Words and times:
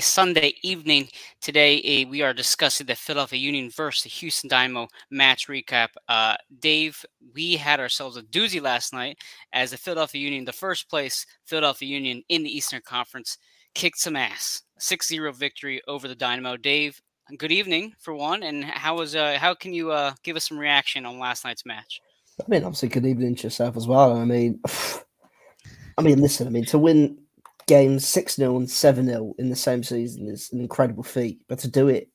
Sunday 0.00 0.54
evening. 0.62 1.08
Today, 1.40 1.78
uh, 1.78 2.08
we 2.08 2.22
are 2.22 2.32
discussing 2.32 2.86
the 2.86 2.94
Philadelphia 2.94 3.38
Union 3.38 3.70
versus 3.70 4.04
the 4.04 4.08
Houston 4.08 4.48
Dynamo 4.48 4.88
match 5.10 5.48
recap. 5.48 5.88
Uh, 6.08 6.36
Dave, 6.60 7.04
we 7.34 7.56
had 7.56 7.80
ourselves 7.80 8.16
a 8.16 8.22
doozy 8.22 8.60
last 8.60 8.92
night 8.92 9.18
as 9.52 9.70
the 9.70 9.76
Philadelphia 9.76 10.20
Union, 10.20 10.44
the 10.44 10.52
first 10.52 10.88
place 10.88 11.26
Philadelphia 11.44 11.88
Union 11.88 12.22
in 12.28 12.42
the 12.42 12.56
Eastern 12.56 12.80
Conference, 12.82 13.38
kicked 13.74 13.98
some 13.98 14.16
ass. 14.16 14.62
6 14.78 15.08
0 15.08 15.32
victory 15.32 15.80
over 15.88 16.08
the 16.08 16.14
Dynamo. 16.14 16.56
Dave, 16.56 17.00
good 17.38 17.52
evening 17.52 17.94
for 17.98 18.14
one. 18.14 18.42
And 18.42 18.64
how 18.64 18.96
was 18.96 19.16
uh, 19.16 19.38
how 19.38 19.54
can 19.54 19.72
you 19.72 19.90
uh, 19.92 20.12
give 20.22 20.36
us 20.36 20.48
some 20.48 20.58
reaction 20.58 21.06
on 21.06 21.18
last 21.18 21.44
night's 21.44 21.64
match? 21.64 22.00
I 22.40 22.44
mean, 22.48 22.64
obviously, 22.64 22.88
good 22.88 23.06
evening 23.06 23.34
to 23.36 23.44
yourself 23.44 23.76
as 23.76 23.86
well. 23.86 24.16
I 24.16 24.24
mean, 24.24 24.60
I 25.98 26.02
mean, 26.02 26.20
listen, 26.20 26.46
I 26.46 26.50
mean, 26.50 26.66
to 26.66 26.78
win 26.78 27.18
games 27.66 28.06
6 28.06 28.36
0 28.36 28.56
and 28.56 28.70
7 28.70 29.06
0 29.06 29.34
in 29.38 29.50
the 29.50 29.56
same 29.56 29.82
season 29.82 30.28
is 30.28 30.50
an 30.52 30.60
incredible 30.60 31.02
feat. 31.02 31.40
But 31.48 31.58
to 31.60 31.68
do 31.68 31.88
it 31.88 32.08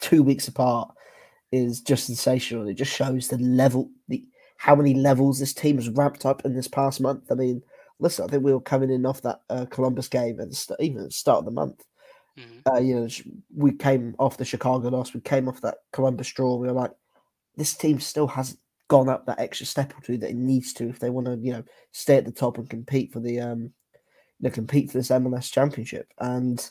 two 0.00 0.22
weeks 0.22 0.48
apart 0.48 0.90
is 1.52 1.80
just 1.80 2.06
sensational. 2.06 2.68
It 2.68 2.74
just 2.74 2.94
shows 2.94 3.28
the 3.28 3.38
level, 3.38 3.90
the 4.08 4.24
how 4.56 4.74
many 4.74 4.94
levels 4.94 5.38
this 5.38 5.54
team 5.54 5.76
has 5.76 5.88
ramped 5.88 6.26
up 6.26 6.44
in 6.44 6.54
this 6.54 6.68
past 6.68 7.00
month. 7.00 7.30
I 7.30 7.34
mean, 7.34 7.62
listen, 8.00 8.24
I 8.24 8.28
think 8.28 8.42
we 8.42 8.52
were 8.52 8.60
coming 8.60 8.90
in 8.90 9.06
off 9.06 9.22
that 9.22 9.40
uh, 9.48 9.66
Columbus 9.66 10.08
game 10.08 10.40
and 10.40 10.54
st- 10.54 10.80
even 10.80 10.98
at 10.98 11.04
the 11.04 11.10
start 11.12 11.38
of 11.38 11.44
the 11.44 11.50
month. 11.50 11.84
Mm-hmm. 12.38 12.68
Uh, 12.68 12.78
you 12.78 12.94
know, 12.94 13.08
we 13.56 13.72
came 13.72 14.14
off 14.18 14.36
the 14.36 14.44
Chicago 14.44 14.88
loss, 14.88 15.14
we 15.14 15.20
came 15.20 15.48
off 15.48 15.60
that 15.62 15.78
Columbus 15.92 16.32
draw. 16.32 16.56
We 16.56 16.66
were 16.66 16.72
like, 16.72 16.92
this 17.56 17.74
team 17.74 17.98
still 18.00 18.26
hasn't 18.26 18.60
gone 18.88 19.08
up 19.08 19.26
that 19.26 19.40
extra 19.40 19.66
step 19.66 19.92
or 19.96 20.00
two 20.00 20.16
that 20.18 20.30
it 20.30 20.36
needs 20.36 20.72
to 20.72 20.88
if 20.88 20.98
they 20.98 21.10
want 21.10 21.26
to, 21.26 21.36
you 21.40 21.52
know, 21.52 21.64
stay 21.92 22.16
at 22.16 22.24
the 22.24 22.32
top 22.32 22.58
and 22.58 22.70
compete 22.70 23.12
for 23.12 23.20
the 23.20 23.40
um 23.40 23.72
know, 24.40 24.50
compete 24.50 24.90
for 24.90 24.98
this 24.98 25.08
MLS 25.08 25.50
championship. 25.50 26.12
And 26.18 26.68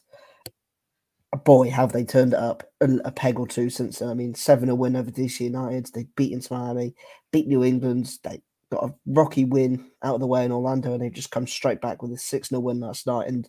boy, 1.44 1.70
have 1.70 1.92
they 1.92 2.04
turned 2.04 2.34
it 2.34 2.40
up 2.40 2.64
a, 2.82 2.90
a 3.06 3.12
peg 3.12 3.40
or 3.40 3.48
two 3.48 3.70
since. 3.70 4.02
I 4.02 4.14
mean, 4.14 4.34
seven 4.36 4.70
a 4.70 4.76
win 4.76 4.96
over 4.96 5.12
DC 5.12 5.40
United. 5.42 5.90
They've 5.94 6.16
beaten 6.16 6.42
Miami, 6.50 6.96
beat 7.32 7.48
New 7.48 7.64
England. 7.64 8.18
They 8.24 8.42
got 8.72 8.90
a 8.90 8.94
rocky 9.06 9.46
win 9.46 9.86
out 10.04 10.16
of 10.16 10.22
the 10.22 10.28
way 10.28 10.46
in 10.46 10.52
Orlando, 10.52 10.94
and 10.94 11.02
they've 11.02 11.12
just 11.12 11.32
come 11.32 11.48
straight 11.48 11.82
back 11.82 12.02
with 12.02 12.12
a 12.12 12.18
six 12.18 12.50
0 12.50 12.62
win 12.62 12.80
last 12.80 13.08
night. 13.08 13.28
And 13.28 13.48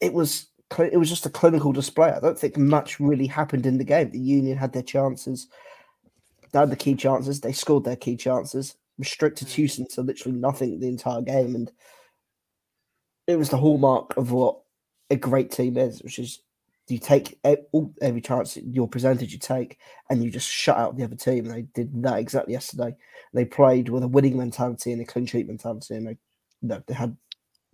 it 0.00 0.12
was 0.12 0.48
it 0.78 0.98
was 0.98 1.08
just 1.08 1.26
a 1.26 1.30
clinical 1.30 1.72
display. 1.72 2.10
I 2.10 2.20
don't 2.20 2.38
think 2.38 2.56
much 2.56 2.98
really 2.98 3.26
happened 3.26 3.66
in 3.66 3.78
the 3.78 3.84
game. 3.84 4.10
The 4.10 4.18
Union 4.18 4.58
had 4.58 4.72
their 4.72 4.82
chances. 4.82 5.48
They 6.52 6.58
had 6.58 6.70
the 6.70 6.76
key 6.76 6.94
chances. 6.94 7.40
They 7.40 7.52
scored 7.52 7.84
their 7.84 7.96
key 7.96 8.16
chances. 8.16 8.76
Restricted 8.98 9.48
mm. 9.48 9.52
Houston 9.52 9.88
to 9.88 10.02
literally 10.02 10.36
nothing 10.36 10.78
the 10.78 10.88
entire 10.88 11.22
game, 11.22 11.54
and 11.54 11.70
it 13.26 13.36
was 13.36 13.50
the 13.50 13.56
hallmark 13.56 14.16
of 14.16 14.32
what 14.32 14.60
a 15.10 15.16
great 15.16 15.50
team 15.50 15.76
is, 15.76 16.02
which 16.02 16.18
is 16.18 16.40
you 16.88 16.98
take 16.98 17.38
every 17.42 18.20
chance 18.20 18.58
you're 18.58 18.86
presented, 18.86 19.32
you 19.32 19.38
take, 19.38 19.78
and 20.10 20.22
you 20.22 20.30
just 20.30 20.50
shut 20.50 20.76
out 20.76 20.96
the 20.96 21.04
other 21.04 21.16
team. 21.16 21.46
They 21.46 21.62
did 21.62 22.02
that 22.02 22.18
exactly 22.18 22.52
yesterday. 22.52 22.94
They 23.32 23.46
played 23.46 23.88
with 23.88 24.02
a 24.02 24.08
winning 24.08 24.36
mentality 24.36 24.92
and 24.92 25.00
a 25.00 25.06
clean 25.06 25.26
sheet 25.26 25.46
mentality, 25.46 25.94
and 25.94 26.06
they 26.06 26.18
no, 26.60 26.82
they 26.86 26.94
had 26.94 27.16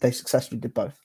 they 0.01 0.13
successfully 0.13 0.61
did 0.61 0.75
both. 0.75 0.99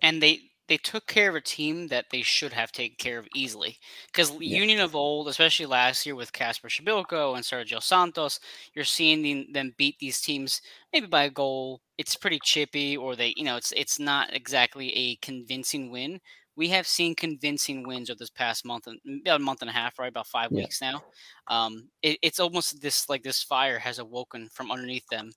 And 0.00 0.22
they 0.22 0.40
they 0.70 0.76
took 0.76 1.04
care 1.08 1.28
of 1.28 1.34
a 1.34 1.40
team 1.40 1.88
that 1.88 2.06
they 2.12 2.22
should 2.22 2.52
have 2.52 2.70
taken 2.70 2.94
care 2.96 3.18
of 3.18 3.26
easily. 3.34 3.76
Because 4.06 4.30
yeah. 4.34 4.56
Union 4.56 4.78
of 4.78 4.94
old, 4.94 5.26
especially 5.26 5.66
last 5.66 6.06
year 6.06 6.14
with 6.14 6.32
Kacper 6.32 6.68
Przybyłko 6.68 7.34
and 7.34 7.44
Sergio 7.44 7.82
Santos, 7.82 8.38
you're 8.72 8.84
seeing 8.84 9.52
them 9.52 9.74
beat 9.76 9.98
these 9.98 10.20
teams 10.20 10.62
maybe 10.92 11.08
by 11.08 11.24
a 11.24 11.30
goal. 11.30 11.80
It's 11.98 12.14
pretty 12.14 12.38
chippy, 12.44 12.96
or 12.96 13.16
they, 13.16 13.34
you 13.36 13.42
know, 13.42 13.56
it's 13.56 13.72
it's 13.72 13.98
not 13.98 14.32
exactly 14.32 14.96
a 14.96 15.16
convincing 15.16 15.90
win. 15.90 16.20
We 16.54 16.68
have 16.68 16.86
seen 16.86 17.16
convincing 17.16 17.84
wins 17.84 18.08
over 18.08 18.18
this 18.18 18.30
past 18.30 18.64
month, 18.64 18.86
about 18.86 19.40
a 19.40 19.42
month 19.42 19.62
and 19.62 19.70
a 19.70 19.72
half, 19.72 19.98
right? 19.98 20.08
About 20.08 20.28
five 20.28 20.52
yeah. 20.52 20.58
weeks 20.58 20.80
now. 20.80 21.02
Um, 21.48 21.88
it, 22.00 22.16
it's 22.22 22.38
almost 22.38 22.80
this 22.80 23.08
like 23.08 23.24
this 23.24 23.42
fire 23.42 23.80
has 23.80 23.98
awoken 23.98 24.48
from 24.52 24.70
underneath 24.70 25.06
them, 25.10 25.32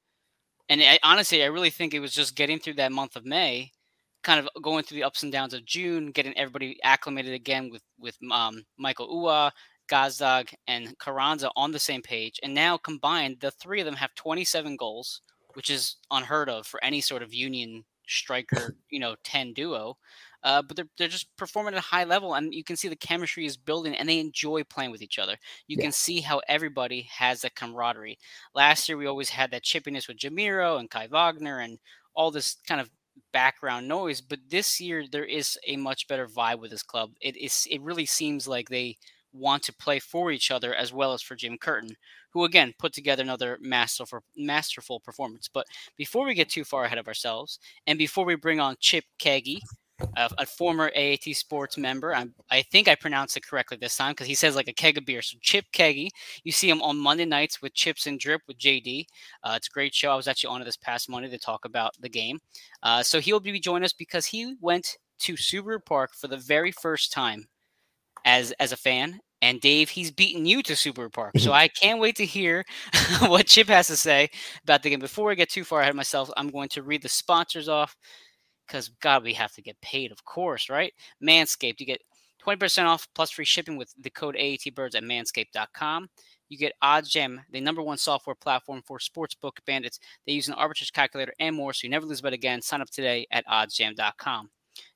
and 0.69 0.79
I, 0.79 1.00
honestly, 1.01 1.44
I 1.44 1.47
really 1.47 1.71
think 1.71 1.95
it 1.95 2.01
was 2.01 2.13
just 2.13 2.35
getting 2.35 2.59
through 2.59 2.75
that 2.75 2.91
month 2.91 3.15
of 3.15 3.25
May 3.25 3.71
kind 4.23 4.39
of 4.39 4.50
going 4.61 4.84
through 4.84 4.95
the 4.95 5.03
ups 5.03 5.23
and 5.23 5.31
downs 5.31 5.53
of 5.53 5.66
June, 5.66 6.11
getting 6.11 6.38
everybody 6.38 6.78
acclimated 6.84 7.34
again 7.34 7.69
with 7.69 7.84
with 8.00 8.17
um, 8.31 8.63
Mikael 8.78 9.09
Uhre, 9.09 9.51
Gazdag, 9.89 10.53
and 10.67 10.97
Carranza 10.97 11.51
on 11.56 11.72
the 11.72 11.79
same 11.79 12.01
page. 12.01 12.39
And 12.41 12.53
now 12.53 12.78
combined, 12.78 13.38
the 13.41 13.51
three 13.51 13.79
of 13.79 13.85
them 13.85 13.95
have 13.95 14.16
27 14.16 14.75
goals, 14.78 15.22
which 15.53 15.69
is 15.69 15.97
unheard 16.12 16.50
of 16.50 16.66
for 16.66 16.83
any 16.83 17.01
sort 17.01 17.22
of 17.22 17.33
union 17.33 17.83
striker, 18.07 18.75
you 18.89 19.00
know, 19.00 19.16
10 19.23 19.53
duo. 19.53 19.97
Uh, 20.44 20.62
but 20.62 20.75
they're, 20.75 20.89
they're 20.97 21.07
just 21.07 21.35
performing 21.38 21.73
at 21.73 21.78
a 21.78 21.81
high 21.81 22.03
level, 22.03 22.33
and 22.33 22.53
you 22.53 22.66
can 22.66 22.75
see 22.75 22.89
the 22.89 22.97
chemistry 22.97 23.45
is 23.45 23.56
building, 23.56 23.95
and 23.95 24.09
they 24.09 24.19
enjoy 24.19 24.62
playing 24.66 24.91
with 24.91 25.01
each 25.01 25.17
other. 25.17 25.38
You 25.67 25.78
yeah. 25.78 25.83
can 25.83 25.91
see 25.94 26.19
how 26.19 26.41
everybody 26.50 27.07
has 27.17 27.41
that 27.41 27.56
camaraderie. 27.56 28.17
Last 28.53 28.89
year, 28.89 28.97
we 28.97 29.06
always 29.06 29.29
had 29.29 29.51
that 29.51 29.63
chippiness 29.63 30.09
with 30.09 30.17
Jamiro 30.17 30.78
and 30.78 30.89
Kai 30.89 31.07
Wagner, 31.07 31.59
and 31.59 31.79
all 32.13 32.29
this 32.29 32.57
kind 32.67 32.81
of 32.81 32.89
background 33.33 33.88
noise. 33.88 34.21
But 34.21 34.39
this 34.49 34.79
year 34.79 35.05
there 35.11 35.25
is 35.25 35.57
a 35.67 35.75
much 35.75 36.07
better 36.07 36.27
vibe 36.27 36.59
with 36.59 36.71
this 36.71 36.83
club. 36.83 37.11
It 37.21 37.35
is 37.35 37.67
it 37.69 37.81
really 37.81 38.05
seems 38.05 38.47
like 38.47 38.69
they 38.69 38.97
want 39.33 39.63
to 39.63 39.74
play 39.74 40.00
for 40.00 40.31
each 40.31 40.51
other 40.51 40.74
as 40.74 40.94
well 40.94 41.12
as 41.12 41.21
for 41.21 41.35
Jim 41.35 41.57
Curtin, 41.57 41.95
who 42.31 42.45
again 42.45 42.74
put 42.77 42.94
together 42.94 43.24
another 43.24 43.57
masterful 43.59 44.24
masterful 44.38 45.00
performance. 45.00 45.50
But 45.51 45.65
before 45.97 46.25
we 46.25 46.35
get 46.35 46.50
too 46.50 46.63
far 46.63 46.85
ahead 46.85 47.00
of 47.00 47.07
ourselves, 47.07 47.59
and 47.88 47.97
before 47.97 48.25
we 48.25 48.35
bring 48.35 48.59
on 48.59 48.77
Chip 48.80 49.06
Kagi, 49.19 49.59
a, 50.00 50.30
a 50.40 50.45
former 50.45 50.92
AAT 50.95 51.36
Sports 51.36 51.78
member. 51.78 52.16
I, 52.16 52.28
I 52.50 52.62
think 52.63 52.88
I 52.88 52.95
pronounced 52.95 53.38
it 53.38 53.48
correctly 53.48 53.78
this 53.80 53.95
time 53.95 54.12
because 54.12 54.28
he 54.28 54.36
says 54.36 54.56
like 54.56 54.68
a 54.68 54.74
keg 54.74 54.98
of 54.98 55.06
beer. 55.06 55.22
So 55.22 55.38
Chip 55.42 55.66
Keggy, 55.74 56.10
you 56.44 56.51
see 56.51 56.69
him 56.69 56.81
on 56.81 56.98
Monday 56.98 57.25
nights 57.25 57.62
with 57.62 57.74
Chips 57.74 58.07
and 58.07 58.19
Drip 58.19 58.42
with 58.48 58.57
JD. 58.57 59.06
Uh, 59.44 59.54
it's 59.56 59.68
a 59.68 59.72
great 59.72 59.94
show. 59.94 60.12
I 60.12 60.16
was 60.16 60.28
actually 60.28 60.54
on 60.54 60.62
it 60.62 60.66
this 60.66 60.78
past 60.78 61.10
Monday 61.10 61.30
to 61.30 61.40
talk 61.40 61.66
about 61.66 61.94
the 62.00 62.10
game. 62.10 62.40
Uh, 62.81 63.04
so 63.04 63.19
he'll 63.19 63.40
be 63.40 63.60
joining 63.60 63.86
us 63.86 63.94
because 63.94 64.25
he 64.25 64.56
went 64.62 64.98
to 65.19 65.34
Subaru 65.34 65.84
Park 65.84 66.13
for 66.13 66.28
the 66.28 66.38
very 66.38 66.72
first 66.72 67.12
time 67.12 67.48
as 68.25 68.51
as 68.54 68.72
a 68.72 68.78
fan. 68.78 69.19
And 69.42 69.60
Dave, 69.60 69.89
he's 69.89 70.10
beaten 70.10 70.46
you 70.46 70.63
to 70.63 70.72
Subaru 70.72 71.12
Park. 71.12 71.38
So 71.38 71.51
I 71.51 71.68
can't 71.68 72.00
wait 72.00 72.16
to 72.16 72.25
hear 72.25 72.63
what 73.19 73.48
Chip 73.48 73.68
has 73.68 73.88
to 73.88 73.98
say 73.98 74.30
about 74.63 74.84
the 74.84 74.89
game. 74.89 75.00
Before 75.00 75.31
I 75.31 75.36
get 75.36 75.50
too 75.50 75.66
far 75.66 75.81
ahead 75.81 75.89
of 75.89 75.98
myself, 75.98 76.31
I'm 76.38 76.48
going 76.48 76.69
to 76.69 76.81
read 76.81 77.01
the 77.01 77.10
sponsors 77.10 77.68
off 77.68 77.94
because 78.68 78.89
God, 79.01 79.24
we 79.24 79.33
have 79.33 79.54
to 79.54 79.62
get 79.62 79.80
paid, 79.81 80.12
of 80.12 80.24
course, 80.25 80.69
right? 80.69 80.94
Manscaped, 81.21 81.80
you 81.80 81.86
get 81.86 82.01
20% 82.45 82.86
off 82.86 83.07
plus 83.15 83.31
free 83.31 83.45
shipping 83.45 83.77
with 83.77 83.94
the 84.00 84.10
code 84.10 84.36
AATBirds 84.36 84.95
at 84.95 85.04
manscaped.com. 85.04 86.10
You 86.50 86.57
get 86.57 86.74
OddsJam, 86.83 87.39
the 87.51 87.62
number 87.62 87.81
one 87.81 87.98
software 87.98 88.36
platform 88.36 88.81
for 88.86 89.00
sportsbook 89.00 89.54
bandits. 89.65 90.00
They 90.27 90.33
use 90.33 90.50
an 90.50 90.56
arbitrage 90.56 90.92
calculator 90.94 91.33
and 91.39 91.56
more, 91.56 91.74
so 91.74 91.86
you 91.86 91.89
never 91.89 92.06
lose 92.06 92.21
bet 92.21 92.33
again. 92.33 92.62
Sign 92.62 92.81
up 92.81 92.89
today 92.89 93.25
at 93.31 93.45
oddsjam.com. 93.48 94.50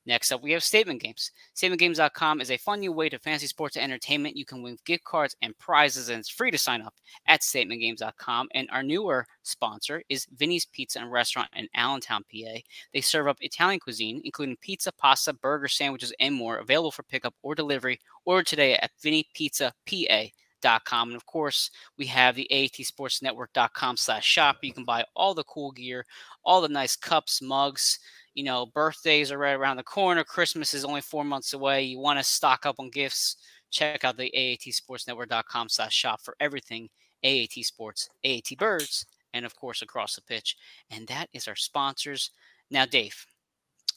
Next 0.08 0.32
up, 0.32 0.42
we 0.42 0.54
have 0.54 0.64
Statement 0.64 1.02
Games. 1.02 1.32
StatementGames.com 1.56 2.40
is 2.40 2.50
a 2.50 2.58
fun 2.58 2.80
new 2.80 2.94
way 2.94 3.10
to 3.10 3.20
fantasy 3.20 3.48
sports 3.48 3.76
and 3.76 3.84
entertainment. 3.84 4.38
You 4.38 4.46
can 4.46 4.64
win 4.64 4.78
gift 4.86 5.04
cards 5.04 5.36
and 5.42 5.58
prizes, 5.60 6.08
and 6.08 6.20
it's 6.20 6.30
free 6.30 6.50
to 6.50 6.58
sign 6.58 6.82
up 6.82 6.94
at 7.28 7.42
StatementGames.com. 7.42 8.48
And 8.54 8.70
our 8.72 8.84
newer 8.84 9.26
sponsor 9.44 10.02
is 10.08 10.26
Vinny's 10.38 10.66
Pizza 10.66 11.00
and 11.00 11.12
Restaurant 11.12 11.50
in 11.56 11.68
Allentown, 11.76 12.24
PA. 12.32 12.60
They 12.94 13.02
serve 13.02 13.28
up 13.28 13.36
Italian 13.42 13.82
cuisine, 13.82 14.22
including 14.24 14.56
pizza, 14.62 14.94
pasta, 14.94 15.34
burger, 15.34 15.68
sandwiches, 15.68 16.14
and 16.22 16.34
more, 16.34 16.56
available 16.58 16.92
for 16.92 17.04
pickup 17.04 17.34
or 17.44 17.54
delivery. 17.54 18.00
Order 18.24 18.44
today 18.44 18.76
at 18.76 18.92
VinnyPizzaPA.com. 19.04 21.10
And 21.10 21.18
of 21.18 21.26
course, 21.26 21.70
we 21.98 22.06
have 22.06 22.36
the 22.36 22.48
AATSportsNetwork.com 22.50 23.98
slash 23.98 24.26
shop. 24.26 24.60
You 24.62 24.72
can 24.72 24.86
buy 24.86 25.04
all 25.16 25.34
the 25.34 25.44
cool 25.44 25.72
gear, 25.72 26.06
all 26.46 26.62
the 26.62 26.70
nice 26.70 26.96
cups, 26.96 27.42
mugs, 27.42 28.00
you 28.38 28.44
know, 28.44 28.68
birthdays 28.68 29.32
are 29.32 29.40
right 29.40 29.54
around 29.54 29.78
the 29.78 29.84
corner. 29.84 30.24
Christmas 30.24 30.76
is 30.76 30.86
only 30.86 31.02
four 31.02 31.24
months 31.24 31.54
away. 31.54 31.82
You 31.82 31.98
want 31.98 32.20
to 32.20 32.24
stock 32.24 32.68
up 32.68 32.76
on 32.78 32.92
gifts. 32.92 33.38
Check 33.72 34.04
out 34.04 34.16
the 34.16 34.32
AATSportsNetwork.com 34.38 35.70
slash 35.70 35.96
shop 35.96 36.22
for 36.22 36.36
everything 36.40 36.88
AAT 37.26 37.66
Sports, 37.66 38.08
AAT 38.24 38.56
Birds, 38.60 39.08
and 39.34 39.44
of 39.44 39.56
course 39.56 39.82
across 39.82 40.14
the 40.14 40.22
pitch. 40.22 40.56
And 40.92 41.08
that 41.08 41.30
is 41.34 41.48
our 41.48 41.56
sponsors. 41.56 42.30
Now, 42.70 42.86
Dave, 42.86 43.26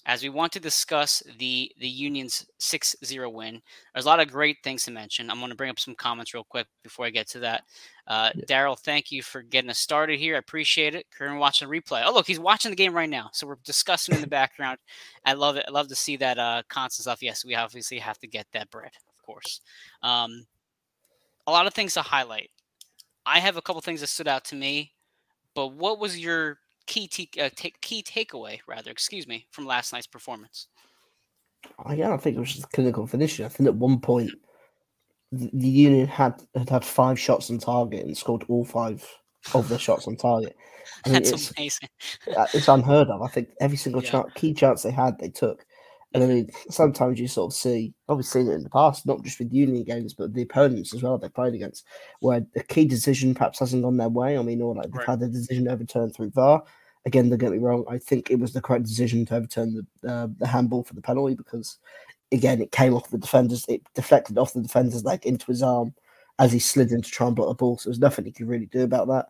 as 0.07 0.23
we 0.23 0.31
want 0.31 0.53
to 0.53 0.61
discuss 0.61 1.23
the 1.39 1.71
the 1.79 1.89
Union's 1.89 2.47
6-0 2.61 3.33
win. 3.33 3.61
There's 3.93 4.07
a 4.07 4.09
lot 4.09 4.21
of 4.21 4.31
great 4.31 4.57
things 4.65 4.85
to 4.85 4.91
mention. 4.91 5.31
I'm 5.31 5.39
going 5.39 5.51
to 5.51 5.57
bring 5.57 5.71
up 5.71 5.79
some 5.79 5.95
comments 5.95 6.33
real 6.33 6.47
quick 6.49 6.67
before 6.83 7.05
I 7.05 7.11
get 7.11 7.29
to 7.29 7.41
that. 7.41 7.65
Uh, 8.11 8.31
yeah. 8.35 8.45
Daryl, 8.47 8.77
thank 8.77 9.13
you 9.13 9.23
for 9.23 9.41
getting 9.41 9.71
us 9.71 9.79
started 9.79 10.19
here. 10.19 10.35
I 10.35 10.39
appreciate 10.39 10.97
it. 10.97 11.07
Current 11.17 11.39
watching 11.39 11.69
replay. 11.69 12.03
Oh, 12.05 12.13
look, 12.13 12.27
he's 12.27 12.41
watching 12.41 12.73
the 12.73 12.77
game 12.77 12.93
right 12.93 13.09
now. 13.09 13.31
So 13.33 13.47
we're 13.47 13.59
discussing 13.65 14.17
in 14.17 14.21
the 14.21 14.27
background. 14.27 14.79
I 15.25 15.35
love 15.35 15.55
it. 15.55 15.65
I 15.69 15.71
love 15.71 15.87
to 15.89 15.95
see 15.95 16.17
that 16.17 16.37
uh, 16.37 16.65
constant 16.69 17.05
stuff. 17.05 17.23
Yes, 17.23 17.45
we 17.45 17.55
obviously 17.55 18.01
have 18.01 18.19
to 18.19 18.27
get 18.27 18.49
that 18.53 18.69
bread, 18.69 18.91
of 19.09 19.25
course. 19.25 19.61
Um, 20.03 20.45
a 21.47 21.53
lot 21.53 21.69
of 21.69 21.73
things 21.73 21.95
to 21.95 22.03
highlight. 22.03 22.51
I 23.25 23.39
have 23.39 23.57
a 23.57 23.63
couple 23.63 23.81
things 23.81 24.01
that 24.01 24.09
stood 24.09 24.27
out 24.27 24.45
to 24.47 24.57
me, 24.57 24.91
but 25.55 25.69
what 25.69 26.01
was 26.01 26.19
your 26.19 26.59
key 26.87 27.07
t- 27.07 27.31
uh, 27.41 27.51
t- 27.55 27.75
key 27.81 28.03
takeaway 28.03 28.59
rather 28.67 28.91
excuse 28.91 29.29
me 29.29 29.47
from 29.53 29.65
last 29.65 29.93
night's 29.93 30.09
performance 30.09 30.67
Again, 31.87 32.11
I 32.11 32.17
think 32.17 32.37
it 32.37 32.41
was 32.41 32.55
just 32.55 32.73
clinical 32.73 33.07
finishing. 33.07 33.45
I 33.45 33.49
think 33.49 33.69
at 33.69 33.75
one 33.75 34.01
point 34.01 34.31
the, 35.33 35.69
Union 35.69 36.07
had 36.07 36.43
had 36.55 36.69
had 36.69 36.85
five 36.85 37.19
shots 37.19 37.51
on 37.51 37.59
target 37.59 38.05
and 38.05 38.17
scored 38.17 38.45
all 38.49 38.65
five 38.65 39.07
of 39.55 39.69
the 39.69 39.79
shots 39.79 40.07
on 40.07 40.17
target. 40.17 40.57
I 41.05 41.09
That's 41.11 41.31
it's, 41.31 41.51
amazing. 41.53 41.89
Uh, 42.37 42.47
it's 42.53 42.69
unheard 42.69 43.09
of. 43.09 43.23
I 43.23 43.29
think 43.29 43.51
every 43.61 43.77
single 43.77 44.03
yeah. 44.03 44.11
chance, 44.11 44.33
key 44.35 44.53
chance 44.53 44.83
they 44.83 44.91
had, 44.91 45.19
they 45.19 45.29
took. 45.29 45.65
And 46.13 46.25
I 46.25 46.27
mm-hmm. 46.27 46.35
mean, 46.35 46.51
sometimes 46.71 47.21
you 47.21 47.29
sort 47.29 47.53
of 47.53 47.57
see, 47.57 47.95
it 48.09 48.37
in 48.37 48.63
the 48.65 48.71
past, 48.71 49.07
not 49.07 49.23
just 49.23 49.39
with 49.39 49.53
Union 49.53 49.85
games, 49.85 50.13
but 50.13 50.35
the 50.35 50.43
opponents 50.43 50.93
as 50.93 51.03
well 51.03 51.17
they 51.19 51.29
played 51.29 51.55
against, 51.55 51.87
where 52.19 52.45
the 52.55 52.65
key 52.65 52.85
decision 52.85 53.33
perhaps 53.33 53.61
hasn't 53.61 53.85
gone 53.85 53.97
their 53.97 54.09
way. 54.09 54.37
I 54.37 54.43
mean, 54.43 54.61
or 54.61 54.75
like 54.75 54.87
they've 54.87 54.95
right. 54.95 55.09
had 55.09 55.21
the 55.21 55.29
decision 55.29 55.69
overturned 55.69 56.15
through 56.15 56.31
VAR. 56.31 56.65
Again, 57.07 57.31
don't 57.31 57.39
get 57.39 57.53
me 57.53 57.59
wrong, 57.59 57.85
I 57.89 57.97
think 57.97 58.31
it 58.31 58.39
was 58.39 58.53
the 58.53 58.61
correct 58.61 58.85
decision 58.85 59.25
to 59.27 59.37
overturn 59.37 59.87
the 60.03 60.11
uh, 60.11 60.29
the 60.37 60.47
handball 60.47 60.85
for 60.85 60.95
the 60.95 61.01
penalty 61.01 61.35
because, 61.35 61.79
again, 62.33 62.63
it 62.63 62.73
came 62.73 62.95
off 62.95 63.11
the 63.11 63.19
defenders, 63.19 63.65
it 63.69 63.83
deflected 63.95 64.39
off 64.39 64.53
the 64.53 64.63
defender's 64.63 65.05
leg 65.05 65.25
into 65.27 65.47
his 65.47 65.63
arm 65.63 65.95
as 66.39 66.53
he 66.53 66.59
slid 66.59 66.91
in 66.91 67.03
to 67.03 67.11
try 67.11 67.27
and 67.27 67.37
block 67.37 67.49
the 67.49 67.55
ball. 67.55 67.79
So 67.79 67.91
there's 67.91 67.99
nothing 67.99 68.25
he 68.25 68.33
could 68.33 68.49
really 68.49 68.67
do 68.67 68.83
about 68.83 69.09
that. 69.09 69.27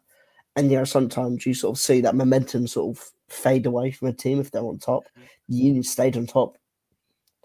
And 0.56 0.70
you 0.70 0.78
know, 0.78 0.84
sometimes 0.84 1.46
you 1.46 1.54
sort 1.54 1.76
of 1.76 1.80
see 1.80 2.00
that 2.00 2.14
momentum 2.14 2.66
sort 2.66 2.96
of 2.96 3.10
fade 3.28 3.66
away 3.66 3.90
from 3.90 4.08
a 4.08 4.12
team 4.12 4.40
if 4.40 4.50
they're 4.50 4.62
on 4.62 4.78
top. 4.78 5.04
Mm-hmm. 5.04 5.26
The 5.48 5.56
Union 5.56 5.82
stayed 5.82 6.16
on 6.16 6.26
top 6.26 6.58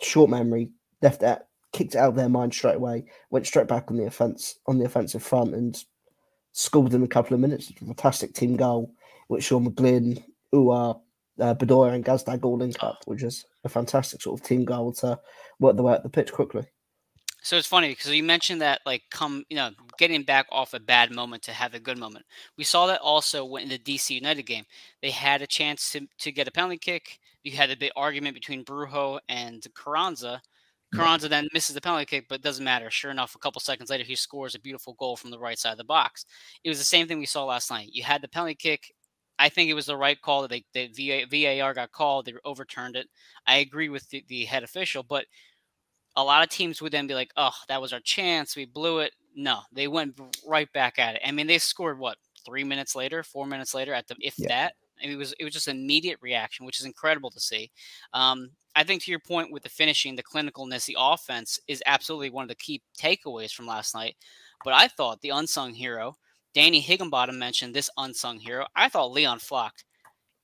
short 0.01 0.29
memory, 0.29 0.69
left 1.01 1.21
that, 1.21 1.47
kicked 1.71 1.95
it 1.95 1.99
out 1.99 2.09
of 2.09 2.15
their 2.15 2.29
mind 2.29 2.53
straight 2.53 2.75
away, 2.75 3.05
went 3.29 3.47
straight 3.47 3.67
back 3.67 3.89
on 3.89 3.97
the 3.97 4.05
offense 4.05 4.59
on 4.67 4.77
the 4.77 4.85
offensive 4.85 5.23
front 5.23 5.53
and 5.53 5.83
scored 6.51 6.93
in 6.93 7.03
a 7.03 7.07
couple 7.07 7.33
of 7.33 7.39
minutes. 7.39 7.71
Fantastic 7.71 8.33
team 8.33 8.55
goal, 8.55 8.91
which 9.27 9.45
Sean 9.45 9.69
McGlynn, 9.69 10.23
Uhre, 10.53 10.99
uh, 11.39 11.55
Bedoya 11.55 11.93
and 11.93 12.05
Gazdag 12.05 12.43
all 12.43 12.57
link 12.57 12.75
up, 12.81 13.03
which 13.05 13.23
is 13.23 13.45
a 13.63 13.69
fantastic 13.69 14.21
sort 14.21 14.39
of 14.39 14.45
team 14.45 14.65
goal 14.65 14.93
to 14.93 15.19
work 15.59 15.75
the 15.75 15.83
way 15.83 15.93
up 15.93 16.03
the 16.03 16.09
pitch 16.09 16.31
quickly. 16.31 16.63
So 17.41 17.57
it's 17.57 17.67
funny 17.67 17.89
because 17.89 18.11
you 18.11 18.23
mentioned 18.23 18.61
that 18.61 18.81
like 18.87 19.03
come 19.11 19.43
you 19.49 19.55
know 19.55 19.69
getting 19.99 20.23
back 20.23 20.47
off 20.51 20.73
a 20.73 20.79
bad 20.79 21.11
moment 21.11 21.43
to 21.43 21.51
have 21.51 21.75
a 21.75 21.79
good 21.79 21.99
moment. 21.99 22.25
We 22.57 22.63
saw 22.63 22.87
that 22.87 23.01
also 23.01 23.55
in 23.55 23.69
the 23.69 23.77
DC 23.77 24.09
United 24.09 24.43
game. 24.43 24.65
They 25.01 25.11
had 25.11 25.41
a 25.41 25.47
chance 25.47 25.91
to, 25.91 26.07
to 26.19 26.31
get 26.31 26.47
a 26.47 26.51
penalty 26.51 26.79
kick 26.79 27.19
you 27.45 27.55
had 27.55 27.69
a 27.69 27.77
big 27.77 27.91
argument 27.95 28.33
between 28.33 28.65
Brujo 28.65 29.19
and 29.29 29.65
Carranza. 29.75 30.41
Carranza 30.93 31.29
then 31.29 31.47
misses 31.53 31.75
the 31.75 31.81
penalty 31.81 32.05
kick, 32.05 32.25
but 32.27 32.35
it 32.35 32.41
doesn't 32.41 32.65
matter. 32.65 32.89
Sure 32.89 33.11
enough, 33.11 33.35
a 33.35 33.39
couple 33.39 33.61
seconds 33.61 33.89
later, 33.89 34.03
he 34.03 34.15
scores 34.15 34.55
a 34.55 34.59
beautiful 34.59 34.93
goal 34.93 35.15
from 35.15 35.29
the 35.29 35.39
right 35.39 35.59
side 35.59 35.73
of 35.73 35.77
the 35.77 35.83
box. 35.83 36.25
It 36.63 36.69
was 36.69 36.79
the 36.79 36.85
same 36.85 37.07
thing 37.07 37.19
we 37.19 37.27
saw 37.27 37.45
last 37.45 37.69
night. 37.69 37.89
You 37.91 38.03
had 38.03 38.21
the 38.21 38.27
penalty 38.27 38.55
kick. 38.55 38.94
I 39.37 39.49
think 39.49 39.69
it 39.69 39.73
was 39.73 39.87
the 39.87 39.97
right 39.97 40.19
call 40.19 40.47
that 40.47 40.63
they, 40.73 40.87
the 40.87 41.25
VAR 41.59 41.73
got 41.73 41.91
called. 41.91 42.25
They 42.25 42.33
overturned 42.45 42.95
it. 42.95 43.07
I 43.45 43.57
agree 43.57 43.89
with 43.89 44.09
the, 44.09 44.23
the 44.27 44.45
head 44.45 44.63
official, 44.63 45.03
but 45.03 45.25
a 46.15 46.23
lot 46.23 46.43
of 46.43 46.49
teams 46.49 46.81
would 46.81 46.93
then 46.93 47.07
be 47.07 47.13
like, 47.13 47.31
"Oh, 47.35 47.55
that 47.67 47.81
was 47.81 47.93
our 47.93 47.99
chance. 47.99 48.55
We 48.55 48.65
blew 48.65 48.99
it." 48.99 49.13
No, 49.35 49.59
they 49.71 49.87
went 49.87 50.19
right 50.47 50.71
back 50.71 50.97
at 50.97 51.15
it. 51.15 51.21
I 51.25 51.31
mean, 51.31 51.47
they 51.47 51.57
scored 51.57 51.99
what 51.99 52.17
three 52.45 52.63
minutes 52.63 52.95
later, 52.95 53.23
four 53.23 53.45
minutes 53.45 53.73
later, 53.73 53.93
at 53.93 54.07
the 54.07 54.15
if 54.21 54.35
yeah. 54.37 54.47
that. 54.49 54.73
Mean, 55.01 55.11
it 55.11 55.17
was 55.17 55.33
it 55.39 55.43
was 55.43 55.53
just 55.53 55.67
an 55.67 55.77
immediate 55.77 56.19
reaction, 56.21 56.65
which 56.65 56.79
is 56.79 56.85
incredible 56.85 57.29
to 57.31 57.39
see. 57.39 57.69
Um, 58.13 58.51
I 58.75 58.83
think 58.83 59.03
to 59.03 59.11
your 59.11 59.19
point 59.19 59.51
with 59.51 59.63
the 59.63 59.69
finishing, 59.69 60.15
the 60.15 60.23
clinicalness, 60.23 60.85
the 60.85 60.97
offense 60.97 61.59
is 61.67 61.83
absolutely 61.85 62.29
one 62.29 62.43
of 62.43 62.49
the 62.49 62.55
key 62.55 62.81
takeaways 62.97 63.51
from 63.51 63.67
last 63.67 63.93
night. 63.93 64.15
But 64.63 64.73
I 64.73 64.87
thought 64.87 65.21
the 65.21 65.29
unsung 65.29 65.73
hero, 65.73 66.15
Danny 66.55 66.79
Higginbotham 66.79 67.37
mentioned 67.37 67.75
this 67.75 67.89
unsung 67.97 68.39
hero. 68.39 68.65
I 68.77 68.87
thought 68.87 69.11
Leon 69.11 69.39
Flach, 69.39 69.73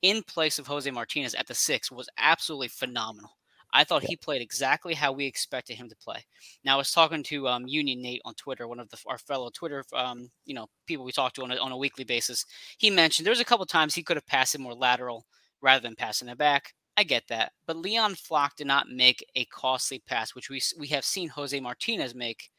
in 0.02 0.22
place 0.22 0.58
of 0.58 0.66
Jose 0.66 0.90
Martinez 0.90 1.34
at 1.34 1.46
the 1.46 1.54
six, 1.54 1.90
was 1.90 2.08
absolutely 2.18 2.68
phenomenal. 2.68 3.30
I 3.72 3.84
thought 3.84 4.02
he 4.04 4.16
played 4.16 4.42
exactly 4.42 4.92
how 4.92 5.12
we 5.12 5.24
expected 5.24 5.78
him 5.78 5.88
to 5.88 5.96
play. 5.96 6.22
Now 6.62 6.74
I 6.74 6.76
was 6.76 6.90
talking 6.90 7.22
to 7.22 7.48
um, 7.48 7.66
Union 7.66 8.02
Nate 8.02 8.20
on 8.26 8.34
Twitter, 8.34 8.68
one 8.68 8.78
of 8.78 8.90
the, 8.90 8.98
our 9.06 9.16
fellow 9.16 9.48
Twitter, 9.48 9.82
um, 9.94 10.30
you 10.44 10.54
know, 10.54 10.66
people 10.86 11.06
we 11.06 11.12
talk 11.12 11.32
to 11.34 11.42
on 11.44 11.50
a, 11.50 11.56
on 11.56 11.72
a 11.72 11.76
weekly 11.78 12.04
basis. 12.04 12.44
He 12.76 12.90
mentioned 12.90 13.24
there 13.24 13.32
was 13.32 13.40
a 13.40 13.46
couple 13.46 13.64
times 13.64 13.94
he 13.94 14.02
could 14.02 14.18
have 14.18 14.26
passed 14.26 14.54
it 14.54 14.60
more 14.60 14.74
lateral 14.74 15.24
rather 15.62 15.80
than 15.80 15.96
passing 15.96 16.28
it 16.28 16.36
back. 16.36 16.74
I 16.98 17.04
get 17.04 17.26
that, 17.28 17.52
but 17.64 17.78
Leon 17.78 18.16
Flach 18.16 18.54
did 18.56 18.66
not 18.66 18.90
make 18.90 19.24
a 19.34 19.46
costly 19.46 20.00
pass, 20.00 20.34
which 20.34 20.50
we 20.50 20.60
we 20.78 20.88
have 20.88 21.06
seen 21.06 21.30
Jose 21.30 21.58
Martinez 21.58 22.14
make 22.14 22.50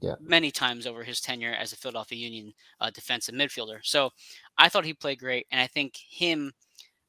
yeah. 0.00 0.14
many 0.20 0.50
times 0.50 0.86
over 0.86 1.02
his 1.02 1.20
tenure 1.20 1.54
as 1.54 1.72
a 1.72 1.76
Philadelphia 1.76 2.18
Union 2.18 2.52
uh, 2.80 2.90
defensive 2.90 3.34
midfielder. 3.34 3.78
So 3.82 4.10
I 4.58 4.68
thought 4.68 4.84
he 4.84 4.94
played 4.94 5.18
great, 5.18 5.46
and 5.50 5.60
I 5.60 5.66
think 5.66 5.96
him 5.96 6.52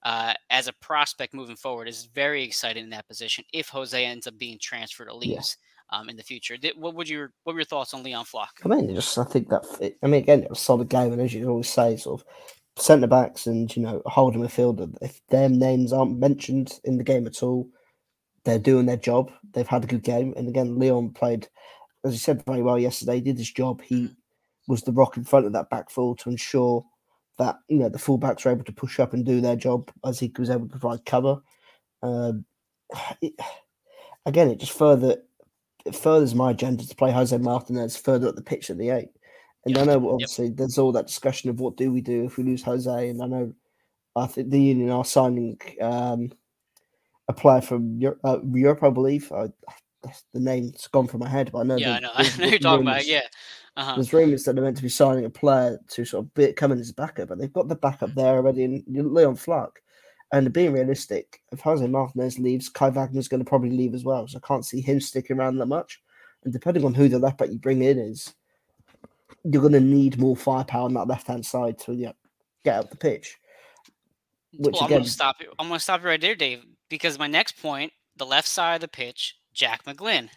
uh, 0.04 0.34
as 0.50 0.68
a 0.68 0.74
prospect 0.74 1.34
moving 1.34 1.56
forward 1.56 1.88
is 1.88 2.10
very 2.14 2.44
exciting 2.44 2.84
in 2.84 2.90
that 2.90 3.08
position 3.08 3.44
if 3.54 3.70
Jose 3.70 4.06
ends 4.06 4.28
up 4.28 4.38
being 4.38 4.58
transferred 4.60 5.10
or 5.10 5.14
leaves. 5.14 5.58
Yeah. 5.60 5.68
Um, 5.94 6.08
in 6.08 6.16
the 6.16 6.24
future, 6.24 6.56
what 6.78 6.96
would 6.96 7.10
your 7.10 7.34
what 7.44 7.52
were 7.52 7.60
your 7.60 7.66
thoughts 7.66 7.94
on 7.94 8.02
Leon 8.02 8.24
Flach? 8.24 8.54
I 8.64 8.70
mean, 8.70 8.96
just 8.96 9.18
I 9.18 9.26
think 9.26 9.50
that 9.50 9.66
I 10.02 10.08
mean 10.08 10.22
again, 10.22 10.42
it 10.42 10.50
was 10.50 10.60
a 10.60 10.62
solid 10.62 10.88
game, 10.88 11.12
and 11.12 11.22
as 11.22 11.34
you 11.34 11.50
always 11.50 11.68
say, 11.68 11.98
sort 11.98 12.22
of 12.22 12.28
centre 12.78 13.08
backs 13.08 13.48
and 13.48 13.76
you 13.76 13.82
know 13.82 14.02
holding 14.06 14.42
midfielder. 14.42 14.96
If 15.02 15.20
their 15.28 15.50
names 15.50 15.94
aren't 15.94 16.18
mentioned 16.18 16.80
in 16.84 16.98
the 16.98 17.04
game 17.04 17.28
at 17.28 17.44
all, 17.44 17.68
they're 18.44 18.60
doing 18.60 18.86
their 18.86 18.98
job. 18.98 19.32
They've 19.54 19.68
had 19.68 19.84
a 19.84 19.88
good 19.88 20.04
game, 20.04 20.34
and 20.36 20.48
again, 20.48 20.80
Leon 20.80 21.12
played, 21.12 21.48
as 22.04 22.14
he 22.14 22.18
said, 22.18 22.44
very 22.46 22.62
well 22.62 22.80
yesterday. 22.80 23.16
He 23.16 23.22
did 23.22 23.38
his 23.38 23.52
job. 23.52 23.82
He 23.82 23.96
mm. 24.04 24.16
was 24.68 24.82
the 24.82 24.92
rock 24.92 25.18
in 25.18 25.24
front 25.24 25.46
of 25.46 25.54
that 25.54 25.70
back 25.70 25.90
four 25.90 26.16
to 26.18 26.30
ensure 26.30 26.86
that 27.38 27.60
you 27.68 27.80
know 27.80 27.90
the 27.90 27.98
fullbacks 27.98 28.46
were 28.46 28.52
able 28.52 28.64
to 28.64 28.72
push 28.72 29.00
up 29.00 29.14
and 29.14 29.26
do 29.26 29.42
their 29.42 29.56
job 29.56 29.92
as 30.06 30.20
he 30.20 30.32
was 30.38 30.50
able 30.50 30.68
to 30.68 30.78
provide 30.78 31.06
cover. 31.06 31.42
Um, 32.04 32.46
it, 33.22 33.34
again, 34.26 34.50
it 34.50 34.60
just 34.60 34.78
further 34.78 35.18
it 35.86 35.96
furthers 35.96 36.36
my 36.36 36.52
agenda 36.52 36.86
to 36.86 36.96
play 36.96 37.12
Jose 37.12 37.36
Martinez 37.38 37.98
further 37.98 38.28
up 38.28 38.36
the 38.36 38.42
pitch 38.42 38.70
at 38.70 38.78
the 38.78 38.90
eight. 38.90 39.10
And 39.66 39.76
yep. 39.76 39.84
I 39.84 39.86
know 39.86 40.12
obviously 40.12 40.48
yep. 40.48 40.58
there's 40.58 40.78
all 40.78 40.92
that 40.92 41.08
discussion 41.08 41.50
of 41.50 41.60
what 41.60 41.78
do 41.78 41.92
we 41.92 42.02
do 42.02 42.26
if 42.26 42.38
we 42.38 42.44
lose 42.44 42.64
Jose, 42.64 43.10
and 43.10 43.22
I 43.22 43.28
know 43.28 43.54
I 44.16 44.28
think 44.28 44.50
the 44.50 44.62
Union 44.62 44.90
are 44.90 45.06
signing 45.06 45.60
um, 45.82 46.32
a 47.28 47.34
player 47.34 47.62
from 47.62 48.00
Europe, 48.00 48.20
uh, 48.24 48.40
Europe 48.44 48.84
I 48.84 48.90
believe. 48.90 49.32
I, 49.32 49.50
the 50.34 50.40
name's 50.40 50.88
gone 50.88 51.08
from 51.08 51.20
my 51.20 51.30
head, 51.30 51.52
but 51.52 51.60
I 51.60 51.64
know. 51.64 51.78
Yeah, 51.78 51.92
the, 51.92 51.96
I 51.96 52.00
know. 52.00 52.12
I 52.16 52.38
know 52.38 52.48
you're 52.48 52.60
talking 52.60 52.88
about. 52.88 53.06
Yeah, 53.06 53.22
uh-huh. 53.78 53.96
There's 53.96 54.14
rumours 54.14 54.44
that 54.44 54.56
they're 54.56 54.64
meant 54.64 54.78
to 54.78 54.84
be 54.84 54.90
signing 54.90 55.26
a 55.26 55.30
player 55.30 55.80
to 55.90 56.06
sort 56.06 56.26
of 56.26 56.34
be, 56.34 56.52
come 56.54 56.72
in 56.72 56.80
as 56.80 56.90
a 56.90 56.94
backup, 56.94 57.30
but 57.30 57.38
they've 57.38 57.54
got 57.54 57.70
the 57.70 57.76
backup 57.76 58.14
there 58.16 58.36
already 58.36 58.64
in 58.64 58.84
Leon 58.88 59.36
Flach. 59.36 59.82
And 60.34 60.52
being 60.54 60.72
realistic, 60.74 61.42
if 61.52 61.60
Jose 61.62 61.86
Martinez 61.86 62.40
leaves, 62.40 62.70
Kai 62.70 62.90
Wagner's 62.90 63.28
going 63.28 63.44
to 63.44 63.50
probably 63.50 63.72
leave 63.72 63.94
as 63.94 64.06
well. 64.06 64.28
So 64.28 64.40
I 64.42 64.48
can't 64.48 64.66
see 64.66 64.80
him 64.80 65.02
sticking 65.02 65.38
around 65.38 65.58
that 65.58 65.66
much. 65.66 66.02
And 66.44 66.54
depending 66.54 66.86
on 66.86 66.94
who 66.94 67.10
the 67.10 67.20
left 67.20 67.38
back 67.38 67.50
you 67.50 67.60
bring 67.60 67.84
in 67.84 68.00
is, 68.00 68.34
you're 69.44 69.62
going 69.62 69.74
to 69.74 69.82
need 69.82 70.20
more 70.20 70.36
firepower 70.36 70.86
on 70.86 70.94
that 70.94 71.08
left 71.08 71.28
hand 71.28 71.46
side 71.46 71.80
to 71.80 71.94
yeah, 71.94 72.14
get 72.64 72.76
out 72.76 72.90
the 72.90 72.98
pitch. 72.98 73.38
Which 74.54 74.74
well, 74.74 74.86
again, 74.86 74.86
I'm 74.86 74.90
going 74.90 75.04
to 75.04 75.10
stop 75.10 75.36
you. 75.42 75.52
I'm 75.60 75.68
going 75.68 75.78
to 75.78 75.84
stop 75.84 76.02
you 76.02 76.08
right 76.08 76.22
there, 76.22 76.36
Dave, 76.36 76.64
because 76.90 77.20
my 77.20 77.28
next 77.28 77.62
point, 77.62 77.92
the 78.18 78.26
left 78.26 78.48
side 78.48 78.76
of 78.76 78.82
the 78.82 78.88
pitch, 78.88 79.36
Jack 79.54 79.84
McGlynn. 79.86 80.30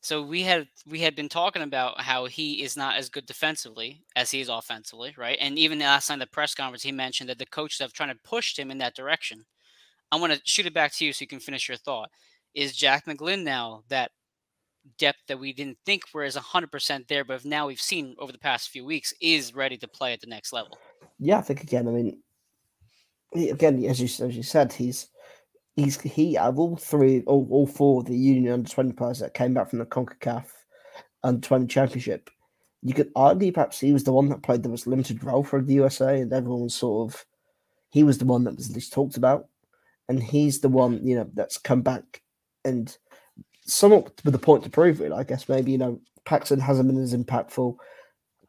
So 0.00 0.22
we 0.22 0.42
had 0.42 0.68
we 0.86 1.00
had 1.00 1.16
been 1.16 1.28
talking 1.28 1.62
about 1.62 2.00
how 2.00 2.26
he 2.26 2.62
is 2.62 2.76
not 2.76 2.96
as 2.96 3.08
good 3.08 3.26
defensively 3.26 4.04
as 4.14 4.30
he 4.30 4.40
is 4.40 4.48
offensively, 4.48 5.14
right? 5.18 5.36
And 5.40 5.58
even 5.58 5.80
last 5.80 6.08
in 6.10 6.18
the 6.18 6.26
press 6.26 6.54
conference, 6.54 6.82
he 6.82 6.92
mentioned 6.92 7.28
that 7.30 7.38
the 7.38 7.46
coaches 7.46 7.80
have 7.80 7.92
trying 7.92 8.10
to 8.10 8.20
push 8.22 8.56
him 8.56 8.70
in 8.70 8.78
that 8.78 8.94
direction. 8.94 9.44
I'm 10.12 10.20
going 10.20 10.30
to 10.30 10.40
shoot 10.44 10.66
it 10.66 10.74
back 10.74 10.92
to 10.94 11.04
you 11.04 11.12
so 11.12 11.22
you 11.22 11.26
can 11.26 11.40
finish 11.40 11.68
your 11.68 11.76
thought. 11.76 12.10
Is 12.54 12.76
Jack 12.76 13.06
McGlynn 13.06 13.42
now 13.42 13.82
that 13.88 14.12
depth 14.98 15.18
that 15.26 15.38
we 15.38 15.52
didn't 15.52 15.78
think 15.84 16.02
was 16.14 16.36
100% 16.36 17.08
there, 17.08 17.24
but 17.24 17.44
now 17.44 17.66
we've 17.66 17.80
seen 17.80 18.16
over 18.18 18.32
the 18.32 18.38
past 18.38 18.70
few 18.70 18.84
weeks 18.84 19.12
is 19.20 19.54
ready 19.54 19.76
to 19.76 19.88
play 19.88 20.12
at 20.12 20.20
the 20.20 20.26
next 20.26 20.52
level? 20.52 20.78
Yeah, 21.18 21.38
I 21.38 21.42
think 21.42 21.62
again. 21.62 21.88
I 21.88 21.90
mean, 21.90 22.22
again, 23.50 23.84
as 23.84 24.00
you 24.00 24.26
as 24.26 24.36
you 24.36 24.42
said, 24.42 24.72
he's 24.72 25.08
he's 25.78 26.00
he 26.00 26.36
out 26.36 26.48
of 26.50 26.58
all 26.58 26.76
three, 26.76 27.22
all, 27.26 27.46
all 27.50 27.66
four 27.66 28.00
of 28.00 28.06
the 28.06 28.16
Union 28.16 28.52
under 28.52 28.68
twenty 28.68 28.92
players 28.92 29.20
that 29.20 29.34
came 29.34 29.54
back 29.54 29.70
from 29.70 29.78
the 29.78 29.86
Concacaf 29.86 30.46
under 31.22 31.40
twenty 31.40 31.66
championship, 31.66 32.30
you 32.82 32.94
could 32.94 33.10
argue 33.14 33.52
perhaps 33.52 33.80
he 33.80 33.92
was 33.92 34.04
the 34.04 34.12
one 34.12 34.28
that 34.28 34.42
played 34.42 34.62
the 34.62 34.68
most 34.68 34.86
limited 34.86 35.22
role 35.22 35.44
for 35.44 35.62
the 35.62 35.74
USA, 35.74 36.20
and 36.20 36.32
everyone 36.32 36.68
sort 36.68 37.12
of 37.12 37.24
he 37.90 38.02
was 38.02 38.18
the 38.18 38.24
one 38.24 38.44
that 38.44 38.56
was 38.56 38.74
least 38.74 38.92
talked 38.92 39.16
about, 39.16 39.46
and 40.08 40.22
he's 40.22 40.60
the 40.60 40.68
one 40.68 41.06
you 41.06 41.16
know 41.16 41.30
that's 41.34 41.58
come 41.58 41.82
back 41.82 42.22
and 42.64 42.96
somewhat 43.64 44.12
with 44.24 44.32
the 44.32 44.38
point 44.38 44.64
to 44.64 44.70
prove 44.70 45.00
it. 45.00 45.12
I 45.12 45.22
guess 45.22 45.48
maybe 45.48 45.72
you 45.72 45.78
know 45.78 46.00
Paxten 46.26 46.60
hasn't 46.60 46.88
been 46.88 47.02
as 47.02 47.14
impactful. 47.14 47.76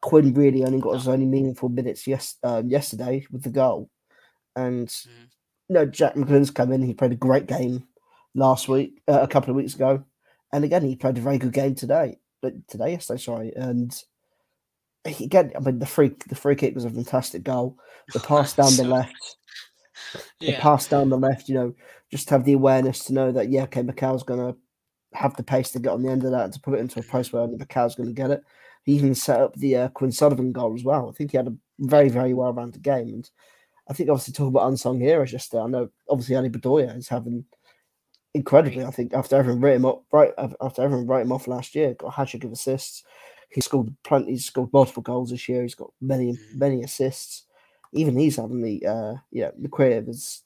Quinn 0.02 0.34
really 0.34 0.64
only 0.64 0.80
got 0.80 0.94
his 0.94 1.08
only 1.08 1.26
meaningful 1.26 1.70
minutes 1.70 2.08
yes 2.08 2.38
um, 2.44 2.70
yesterday 2.70 3.26
with 3.32 3.44
the 3.44 3.50
goal, 3.50 3.90
and 4.56 4.90
no, 5.70 5.86
Jack 5.86 6.16
McGlynn's 6.16 6.52
come 6.52 6.72
in. 6.72 6.82
He 6.82 6.94
played 6.94 7.12
a 7.12 7.16
great 7.16 7.48
game 7.48 7.88
last 8.36 8.68
week, 8.68 9.02
uh, 9.08 9.20
a 9.22 9.28
couple 9.28 9.52
of 9.52 9.56
weeks 9.56 9.76
ago, 9.76 10.04
and 10.52 10.64
again 10.64 10.84
he 10.84 10.96
played 10.96 11.18
a 11.18 11.22
very 11.22 11.38
good 11.38 11.54
game 11.54 11.76
today. 11.76 12.20
But 12.42 12.68
today, 12.68 12.92
yesterday, 12.92 13.22
sorry, 13.22 13.54
and 13.56 13.94
he, 15.06 15.26
again, 15.26 15.52
I 15.56 15.60
mean 15.60 15.80
the 15.80 15.86
free 15.86 16.12
the 16.28 16.36
free 16.36 16.56
kick 16.56 16.76
was 16.76 16.86
a 16.86 16.90
fantastic 16.90 17.44
goal. 17.44 17.78
The 18.14 18.20
pass 18.28 18.54
down 18.54 18.76
the 18.76 18.84
left, 18.84 19.38
yeah. 20.40 20.52
the 20.52 20.58
pass 20.62 20.88
down 20.88 21.10
the 21.10 21.18
left. 21.18 21.50
You 21.50 21.56
know, 21.56 21.76
just 22.12 22.30
have 22.30 22.46
the 22.46 22.54
awareness 22.54 23.06
to 23.06 23.14
know 23.14 23.32
that 23.32 23.50
yeah, 23.50 23.64
okay, 23.64 23.84
Mikael's 23.84 24.24
gonna 24.24 24.56
have 25.14 25.36
the 25.36 25.44
pace 25.44 25.72
to 25.72 25.80
get 25.80 25.92
on 25.92 26.04
the 26.04 26.12
end 26.12 26.24
of 26.24 26.32
that 26.32 26.46
and 26.46 26.54
to 26.54 26.60
put 26.60 26.76
it 26.76 26.80
into 26.80 27.00
a 27.00 27.04
post 27.04 27.34
where 27.34 27.48
Macau's 27.48 27.96
going 27.96 28.10
to 28.10 28.14
get 28.14 28.32
it. 28.32 28.44
He 28.84 28.94
even 28.94 29.16
set 29.16 29.42
up 29.42 29.56
the 29.56 29.76
uh, 29.76 29.88
Quinn 29.90 30.12
Sullivan 30.12 30.52
goal 30.52 30.76
as 30.76 30.84
well. 30.84 31.10
I 31.10 31.14
think 31.14 31.32
he 31.32 31.38
had 31.38 31.48
a 31.48 31.56
very, 31.80 32.10
very 32.10 32.34
well 32.34 32.54
rounded 32.54 32.82
game. 32.82 33.10
And 33.10 33.30
I 33.89 33.93
think 33.93 34.10
obviously 34.10 34.34
talking 34.34 34.50
about 34.50 34.67
unsung 34.67 35.00
heroes 35.00 35.34
yesterday, 35.34 35.63
I 35.63 35.67
know 35.67 35.89
obviously 36.08 36.36
Ali 36.36 36.50
Bedoya 36.50 36.96
is 36.96 37.08
having 37.08 37.46
incredibly. 38.34 38.84
I 38.84 38.91
think 38.91 39.13
after 39.13 39.36
everyone 39.36 39.62
wrote 39.62 39.75
him 39.75 39.86
up, 39.86 40.03
right 40.12 40.31
after 40.38 40.84
everyone 40.84 41.08
wrote 41.08 41.22
him 41.22 41.31
off 41.31 41.48
last 41.48 41.75
year, 41.75 41.96
got 41.96 42.08
a 42.08 42.12
hat 42.12 42.27
trick 42.29 42.43
of 42.43 42.51
assists. 42.51 43.03
He 43.50 43.62
scored 43.62 43.93
plenty. 44.03 44.31
He's 44.31 44.46
scored 44.46 44.72
multiple 44.72 45.01
goals 45.01 45.31
this 45.31 45.50
year. 45.50 45.63
He's 45.63 45.75
got 45.75 45.91
many, 46.01 46.38
many 46.53 46.84
assists. 46.84 47.46
Even 47.93 48.15
he's 48.15 48.36
having 48.36 48.62
the 48.62 48.86
uh, 48.86 49.13
yeah, 49.31 49.50
the 49.58 49.69
career 49.69 49.98
of 49.98 50.05
his, 50.05 50.43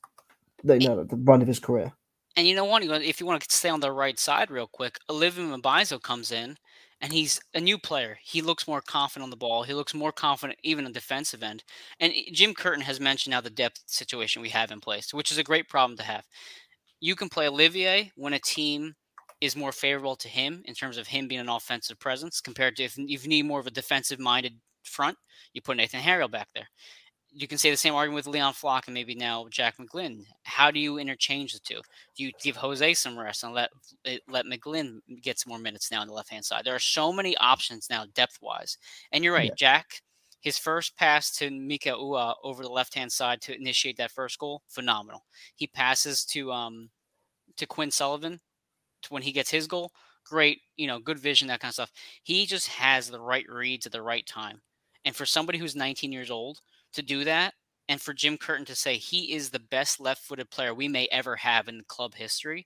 the, 0.64 0.80
you 0.82 0.88
know, 0.88 1.04
the 1.04 1.18
run 1.18 1.42
of 1.42 1.48
his 1.48 1.60
career. 1.60 1.92
And 2.38 2.48
you 2.48 2.56
know 2.56 2.66
what? 2.66 2.84
If 2.84 3.20
you 3.20 3.26
want 3.26 3.44
to 3.44 3.56
stay 3.56 3.70
on 3.70 3.82
the 3.82 3.92
right 3.92 4.18
side 4.18 4.50
real 4.50 4.68
quick, 4.68 4.98
Olivier 5.10 5.46
Mbaizo 5.46 6.02
comes 6.02 6.32
in, 6.32 6.58
and 7.04 7.12
he's 7.12 7.40
a 7.54 7.60
new 7.60 7.78
player. 7.78 8.18
He 8.24 8.42
looks 8.42 8.66
more 8.66 8.82
confident 8.82 9.26
on 9.26 9.30
the 9.30 9.36
ball. 9.36 9.64
He 9.64 9.74
looks 9.74 9.94
more 9.94 10.14
confident 10.14 10.58
even 10.64 10.86
on 10.86 10.94
the 10.94 11.00
defensive 11.00 11.44
end. 11.44 11.64
And 12.00 12.14
eh, 12.14 12.32
Jim 12.32 12.54
Curtin 12.54 12.82
has 12.82 13.02
mentioned 13.02 13.32
now 13.32 13.42
the 13.42 13.50
depth 13.50 13.84
situation 13.86 14.42
we 14.42 14.50
have 14.50 14.72
in 14.72 14.80
place, 14.80 15.14
which 15.14 15.30
is 15.30 15.38
a 15.38 15.44
great 15.44 15.68
problem 15.68 15.98
to 15.98 16.04
have. 16.04 16.26
You 17.02 17.18
can 17.18 17.28
play 17.28 17.50
Olivier 17.50 18.12
when 18.16 18.32
a 18.32 18.40
team 18.40 18.96
is 19.42 19.58
more 19.58 19.74
favorable 19.74 20.16
to 20.16 20.30
him 20.30 20.64
in 20.64 20.74
terms 20.74 20.98
of 20.98 21.08
him 21.08 21.28
being 21.28 21.42
an 21.42 21.50
offensive 21.50 22.00
presence 22.00 22.40
compared 22.40 22.78
to 22.78 22.84
if, 22.84 22.98
if 22.98 23.24
you 23.24 23.30
need 23.30 23.46
more 23.46 23.60
of 23.60 23.68
a 23.68 23.72
defensive 23.72 24.20
minded 24.20 24.54
front, 24.86 25.18
you 25.54 25.62
put 25.62 25.76
Nathan 25.76 26.00
Harriel 26.00 26.30
back 26.30 26.48
there 26.56 26.70
you 27.36 27.48
can 27.48 27.58
say 27.58 27.72
the 27.72 27.78
same 27.78 27.96
argument 27.96 28.16
with 28.26 28.34
Leon 28.34 28.54
Flach 28.54 28.88
and 28.88 28.94
maybe 28.94 29.16
now 29.16 29.48
Jack 29.50 29.78
McGlynn. 29.78 30.24
How 30.44 30.70
do 30.70 30.80
you 30.80 31.00
interchange 31.00 31.54
the 31.54 31.60
two? 31.60 31.82
Do 32.16 32.24
you 32.24 32.32
give 32.42 32.56
Jose 32.56 32.94
some 32.94 33.18
rest 33.18 33.44
and 33.44 33.54
let 33.54 33.70
eh, 34.06 34.20
let 34.30 34.46
McGlynn 34.46 35.00
get 35.22 35.40
some 35.40 35.50
more 35.50 35.60
minutes 35.60 35.92
now 35.92 36.02
on 36.02 36.08
the 36.08 36.14
left 36.14 36.30
hand 36.30 36.46
side? 36.46 36.64
There 36.64 36.76
are 36.76 36.80
so 36.80 37.12
many 37.12 37.36
options 37.38 37.88
now 37.90 38.06
depth 38.14 38.38
wise. 38.42 38.78
And 39.12 39.24
you're 39.24 39.34
right, 39.34 39.50
yeah. 39.50 39.56
Jack. 39.58 40.02
His 40.42 40.58
first 40.58 40.98
pass 40.98 41.32
to 41.38 41.50
Mikael 41.50 42.04
Uhre 42.04 42.36
over 42.44 42.64
the 42.64 42.70
left 42.70 42.94
hand 42.94 43.12
side 43.12 43.42
to 43.42 43.56
initiate 43.56 43.96
that 43.98 44.12
first 44.12 44.38
goal, 44.38 44.62
phenomenal. 44.68 45.26
He 45.56 45.68
passes 45.68 46.26
to 46.26 46.52
um 46.52 46.90
to 47.58 47.66
Quinn 47.66 47.92
Sullivan 47.92 48.40
to 49.04 49.14
when 49.14 49.24
he 49.24 49.32
gets 49.32 49.50
his 49.50 49.68
goal, 49.68 49.92
great. 50.26 50.60
You 50.76 50.88
know, 50.88 51.00
good 51.00 51.20
vision, 51.20 51.48
that 51.48 51.62
kind 51.62 51.70
of 51.70 51.76
stuff. 51.76 51.92
He 52.24 52.46
just 52.46 52.68
has 52.68 53.10
the 53.10 53.22
right 53.22 53.46
reads 53.50 53.86
at 53.86 53.92
the 53.92 54.02
right 54.02 54.26
time. 54.28 54.62
And 55.06 55.16
for 55.16 55.26
somebody 55.26 55.58
who's 55.58 55.76
19 55.76 56.12
years 56.12 56.32
old 56.32 56.62
to 56.94 57.02
do 57.02 57.24
that 57.24 57.54
and 57.90 58.02
for 58.02 58.14
Jim 58.14 58.38
Curtin 58.38 58.66
to 58.66 58.76
say 58.76 58.96
he 58.96 59.34
is 59.34 59.50
the 59.50 59.60
best 59.60 60.00
left-footed 60.00 60.50
player 60.50 60.74
we 60.74 60.88
may 60.88 61.08
ever 61.12 61.36
have 61.36 61.68
in 61.68 61.84
club 61.88 62.16
history, 62.16 62.66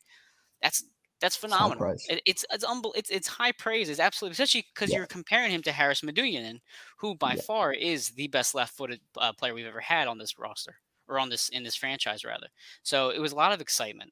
that's 0.62 0.84
that's 1.20 1.36
phenomenal. 1.36 1.96
It, 2.10 2.22
it's 2.28 2.46
it's 2.52 2.64
unbel- 2.66 2.96
it's 2.96 3.10
it's 3.10 3.28
high 3.28 3.52
praise. 3.52 3.90
It's 3.90 4.00
absolutely 4.00 4.34
especially 4.34 4.66
because 4.74 4.92
yeah. 4.92 4.98
you're 4.98 5.08
comparing 5.08 5.52
him 5.52 5.64
to 5.64 5.72
Haris 5.72 6.02
Medunjanin, 6.02 6.60
who 7.00 7.16
by 7.16 7.34
yeah. 7.34 7.42
far 7.42 7.74
is 7.74 8.12
the 8.12 8.28
best 8.28 8.54
left-footed 8.54 9.00
uh, 9.18 9.34
player 9.34 9.54
we've 9.56 9.66
ever 9.66 9.80
had 9.80 10.08
on 10.08 10.20
this 10.20 10.38
roster 10.38 10.76
or 11.08 11.18
on 11.18 11.30
this 11.30 11.50
in 11.50 11.64
this 11.64 11.76
franchise 11.76 12.24
rather. 12.24 12.48
So 12.84 13.10
it 13.10 13.20
was 13.20 13.32
a 13.32 13.36
lot 13.36 13.54
of 13.54 13.62
excitement. 13.62 14.12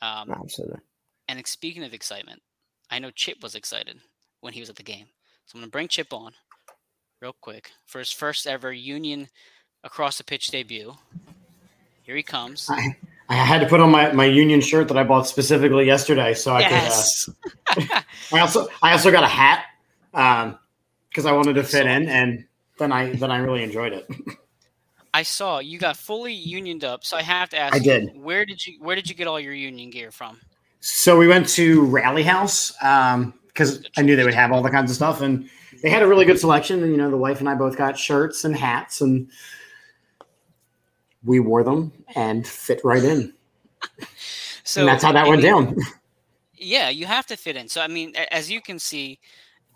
Um, 0.00 0.30
absolutely. 0.30 0.78
And 1.26 1.44
speaking 1.46 1.82
of 1.82 1.92
excitement, 1.92 2.40
I 2.90 3.00
know 3.00 3.10
Chip 3.10 3.42
was 3.42 3.56
excited 3.56 3.98
when 4.40 4.52
he 4.52 4.60
was 4.60 4.70
at 4.70 4.76
the 4.76 4.82
game. 4.84 5.06
So 5.46 5.56
I'm 5.56 5.60
going 5.60 5.68
to 5.68 5.72
bring 5.72 5.88
Chip 5.88 6.12
on 6.12 6.32
real 7.20 7.34
quick 7.40 7.72
for 7.86 7.98
his 7.98 8.12
first 8.12 8.46
ever 8.46 8.72
Union 8.72 9.28
across 9.82 10.18
the 10.18 10.24
pitch 10.24 10.48
debut. 10.48 10.94
Here 12.02 12.16
he 12.16 12.22
comes. 12.22 12.68
I, 12.70 12.96
I 13.28 13.34
had 13.34 13.60
to 13.60 13.66
put 13.66 13.80
on 13.80 13.90
my, 13.90 14.12
my 14.12 14.24
Union 14.24 14.60
shirt 14.60 14.88
that 14.88 14.96
I 14.96 15.04
bought 15.04 15.26
specifically 15.26 15.84
yesterday, 15.84 16.32
so 16.34 16.54
I 16.54 16.60
yes. 16.60 17.28
could. 17.70 17.90
Uh, 17.90 18.00
I 18.32 18.40
also 18.40 18.68
I 18.82 18.92
also 18.92 19.10
got 19.10 19.24
a 19.24 19.28
hat 19.28 19.64
because 20.12 21.26
um, 21.26 21.26
I 21.26 21.32
wanted 21.32 21.54
to 21.54 21.64
fit 21.64 21.86
in, 21.86 22.08
and 22.08 22.46
then 22.78 22.92
I 22.92 23.12
then 23.12 23.30
I 23.30 23.38
really 23.38 23.62
enjoyed 23.62 23.92
it. 23.92 24.08
I 25.12 25.22
saw 25.22 25.58
you 25.58 25.78
got 25.78 25.96
fully 25.96 26.32
unioned 26.32 26.84
up, 26.84 27.04
so 27.04 27.16
I 27.16 27.22
have 27.22 27.50
to 27.50 27.58
ask. 27.58 27.74
I 27.74 27.78
did. 27.78 28.14
You, 28.14 28.20
where 28.20 28.46
did 28.46 28.64
you 28.66 28.78
Where 28.80 28.96
did 28.96 29.08
you 29.08 29.14
get 29.14 29.26
all 29.26 29.40
your 29.40 29.54
union 29.54 29.90
gear 29.90 30.10
from? 30.10 30.40
So 30.80 31.18
we 31.18 31.26
went 31.26 31.48
to 31.50 31.84
Rally 31.86 32.22
House 32.22 32.72
because 33.58 33.84
I 33.96 34.02
knew 34.02 34.14
they 34.14 34.24
would 34.24 34.34
have 34.34 34.52
all 34.52 34.62
the 34.62 34.70
kinds 34.70 34.88
of 34.88 34.94
stuff, 34.94 35.20
and 35.20 35.50
they 35.82 35.90
had 35.90 36.02
a 36.02 36.06
really 36.06 36.24
good 36.24 36.38
selection, 36.38 36.80
and 36.82 36.92
you 36.92 36.96
know, 36.96 37.10
the 37.10 37.16
wife 37.16 37.40
and 37.40 37.48
I 37.48 37.56
both 37.56 37.76
got 37.76 37.98
shirts 37.98 38.44
and 38.44 38.54
hats, 38.54 39.00
and 39.00 39.28
we 41.24 41.40
wore 41.40 41.64
them 41.64 41.92
and 42.14 42.46
fit 42.46 42.80
right 42.84 43.02
in. 43.02 43.34
so 44.62 44.82
and 44.82 44.88
that's 44.88 45.02
how 45.02 45.12
that 45.12 45.26
went 45.26 45.42
down. 45.42 45.76
Yeah, 46.60 46.88
you 46.88 47.06
have 47.06 47.24
to 47.26 47.36
fit 47.36 47.54
in. 47.54 47.68
So 47.68 47.80
I 47.80 47.86
mean, 47.86 48.16
as 48.32 48.50
you 48.50 48.60
can 48.60 48.80
see, 48.80 49.20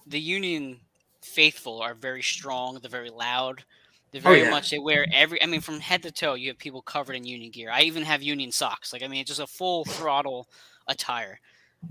the 0.05 0.19
Union 0.19 0.81
faithful 1.21 1.81
are 1.81 1.95
very 1.95 2.23
strong. 2.23 2.77
They're 2.83 2.91
very 2.91 3.09
loud. 3.09 3.63
They're 4.11 4.21
oh, 4.25 4.31
very 4.31 4.41
oh, 4.41 4.45
yeah. 4.47 4.51
much 4.51 4.71
they 4.71 4.81
wear 4.81 5.07
every. 5.13 5.41
I 5.41 5.47
mean, 5.47 5.61
from 5.61 5.79
head 5.79 6.03
to 6.03 6.11
toe, 6.11 6.35
you 6.35 6.49
have 6.49 6.59
people 6.59 6.83
covered 6.83 7.15
in 7.15 7.25
Union 7.25 7.53
gear. 7.53 7.71
I 7.71 7.83
even 7.83 8.03
have 8.03 8.21
Union 8.21 8.51
socks. 8.51 8.93
Like 8.93 9.05
I 9.05 9.07
mean, 9.07 9.21
it's 9.21 9.29
just 9.29 9.39
a 9.39 9.47
full 9.47 9.85
throttle 9.85 10.49
attire. 10.89 11.39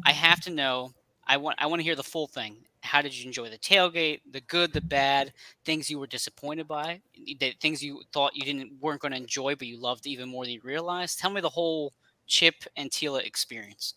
I 0.05 0.11
have 0.11 0.41
to 0.41 0.49
know. 0.49 0.91
I 1.27 1.37
want. 1.37 1.57
I 1.59 1.67
want 1.67 1.79
to 1.79 1.83
hear 1.83 1.95
the 1.95 2.03
full 2.03 2.27
thing. 2.27 2.57
How 2.81 3.01
did 3.01 3.15
you 3.15 3.27
enjoy 3.27 3.49
the 3.49 3.59
tailgate 3.59 4.21
the 4.31 4.41
good 4.41 4.73
the 4.73 4.81
bad 4.81 5.33
things 5.65 5.89
you 5.89 5.99
were 5.99 6.07
disappointed 6.07 6.67
by 6.67 6.99
the 7.39 7.53
things 7.61 7.83
you 7.83 8.01
thought 8.11 8.35
you 8.35 8.43
didn't 8.43 8.71
weren't 8.81 9.01
going 9.01 9.11
to 9.11 9.17
enjoy 9.17 9.55
but 9.55 9.67
you 9.67 9.77
loved 9.77 10.07
even 10.07 10.27
more 10.27 10.45
than 10.45 10.53
you 10.53 10.61
realized? 10.63 11.19
Tell 11.19 11.29
me 11.29 11.41
the 11.41 11.49
whole 11.49 11.93
chip 12.25 12.55
and 12.77 12.89
tila 12.89 13.23
experience. 13.25 13.95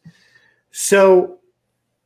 So 0.71 1.39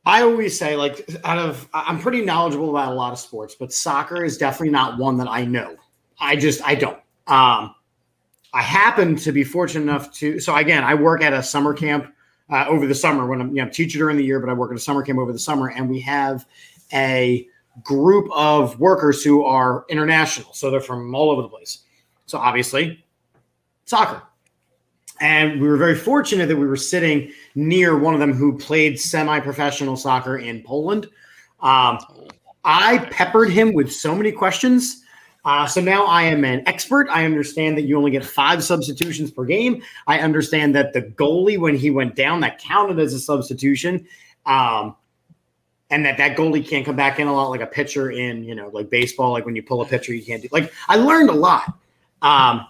i 0.05 0.21
always 0.21 0.57
say 0.57 0.77
like 0.77 1.07
out 1.25 1.37
of 1.37 1.67
i'm 1.73 1.99
pretty 1.99 2.21
knowledgeable 2.21 2.69
about 2.69 2.89
a 2.89 2.95
lot 2.95 3.11
of 3.11 3.19
sports 3.19 3.53
but 3.53 3.73
soccer 3.73 4.23
is 4.23 4.37
definitely 4.37 4.69
not 4.69 4.97
one 4.97 5.17
that 5.17 5.27
i 5.27 5.43
know. 5.43 5.75
I 6.19 6.35
just 6.37 6.65
i 6.65 6.75
don't. 6.75 6.99
Um 7.27 7.75
i 8.53 8.61
happen 8.61 9.15
to 9.17 9.31
be 9.31 9.43
fortunate 9.43 9.83
enough 9.83 10.11
to 10.13 10.39
so 10.39 10.55
again 10.55 10.83
i 10.83 10.95
work 10.95 11.21
at 11.21 11.33
a 11.33 11.43
summer 11.43 11.73
camp 11.73 12.13
uh, 12.49 12.65
over 12.67 12.87
the 12.87 12.95
summer 12.95 13.25
when 13.27 13.41
I'm 13.41 13.55
you 13.55 13.63
know 13.63 13.69
teacher 13.69 13.97
during 13.97 14.17
the 14.17 14.23
year, 14.23 14.39
but 14.39 14.49
I 14.49 14.53
work 14.53 14.71
at 14.71 14.77
a 14.77 14.81
summer 14.81 15.03
camp 15.03 15.19
over 15.19 15.31
the 15.31 15.39
summer, 15.39 15.69
and 15.69 15.89
we 15.89 15.99
have 16.01 16.45
a 16.93 17.47
group 17.83 18.29
of 18.33 18.79
workers 18.79 19.23
who 19.23 19.43
are 19.43 19.85
international. 19.89 20.53
So 20.53 20.69
they're 20.69 20.81
from 20.81 21.13
all 21.13 21.29
over 21.29 21.41
the 21.41 21.49
place. 21.49 21.79
So 22.25 22.37
obviously, 22.37 23.03
soccer. 23.85 24.21
And 25.21 25.59
we 25.59 25.67
were 25.67 25.77
very 25.77 25.95
fortunate 25.95 26.47
that 26.47 26.55
we 26.55 26.65
were 26.65 26.77
sitting 26.77 27.31
near 27.55 27.97
one 27.97 28.13
of 28.13 28.19
them 28.21 28.33
who 28.33 28.57
played 28.57 28.99
semi 28.99 29.39
professional 29.39 29.97
soccer 29.97 30.37
in 30.37 30.63
Poland. 30.63 31.07
Um, 31.59 31.99
I 32.63 32.99
peppered 33.11 33.49
him 33.49 33.73
with 33.73 33.91
so 33.91 34.15
many 34.15 34.31
questions. 34.31 35.03
Uh, 35.49 35.65
so 35.65 35.81
now 35.81 36.05
I 36.05 36.25
am 36.25 36.45
an 36.45 36.61
expert. 36.67 37.07
I 37.09 37.25
understand 37.25 37.75
that 37.75 37.81
you 37.81 37.97
only 37.97 38.11
get 38.11 38.23
five 38.23 38.63
substitutions 38.63 39.31
per 39.31 39.45
game. 39.45 39.81
I 40.05 40.19
understand 40.19 40.75
that 40.75 40.93
the 40.93 41.01
goalie, 41.01 41.57
when 41.57 41.75
he 41.75 41.89
went 41.89 42.15
down, 42.15 42.41
that 42.41 42.59
counted 42.59 42.99
as 42.99 43.15
a 43.15 43.19
substitution. 43.19 44.05
Um, 44.45 44.95
and 45.89 46.05
that 46.05 46.19
that 46.19 46.37
goalie 46.37 46.63
can't 46.63 46.85
come 46.85 46.95
back 46.95 47.19
in 47.19 47.25
a 47.25 47.33
lot 47.33 47.49
like 47.49 47.61
a 47.61 47.65
pitcher 47.65 48.11
in 48.11 48.43
you 48.43 48.53
know 48.53 48.69
like 48.73 48.91
baseball 48.91 49.31
like 49.31 49.43
when 49.43 49.55
you 49.55 49.63
pull 49.63 49.81
a 49.81 49.87
pitcher 49.87 50.13
you 50.13 50.23
can't 50.23 50.43
do 50.43 50.47
like 50.51 50.71
i 50.87 50.95
learned 50.95 51.31
a 51.31 51.33
lot 51.33 51.65
um 52.21 52.63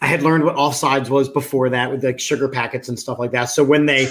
i 0.00 0.06
had 0.06 0.22
learned 0.22 0.42
what 0.42 0.56
offsides 0.56 1.10
was 1.10 1.28
before 1.28 1.68
that 1.68 1.90
with 1.90 2.02
like 2.02 2.18
sugar 2.18 2.48
packets 2.48 2.88
and 2.88 2.98
stuff 2.98 3.18
like 3.18 3.32
that 3.32 3.50
so 3.50 3.62
when 3.62 3.84
they 3.84 4.08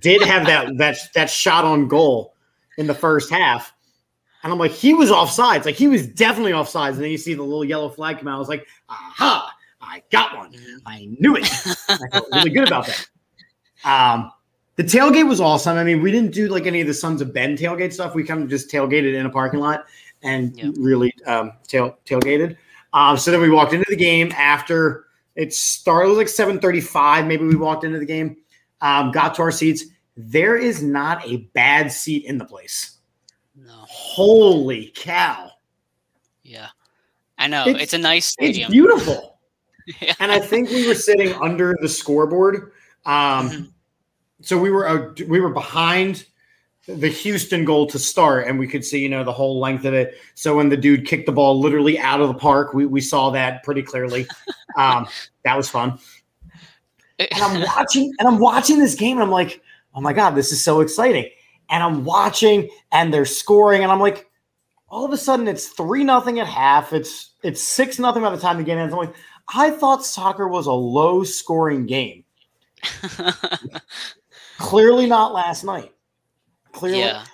did 0.00 0.22
have 0.22 0.46
that 0.46 0.76
that 0.78 0.98
that 1.14 1.28
shot 1.28 1.64
on 1.64 1.88
goal 1.88 2.32
in 2.78 2.86
the 2.86 2.94
first 2.94 3.28
half 3.28 3.73
and 4.44 4.52
i'm 4.52 4.58
like 4.58 4.70
he 4.70 4.94
was 4.94 5.10
offsides 5.10 5.64
like 5.64 5.74
he 5.74 5.88
was 5.88 6.06
definitely 6.06 6.52
offsides 6.52 6.92
and 6.92 7.02
then 7.02 7.10
you 7.10 7.18
see 7.18 7.34
the 7.34 7.42
little 7.42 7.64
yellow 7.64 7.88
flag 7.88 8.18
come 8.18 8.28
out 8.28 8.36
i 8.36 8.38
was 8.38 8.48
like 8.48 8.66
aha 8.88 9.52
i 9.80 10.00
got 10.10 10.36
one 10.36 10.52
mm-hmm. 10.52 10.76
i 10.86 11.08
knew 11.18 11.34
it 11.34 11.44
i 11.88 12.08
felt 12.12 12.28
really 12.32 12.50
good 12.50 12.68
about 12.68 12.86
that 12.86 13.08
um 13.84 14.30
the 14.76 14.82
tailgate 14.82 15.28
was 15.28 15.40
awesome. 15.40 15.76
I 15.76 15.84
mean, 15.84 16.02
we 16.02 16.10
didn't 16.10 16.32
do 16.32 16.48
like 16.48 16.66
any 16.66 16.80
of 16.80 16.86
the 16.86 16.94
Sons 16.94 17.20
of 17.20 17.32
Ben 17.32 17.56
tailgate 17.56 17.92
stuff. 17.92 18.14
We 18.14 18.24
kind 18.24 18.42
of 18.42 18.48
just 18.48 18.70
tailgated 18.70 19.14
in 19.14 19.24
a 19.24 19.30
parking 19.30 19.60
lot 19.60 19.84
and 20.22 20.56
yep. 20.56 20.74
really 20.76 21.14
um, 21.26 21.52
tail 21.68 21.96
tailgated. 22.04 22.56
Um, 22.92 23.16
so 23.16 23.30
then 23.30 23.40
we 23.40 23.50
walked 23.50 23.72
into 23.72 23.86
the 23.88 23.96
game 23.96 24.32
after 24.32 25.06
it 25.36 25.52
started. 25.52 26.06
It 26.06 26.10
was 26.10 26.18
like 26.18 26.28
seven 26.28 26.58
thirty-five. 26.58 27.26
Maybe 27.26 27.44
we 27.44 27.56
walked 27.56 27.84
into 27.84 27.98
the 27.98 28.06
game, 28.06 28.36
um, 28.80 29.12
got 29.12 29.34
to 29.36 29.42
our 29.42 29.52
seats. 29.52 29.84
There 30.16 30.56
is 30.56 30.82
not 30.82 31.26
a 31.26 31.38
bad 31.54 31.92
seat 31.92 32.24
in 32.24 32.38
the 32.38 32.44
place. 32.44 32.93
Holy 33.94 34.92
cow! 34.94 35.50
Yeah, 36.42 36.68
I 37.38 37.46
know. 37.46 37.64
It's, 37.66 37.82
it's 37.82 37.92
a 37.92 37.98
nice 37.98 38.26
stadium. 38.26 38.66
It's 38.66 38.72
beautiful. 38.72 39.38
yeah. 40.00 40.14
And 40.18 40.32
I 40.32 40.40
think 40.40 40.70
we 40.70 40.86
were 40.88 40.94
sitting 40.94 41.32
under 41.34 41.76
the 41.80 41.88
scoreboard. 41.88 42.72
Um, 43.06 43.50
mm-hmm 43.50 43.64
so 44.44 44.58
we 44.58 44.70
were 44.70 44.88
uh, 44.88 45.12
we 45.26 45.40
were 45.40 45.50
behind 45.50 46.26
the 46.86 47.08
Houston 47.08 47.64
goal 47.64 47.86
to 47.86 47.98
start, 47.98 48.46
and 48.46 48.58
we 48.58 48.66
could 48.66 48.84
see 48.84 49.00
you 49.00 49.08
know 49.08 49.24
the 49.24 49.32
whole 49.32 49.58
length 49.58 49.84
of 49.84 49.94
it. 49.94 50.14
So 50.34 50.56
when 50.56 50.68
the 50.68 50.76
dude 50.76 51.06
kicked 51.06 51.26
the 51.26 51.32
ball 51.32 51.58
literally 51.58 51.98
out 51.98 52.20
of 52.20 52.28
the 52.28 52.34
park, 52.34 52.74
we 52.74 52.86
we 52.86 53.00
saw 53.00 53.30
that 53.30 53.62
pretty 53.62 53.82
clearly. 53.82 54.26
Um, 54.76 55.06
that 55.44 55.56
was 55.56 55.70
fun. 55.70 56.00
And 57.20 57.28
I'm 57.32 57.60
watching, 57.76 58.12
and 58.18 58.26
I'm 58.26 58.40
watching 58.40 58.80
this 58.80 58.96
game, 58.96 59.18
and 59.18 59.22
I'm 59.22 59.30
like, 59.30 59.62
oh 59.94 60.00
my 60.00 60.12
God, 60.12 60.30
this 60.30 60.50
is 60.50 60.64
so 60.64 60.80
exciting. 60.80 61.30
And 61.70 61.82
I'm 61.82 62.04
watching 62.04 62.68
and 62.92 63.12
they're 63.12 63.24
scoring, 63.24 63.82
and 63.82 63.90
I'm 63.90 64.00
like, 64.00 64.30
all 64.88 65.04
of 65.04 65.12
a 65.12 65.16
sudden 65.16 65.48
it's 65.48 65.68
three 65.68 66.04
nothing 66.04 66.38
at 66.38 66.46
half. 66.46 66.92
It's 66.92 67.30
it's 67.42 67.62
six 67.62 67.98
nothing 67.98 68.22
by 68.22 68.30
the 68.30 68.40
time 68.40 68.58
the 68.58 68.64
game 68.64 68.78
ends. 68.78 68.94
I'm 68.94 69.00
like, 69.00 69.14
I 69.52 69.70
thought 69.70 70.04
soccer 70.04 70.48
was 70.48 70.66
a 70.66 70.72
low 70.72 71.24
scoring 71.24 71.86
game. 71.86 72.24
Clearly 74.58 75.06
not 75.06 75.32
last 75.32 75.64
night. 75.64 75.92
Clearly. 76.72 77.00
yeah. 77.00 77.24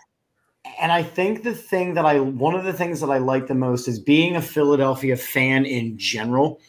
And 0.81 0.91
I 0.91 1.03
think 1.03 1.43
the 1.43 1.55
thing 1.55 1.95
that 1.95 2.07
I 2.07 2.21
one 2.21 2.55
of 2.55 2.65
the 2.65 2.73
things 2.73 3.01
that 3.01 3.11
I 3.11 3.19
like 3.19 3.47
the 3.47 3.55
most 3.55 3.89
is 3.89 3.99
being 3.99 4.37
a 4.37 4.43
Philadelphia 4.43 5.17
fan 5.17 5.67
in 5.67 5.99
general. 5.99 6.61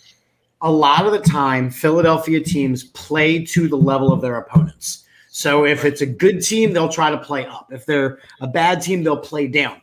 A 0.63 0.71
lot 0.71 1.05
of 1.05 1.11
the 1.11 1.19
time, 1.19 1.71
Philadelphia 1.71 2.39
teams 2.39 2.83
play 2.83 3.43
to 3.45 3.67
the 3.67 3.77
level 3.77 4.13
of 4.13 4.21
their 4.21 4.37
opponents. 4.37 5.05
So 5.33 5.65
if 5.65 5.85
it's 5.85 6.01
a 6.01 6.05
good 6.05 6.43
team, 6.43 6.73
they'll 6.73 6.89
try 6.89 7.09
to 7.09 7.17
play 7.17 7.45
up. 7.45 7.71
If 7.71 7.85
they're 7.85 8.19
a 8.41 8.47
bad 8.47 8.81
team, 8.81 9.01
they'll 9.01 9.15
play 9.15 9.47
down. 9.47 9.81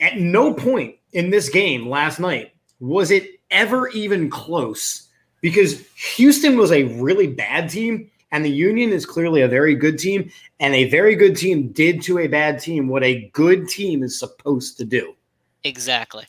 At 0.00 0.18
no 0.18 0.54
point 0.54 0.96
in 1.12 1.28
this 1.28 1.50
game 1.50 1.88
last 1.88 2.18
night 2.18 2.54
was 2.80 3.10
it 3.10 3.38
ever 3.50 3.88
even 3.88 4.30
close 4.30 5.08
because 5.42 5.86
Houston 6.16 6.56
was 6.56 6.72
a 6.72 6.84
really 6.84 7.26
bad 7.26 7.68
team 7.68 8.10
and 8.32 8.44
the 8.44 8.50
Union 8.50 8.92
is 8.92 9.04
clearly 9.04 9.42
a 9.42 9.48
very 9.48 9.74
good 9.74 9.98
team. 9.98 10.30
And 10.58 10.74
a 10.74 10.88
very 10.88 11.16
good 11.16 11.36
team 11.36 11.68
did 11.68 12.00
to 12.02 12.18
a 12.18 12.26
bad 12.26 12.58
team 12.58 12.88
what 12.88 13.04
a 13.04 13.28
good 13.34 13.68
team 13.68 14.02
is 14.02 14.18
supposed 14.18 14.78
to 14.78 14.86
do. 14.86 15.14
Exactly. 15.64 16.24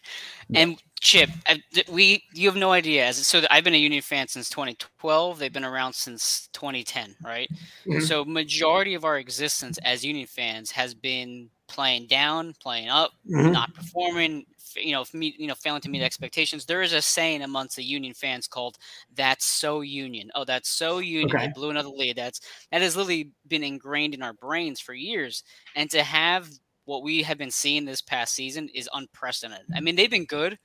And 0.54 0.82
Chip, 1.00 1.30
I- 1.46 1.62
we 1.90 2.24
you 2.34 2.48
have 2.50 2.58
no 2.58 2.72
idea. 2.72 3.06
As 3.06 3.26
so, 3.26 3.44
I've 3.52 3.64
been 3.64 3.76
a 3.76 3.78
Union 3.78 4.02
fan 4.02 4.28
since 4.28 4.50
2012. 4.50 5.38
They've 5.38 5.54
been 5.54 5.64
around 5.64 5.94
since 5.94 6.50
2010, 6.54 7.16
right? 7.24 7.50
Mhm. 7.86 8.02
So, 8.02 8.26
majority 8.26 8.94
of 8.96 9.06
our 9.06 9.18
existence 9.20 9.78
as 9.84 10.04
Union 10.04 10.26
fans 10.28 10.72
has 10.72 10.96
been 10.96 11.50
playing 11.68 12.08
down, 12.08 12.54
playing 12.60 12.90
up, 12.90 13.12
Mhm. 13.30 13.52
not 13.52 13.74
performing. 13.76 14.46
You 14.76 14.92
know, 14.92 15.06
meet, 15.14 15.40
you 15.40 15.48
know, 15.48 15.56
failing 15.56 15.82
to 15.82 15.90
meet 15.90 16.02
expectations. 16.04 16.66
There 16.66 16.82
is 16.82 16.94
a 16.94 17.02
saying 17.02 17.42
amongst 17.42 17.76
the 17.78 17.84
Union 17.84 18.14
fans 18.14 18.48
called 18.48 18.78
"That's 19.14 19.46
so 19.46 19.82
Union." 19.82 20.30
Oh, 20.36 20.44
that's 20.46 20.70
so 20.70 20.98
Union. 21.00 21.36
Okay. 21.36 21.48
They 21.48 21.48
blew 21.48 21.70
another 21.70 21.90
lead. 21.90 22.16
That's 22.18 22.42
that 22.72 22.82
has 22.82 22.96
literally 22.96 23.32
been 23.48 23.64
ingrained 23.64 24.14
in 24.14 24.22
our 24.24 24.34
brains 24.34 24.80
for 24.80 24.94
years. 24.94 25.44
And 25.76 25.90
to 25.92 26.04
have 26.04 26.50
what 26.86 27.02
we 27.04 27.22
have 27.24 27.38
been 27.38 27.52
seeing 27.52 27.86
this 27.86 28.02
past 28.02 28.34
season 28.34 28.68
is 28.70 28.90
unprecedented. 28.94 29.68
I 29.76 29.80
mean, 29.82 29.96
they've 29.96 30.10
been 30.10 30.26
good. 30.26 30.58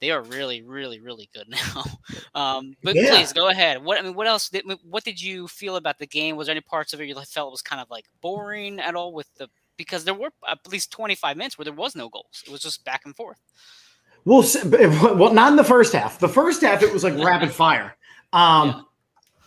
They 0.00 0.10
are 0.10 0.22
really, 0.22 0.62
really, 0.62 1.00
really 1.00 1.28
good 1.34 1.48
now. 1.74 1.84
Um, 2.34 2.74
but 2.82 2.94
Yeah. 2.94 3.10
please 3.10 3.32
go 3.32 3.48
ahead. 3.48 3.82
What 3.82 3.98
I 3.98 4.02
mean, 4.02 4.14
what 4.14 4.26
else? 4.26 4.48
Did, 4.48 4.64
what 4.82 5.04
did 5.04 5.20
you 5.20 5.48
feel 5.48 5.76
about 5.76 5.98
the 5.98 6.06
game? 6.06 6.36
Was 6.36 6.46
there 6.46 6.52
any 6.52 6.60
parts 6.60 6.92
of 6.92 7.00
it 7.00 7.06
you 7.08 7.14
felt 7.14 7.50
was 7.50 7.62
kind 7.62 7.82
of 7.82 7.90
like 7.90 8.06
boring 8.20 8.78
at 8.80 8.94
all 8.94 9.12
with 9.12 9.28
the? 9.36 9.48
Because 9.76 10.04
there 10.04 10.14
were 10.14 10.30
at 10.48 10.58
least 10.70 10.90
twenty 10.90 11.14
five 11.14 11.36
minutes 11.36 11.56
where 11.58 11.64
there 11.64 11.72
was 11.72 11.94
no 11.94 12.08
goals. 12.08 12.42
It 12.46 12.50
was 12.50 12.60
just 12.60 12.84
back 12.84 13.02
and 13.04 13.14
forth. 13.14 13.38
Well, 14.24 14.44
well, 15.16 15.32
not 15.32 15.50
in 15.50 15.56
the 15.56 15.64
first 15.64 15.92
half. 15.92 16.18
The 16.18 16.28
first 16.28 16.62
half, 16.62 16.82
it 16.82 16.92
was 16.92 17.04
like 17.04 17.14
rapid 17.14 17.52
fire. 17.52 17.94
Um, 18.34 18.68
Yeah. 18.68 18.80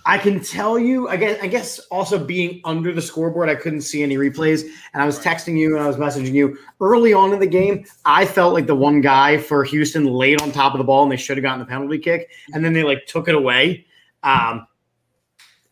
I 0.06 0.18
can 0.18 0.40
tell 0.44 0.80
you, 0.80 1.08
I 1.08 1.18
guess, 1.18 1.40
I 1.42 1.48
guess 1.48 1.80
also 1.92 2.18
being 2.24 2.62
under 2.66 2.92
the 2.92 3.02
scoreboard, 3.02 3.50
I 3.50 3.56
couldn't 3.56 3.82
see 3.82 4.02
any 4.02 4.16
replays. 4.16 4.64
And 4.94 5.02
I 5.02 5.06
was 5.06 5.20
texting 5.20 5.58
you 5.58 5.76
and 5.76 5.84
I 5.84 5.88
was 5.88 5.98
messaging 5.98 6.34
you 6.34 6.58
early 6.80 7.14
on 7.14 7.34
in 7.34 7.40
the 7.40 7.48
game. 7.48 7.86
I 8.06 8.26
felt 8.26 8.54
like 8.54 8.68
the 8.68 8.76
one 8.76 9.02
guy 9.02 9.38
for 9.38 9.64
Houston 9.64 10.06
laid 10.06 10.42
on 10.42 10.52
top 10.52 10.74
of 10.74 10.80
the 10.80 10.84
ball 10.84 11.04
and 11.04 11.12
they 11.12 11.18
should 11.18 11.38
have 11.38 11.44
gotten 11.44 11.60
the 11.60 11.66
penalty 11.66 12.00
kick. 12.00 12.30
And 12.54 12.66
then 12.66 12.74
they 12.74 12.84
like 12.84 13.06
took 13.06 13.28
it 13.28 13.36
away. 13.36 13.86
Um, 14.24 14.66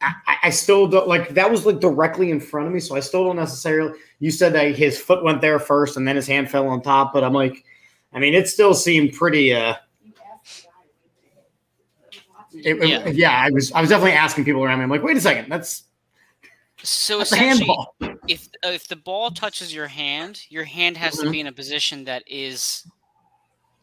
I, 0.01 0.13
I- 0.43 0.49
still 0.51 0.87
don't 0.87 1.07
like 1.07 1.29
that 1.29 1.51
was 1.51 1.65
like 1.65 1.79
directly 1.79 2.31
in 2.31 2.39
front 2.39 2.67
of 2.67 2.73
me. 2.73 2.79
So 2.79 2.95
I 2.95 2.99
still 3.01 3.25
don't 3.25 3.35
necessarily. 3.35 3.97
You 4.19 4.31
said 4.31 4.53
that 4.53 4.75
his 4.75 4.99
foot 4.99 5.23
went 5.23 5.41
there 5.41 5.59
first 5.59 5.97
and 5.97 6.07
then 6.07 6.15
his 6.15 6.27
hand 6.27 6.49
fell 6.49 6.67
on 6.67 6.81
top. 6.81 7.13
But 7.13 7.23
I'm 7.23 7.33
like, 7.33 7.65
I 8.13 8.19
mean, 8.19 8.33
it 8.33 8.47
still 8.47 8.73
seemed 8.73 9.13
pretty. 9.13 9.53
Uh, 9.53 9.75
it- 12.65 12.83
it- 12.83 12.89
Yeah. 12.89 13.07
yeah. 13.09 13.41
I 13.45 13.49
was. 13.49 13.71
I 13.71 13.81
was 13.81 13.89
definitely 13.89 14.13
asking 14.13 14.45
people 14.45 14.63
around 14.63 14.79
me. 14.79 14.83
I'm 14.83 14.89
like, 14.89 15.03
wait 15.03 15.17
a 15.17 15.21
second, 15.21 15.49
that's 15.49 15.83
So 16.81 17.17
that's 17.17 17.31
essentially, 17.31 17.75
if 18.27 18.47
uh, 18.65 18.69
if 18.69 18.87
the 18.87 18.95
ball 18.95 19.31
touches 19.31 19.73
your 19.73 19.87
hand, 19.87 20.41
your 20.49 20.63
hand 20.63 20.95
has 20.97 21.17
to 21.17 21.25
Mhm. 21.27 21.31
be 21.31 21.39
in 21.41 21.47
a 21.47 21.51
position 21.51 22.05
that 22.05 22.23
is 22.27 22.87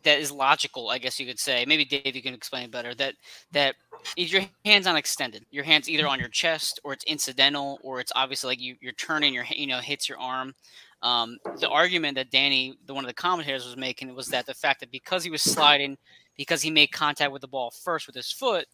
that 0.03 0.21
is 0.21 0.31
logical. 0.31 0.89
I 0.89 0.99
guess 0.99 1.19
you 1.19 1.27
could 1.27 1.39
say. 1.39 1.65
Maybe 1.67 1.85
Dave, 1.85 2.15
you 2.15 2.23
can 2.23 2.33
explain 2.33 2.65
it 2.65 2.71
better. 2.71 2.95
That 2.95 3.15
that 3.53 3.75
if 4.17 4.33
your 4.33 4.43
hand's 4.65 4.87
not 4.87 4.97
extended, 4.97 5.45
your 5.51 5.65
hand's 5.65 5.91
either 5.91 6.07
on 6.07 6.19
your 6.21 6.29
chest 6.29 6.81
or 6.85 6.93
it's 6.93 7.05
incidental, 7.05 7.79
or 7.83 8.01
it's 8.01 8.13
obviously 8.15 8.49
like 8.49 8.61
you 8.61 8.77
you're 8.81 8.93
turning 8.93 9.35
your 9.35 9.45
you 9.51 9.67
know 9.67 9.81
hits 9.81 10.09
your 10.09 10.19
arm. 10.19 10.55
Um, 11.03 11.37
the 11.61 11.69
argument 11.69 12.15
that 12.17 12.31
Danny, 12.31 12.79
the 12.87 12.95
one 12.95 13.05
of 13.05 13.09
the 13.09 13.15
commentators, 13.15 13.67
was 13.67 13.77
making 13.77 14.15
was 14.15 14.29
that 14.29 14.47
the 14.47 14.55
fact 14.55 14.81
that 14.81 14.91
because 14.91 15.23
he 15.23 15.31
was 15.31 15.43
sliding, 15.43 15.99
because 16.37 16.63
he 16.63 16.71
made 16.71 16.89
contact 16.93 17.33
with 17.33 17.43
the 17.43 17.49
ball 17.49 17.71
first 17.71 18.07
with 18.07 18.17
his 18.17 18.31
foot, 18.31 18.67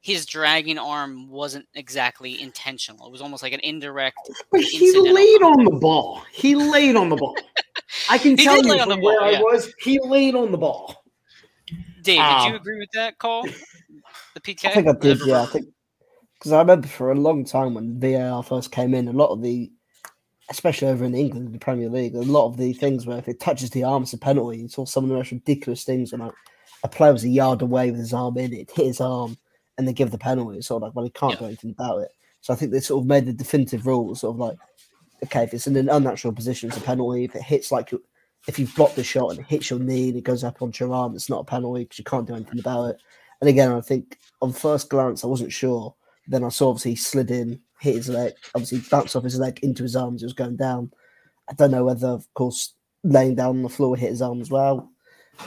his 0.00 0.26
dragging 0.26 0.78
arm 0.78 1.30
wasn't 1.30 1.66
exactly 1.74 2.40
intentional. 2.40 3.06
It 3.06 3.12
was 3.12 3.22
almost 3.22 3.42
like 3.42 3.52
an 3.54 3.60
indirect 3.60 4.18
But 4.50 4.60
he 4.60 4.98
laid 5.00 5.42
on 5.42 5.64
the 5.64 5.78
ball. 5.80 6.22
He 6.30 6.54
laid 6.54 6.94
on 6.96 7.08
the 7.08 7.16
ball. 7.16 7.36
I 8.10 8.18
can 8.18 8.36
He 8.36 8.44
tell 8.44 8.62
you 8.62 8.78
from 8.78 9.00
where 9.00 9.18
ball, 9.18 9.28
I 9.28 9.30
yeah. 9.32 9.40
was. 9.40 9.72
He 9.80 9.98
laid 10.04 10.34
on 10.34 10.52
the 10.52 10.58
ball. 10.58 11.04
Dave, 12.02 12.18
did 12.18 12.18
Um, 12.18 12.50
you 12.50 12.56
agree 12.56 12.78
with 12.78 12.90
that 12.92 13.18
call? 13.18 13.44
The 14.34 14.40
PK? 14.40 14.66
I 14.66 14.74
think 14.74 14.88
I 14.88 14.92
did, 14.92 15.20
yeah. 15.24 15.42
I 15.42 15.46
think 15.52 15.66
because 16.34 16.52
I 16.52 16.58
remember 16.58 16.86
for 16.86 17.10
a 17.10 17.14
long 17.14 17.44
time 17.46 17.72
when 17.72 17.98
VAR 17.98 18.42
first 18.42 18.70
came 18.70 18.92
in, 18.92 19.08
a 19.08 19.12
lot 19.12 19.30
of 19.30 19.40
the, 19.40 19.72
especially 20.50 20.88
over 20.88 21.06
in 21.06 21.14
England, 21.14 21.54
the 21.54 21.58
Premier 21.58 21.88
League, 21.88 22.14
a 22.14 22.20
lot 22.20 22.46
of 22.46 22.58
the 22.58 22.74
things 22.74 23.06
where 23.06 23.16
if 23.16 23.28
it 23.28 23.40
touches 23.40 23.70
the 23.70 23.84
arm, 23.84 24.02
it's 24.02 24.12
a 24.12 24.18
penalty. 24.18 24.58
You 24.58 24.68
saw 24.68 24.84
some 24.84 25.04
of 25.04 25.08
the 25.08 25.16
most 25.16 25.30
ridiculous 25.32 25.84
things 25.84 26.12
when 26.12 26.20
like, 26.20 26.32
a 26.84 26.88
player 26.88 27.12
was 27.12 27.24
a 27.24 27.28
yard 27.28 27.62
away 27.62 27.90
with 27.90 27.98
his 27.98 28.12
arm 28.12 28.36
in 28.38 28.52
it, 28.52 28.70
hit 28.70 28.86
his 28.86 29.00
arm, 29.00 29.36
and 29.76 29.88
they 29.88 29.92
give 29.92 30.10
the 30.10 30.18
penalty. 30.18 30.58
It's 30.58 30.68
sort 30.68 30.82
of 30.82 30.88
like, 30.88 30.94
well, 30.94 31.04
he 31.04 31.10
can't 31.10 31.32
Yeah. 31.32 31.38
do 31.40 31.44
anything 31.46 31.70
about 31.70 31.98
it. 32.02 32.12
So 32.42 32.52
I 32.52 32.56
think 32.56 32.70
they 32.70 32.80
sort 32.80 33.02
of 33.02 33.08
made 33.08 33.26
the 33.26 33.32
definitive 33.32 33.86
rule, 33.86 34.14
sort 34.14 34.34
of 34.34 34.38
like, 34.38 34.58
okay, 35.24 35.42
if 35.44 35.54
it's 35.54 35.66
in 35.66 35.76
an 35.76 35.88
unnatural 35.88 36.34
position, 36.34 36.68
it's 36.68 36.78
a 36.78 36.82
penalty. 36.82 37.24
If 37.24 37.34
it 37.34 37.42
hits 37.42 37.72
like, 37.72 37.90
if 38.46 38.58
you've 38.58 38.74
blocked 38.76 38.96
the 38.96 39.02
shot 39.02 39.30
and 39.30 39.40
it 39.40 39.46
hits 39.46 39.70
your 39.70 39.78
knee 39.78 40.10
and 40.10 40.18
it 40.18 40.24
goes 40.24 40.44
up 40.44 40.60
onto 40.60 40.84
your 40.84 40.94
arm, 40.94 41.14
it's 41.14 41.30
not 41.30 41.40
a 41.40 41.44
penalty 41.44 41.84
because 41.84 41.98
you 41.98 42.04
can't 42.04 42.26
do 42.26 42.34
anything 42.34 42.60
about 42.60 42.90
it. 42.90 42.98
And 43.40 43.48
again, 43.48 43.72
I 43.72 43.80
think 43.80 44.18
on 44.42 44.52
first 44.52 44.90
glance, 44.90 45.24
I 45.24 45.28
wasn't 45.28 45.52
sure. 45.52 45.94
Then 46.28 46.44
I 46.44 46.50
saw 46.50 46.68
obviously 46.68 46.92
he 46.92 46.96
slid 46.96 47.30
in, 47.30 47.60
hit 47.80 47.96
his 47.96 48.08
leg, 48.10 48.34
obviously 48.54 48.80
bounced 48.90 49.16
off 49.16 49.24
his 49.24 49.38
leg 49.38 49.58
into 49.62 49.82
his 49.82 49.96
arms. 49.96 50.22
It 50.22 50.26
was 50.26 50.32
going 50.34 50.56
down. 50.56 50.92
I 51.48 51.54
don't 51.54 51.70
know 51.70 51.84
whether, 51.84 52.08
of 52.08 52.26
course, 52.34 52.74
laying 53.02 53.34
down 53.34 53.56
on 53.56 53.62
the 53.62 53.68
floor 53.70 53.96
hit 53.96 54.10
his 54.10 54.22
arm 54.22 54.40
as 54.42 54.50
well. 54.50 54.90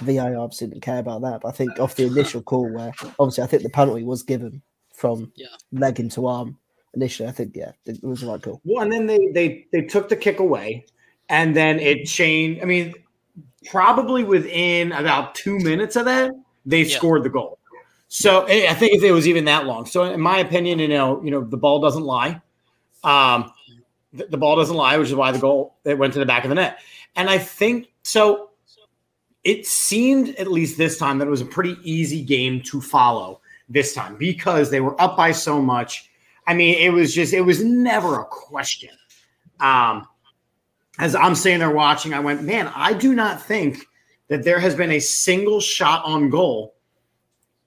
VAR 0.02 0.36
obviously 0.38 0.67
didn't 0.67 0.82
care 0.82 1.00
about 1.00 1.21
that. 1.21 1.41
But 1.41 1.50
I 1.50 1.52
think 1.52 1.80
off 1.80 1.95
the 1.95 2.06
initial 2.06 2.41
call, 2.41 2.69
where 2.69 2.91
obviously 3.19 3.43
I 3.43 3.47
think 3.47 3.63
the 3.63 3.69
penalty 3.69 4.04
was 4.04 4.23
given 4.23 4.62
from 4.93 5.32
Yeah. 5.36 5.47
leg 5.71 6.00
into 6.00 6.26
arm 6.28 6.58
initially, 6.93 7.30
I 7.30 7.32
think, 7.32 7.56
yeah, 7.56 7.71
it 7.86 8.04
was 8.04 8.21
the 8.21 8.28
right 8.28 8.41
call. 8.41 8.62
Well, 8.63 8.84
and 8.84 8.91
then 8.91 9.06
they 9.06 9.19
they 9.34 9.65
they 9.71 9.82
took 9.82 10.10
the 10.10 10.15
kick 10.15 10.39
away, 10.39 10.86
and 11.30 11.56
then 11.56 11.80
it 11.80 12.06
changed. 12.06 12.62
I 12.62 12.65
mean, 12.65 12.93
probably 13.69 14.23
within 14.23 14.91
about 14.91 15.36
two 15.36 15.60
minutes 15.60 15.95
of 15.95 16.06
that, 16.06 16.32
they 16.65 16.84
Yeah. 16.84 16.97
scored 16.97 17.23
the 17.23 17.30
goal. 17.30 17.60
So 18.10 18.45
eh, 18.45 18.67
I 18.69 18.73
think 18.73 18.93
if 18.95 19.04
it 19.04 19.12
was 19.12 19.28
even 19.28 19.45
that 19.45 19.65
long. 19.65 19.86
So 19.86 20.04
in 20.04 20.21
my 20.21 20.39
opinion, 20.39 20.80
you 20.80 20.88
know, 20.88 21.21
you 21.23 21.30
know, 21.32 21.43
the 21.43 21.58
ball 21.58 21.82
doesn't 21.82 22.04
lie. 22.04 22.41
Um, 23.04 23.52
the, 24.13 24.26
the 24.28 24.38
ball 24.38 24.56
doesn't 24.56 24.76
lie, 24.76 24.97
which 24.97 25.10
is 25.10 25.15
why 25.15 25.32
the 25.32 25.39
goal 25.39 25.76
it 25.84 25.97
went 25.97 26.13
to 26.13 26.19
the 26.19 26.26
back 26.26 26.45
of 26.45 26.50
the 26.50 26.56
net. 26.56 26.80
And 27.15 27.30
I 27.30 27.38
think 27.38 27.89
so. 28.04 28.46
It 29.47 29.65
seemed 29.65 30.36
at 30.36 30.51
least 30.51 30.77
this 30.77 30.97
time 30.97 31.19
that 31.19 31.27
it 31.27 31.31
was 31.31 31.39
a 31.39 31.45
pretty 31.45 31.77
easy 31.81 32.21
game 32.21 32.62
to 32.63 32.81
follow 32.81 33.39
this 33.69 33.93
time 33.93 34.17
because 34.17 34.69
they 34.69 34.81
were 34.81 34.99
up 35.01 35.15
by 35.15 35.31
so 35.31 35.62
much. 35.62 36.10
I 36.45 36.53
mean, 36.53 36.77
it 36.77 36.91
was 36.91 37.15
just 37.15 37.31
it 37.31 37.39
was 37.39 37.63
never 37.63 38.19
a 38.19 38.25
question. 38.25 38.89
Um, 39.62 40.05
as 40.99 41.15
I'm 41.15 41.33
sitting 41.33 41.60
there 41.60 41.71
watching, 41.71 42.13
I 42.13 42.19
went, 42.19 42.43
man, 42.43 42.69
I 42.75 42.91
do 42.91 43.13
not 43.13 43.41
think 43.41 43.86
that 44.27 44.43
there 44.43 44.60
has 44.60 44.75
been 44.75 44.91
a 44.91 44.99
single 44.99 45.62
shot 45.62 46.03
on 46.03 46.29
goal 46.29 46.75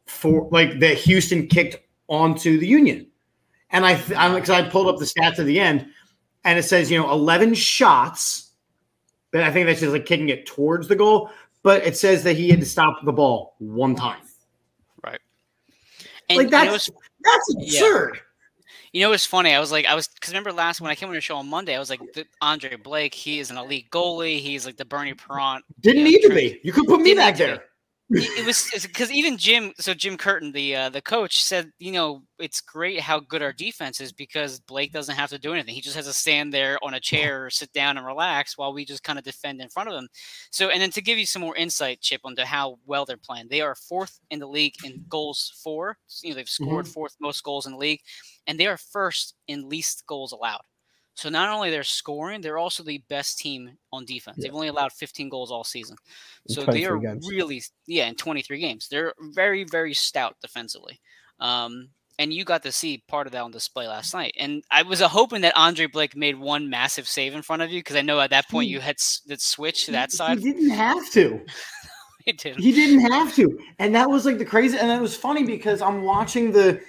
for 0.04 0.50
like 0.52 0.80
that 0.80 0.98
Houston 0.98 1.46
kicked 1.46 1.78
onto 2.08 2.58
the 2.58 2.66
Union. 2.66 3.06
And 3.70 3.86
I, 3.86 3.98
I'm 4.18 4.34
because 4.34 4.50
I 4.50 4.68
pulled 4.68 4.88
up 4.88 4.98
the 4.98 5.06
stats 5.06 5.38
at 5.38 5.46
the 5.46 5.58
end, 5.58 5.86
and 6.44 6.58
it 6.58 6.64
says 6.64 6.90
you 6.90 6.98
know 6.98 7.10
11 7.10 7.54
shots, 7.54 8.50
but 9.30 9.40
I 9.42 9.50
think 9.50 9.66
that's 9.66 9.80
just 9.80 9.94
like 9.94 10.04
kicking 10.04 10.28
it 10.28 10.44
towards 10.44 10.88
the 10.88 10.96
goal. 10.96 11.30
But 11.62 11.86
it 11.86 11.96
says 11.96 12.22
that 12.24 12.36
he 12.36 12.48
had 12.48 12.60
to 12.60 12.66
stop 12.66 13.04
the 13.04 13.12
ball 13.12 13.54
one 13.58 13.94
time. 13.94 14.20
Right. 15.04 15.20
And 16.28 16.38
like 16.38 16.46
you 16.46 16.50
know, 16.50 16.64
that's 16.72 16.88
it's, 16.88 16.98
that's 17.22 17.54
Yeah. 17.58 17.80
absurd. 17.80 18.20
you 18.92 19.02
know, 19.02 19.12
it's 19.12 19.26
funny. 19.26 19.52
I 19.52 19.60
was 19.60 19.70
like, 19.70 19.86
I 19.86 19.94
was 19.94 20.08
because 20.08 20.30
remember 20.30 20.52
last 20.52 20.80
when 20.80 20.90
I 20.90 20.94
came 20.94 21.08
on 21.08 21.14
the 21.14 21.20
show 21.20 21.36
on 21.36 21.48
Monday, 21.48 21.76
I 21.76 21.78
was 21.78 21.90
like, 21.90 22.00
the, 22.14 22.24
Andre 22.40 22.76
Blake, 22.76 23.14
he 23.14 23.38
is 23.40 23.50
an 23.50 23.58
elite 23.58 23.90
goalie. 23.90 24.38
He's 24.40 24.64
like 24.64 24.76
the 24.76 24.84
Bernie 24.84 25.14
Parent. 25.14 25.64
Didn't 25.80 25.98
Yeah, 26.06 26.10
need 26.12 26.22
to 26.22 26.34
be. 26.34 26.60
You 26.64 26.72
could 26.72 26.86
put 26.86 27.00
me 27.00 27.14
back 27.14 27.36
there. 27.36 27.64
It 28.10 28.44
was 28.44 28.68
because 28.82 29.12
even 29.12 29.38
Jim, 29.38 29.72
so 29.78 29.94
Jim 29.94 30.16
Curtin, 30.16 30.50
the 30.52 30.74
uh, 30.74 30.88
the 30.88 31.00
coach, 31.00 31.44
said, 31.44 31.70
you 31.78 31.92
know, 31.92 32.22
it's 32.38 32.60
great 32.60 33.00
how 33.00 33.20
good 33.20 33.42
our 33.42 33.52
defense 33.52 34.00
is 34.00 34.12
because 34.12 34.58
Blake 34.60 34.92
doesn't 34.92 35.14
have 35.14 35.30
to 35.30 35.38
do 35.38 35.52
anything. 35.52 35.74
He 35.74 35.80
just 35.80 35.96
has 35.96 36.06
to 36.06 36.12
stand 36.12 36.52
there 36.52 36.78
on 36.82 36.94
a 36.94 37.00
chair, 37.00 37.46
or 37.46 37.50
sit 37.50 37.72
down, 37.72 37.96
and 37.96 38.06
relax 38.06 38.58
while 38.58 38.72
we 38.72 38.84
just 38.84 39.04
kind 39.04 39.18
of 39.18 39.24
defend 39.24 39.60
in 39.60 39.68
front 39.68 39.88
of 39.88 39.94
him. 39.94 40.08
So, 40.50 40.70
and 40.70 40.82
then 40.82 40.90
to 40.90 41.00
give 41.00 41.18
you 41.18 41.26
some 41.26 41.42
more 41.42 41.56
insight, 41.56 42.00
Chip, 42.00 42.22
onto 42.24 42.42
how 42.42 42.78
well 42.84 43.04
they're 43.04 43.16
playing, 43.16 43.46
they 43.48 43.60
are 43.60 43.74
fourth 43.74 44.18
in 44.30 44.40
the 44.40 44.48
league 44.48 44.74
in 44.84 45.04
goals 45.08 45.52
for. 45.62 45.96
You 46.22 46.30
know, 46.30 46.36
they've 46.36 46.48
scored 46.48 46.86
mm-hmm. 46.86 46.92
fourth 46.92 47.16
most 47.20 47.44
goals 47.44 47.66
in 47.66 47.72
the 47.72 47.78
league, 47.78 48.00
and 48.46 48.58
they 48.58 48.66
are 48.66 48.78
first 48.78 49.34
in 49.46 49.68
least 49.68 50.04
goals 50.06 50.32
allowed. 50.32 50.62
So 51.20 51.28
not 51.28 51.50
only 51.50 51.70
they're 51.70 51.82
scoring, 51.84 52.40
they're 52.40 52.56
also 52.56 52.82
the 52.82 53.02
best 53.10 53.38
team 53.38 53.72
on 53.92 54.06
defense. 54.06 54.38
Yeah. 54.38 54.44
They've 54.44 54.54
only 54.54 54.68
allowed 54.68 54.92
15 54.92 55.28
goals 55.28 55.50
all 55.50 55.64
season. 55.64 55.96
So 56.48 56.64
they 56.64 56.86
are 56.86 56.96
games. 56.96 57.28
really 57.28 57.62
yeah, 57.86 58.06
in 58.06 58.14
23 58.14 58.58
games. 58.58 58.88
They're 58.88 59.12
very 59.20 59.64
very 59.64 59.92
stout 59.92 60.36
defensively. 60.40 60.98
Um, 61.38 61.90
and 62.18 62.32
you 62.32 62.44
got 62.44 62.62
to 62.62 62.72
see 62.72 63.02
part 63.06 63.26
of 63.26 63.34
that 63.34 63.42
on 63.42 63.50
display 63.50 63.86
last 63.86 64.14
night. 64.14 64.34
And 64.38 64.64
I 64.70 64.80
was 64.82 65.02
uh, 65.02 65.08
hoping 65.08 65.42
that 65.42 65.56
Andre 65.56 65.86
Blake 65.86 66.16
made 66.16 66.38
one 66.38 66.70
massive 66.70 67.06
save 67.06 67.34
in 67.34 67.42
front 67.42 67.60
of 67.60 67.70
you 67.70 67.80
because 67.80 67.96
I 67.96 68.02
know 68.02 68.18
at 68.20 68.30
that 68.30 68.48
point 68.48 68.68
he, 68.68 68.72
you 68.72 68.80
had 68.80 68.96
that 69.26 69.42
switch 69.42 69.84
to 69.86 69.92
that 69.92 70.12
side. 70.12 70.38
He 70.38 70.52
didn't 70.52 70.70
have 70.70 71.10
to. 71.12 71.44
he 72.24 72.32
didn't. 72.32 72.62
He 72.62 72.72
didn't 72.72 73.12
have 73.12 73.34
to, 73.34 73.58
and 73.78 73.94
that 73.94 74.08
was 74.08 74.24
like 74.24 74.38
the 74.38 74.44
crazy. 74.46 74.78
And 74.78 74.90
it 74.90 75.02
was 75.02 75.14
funny 75.14 75.44
because 75.44 75.82
I'm 75.82 76.02
watching 76.02 76.50
the 76.50 76.80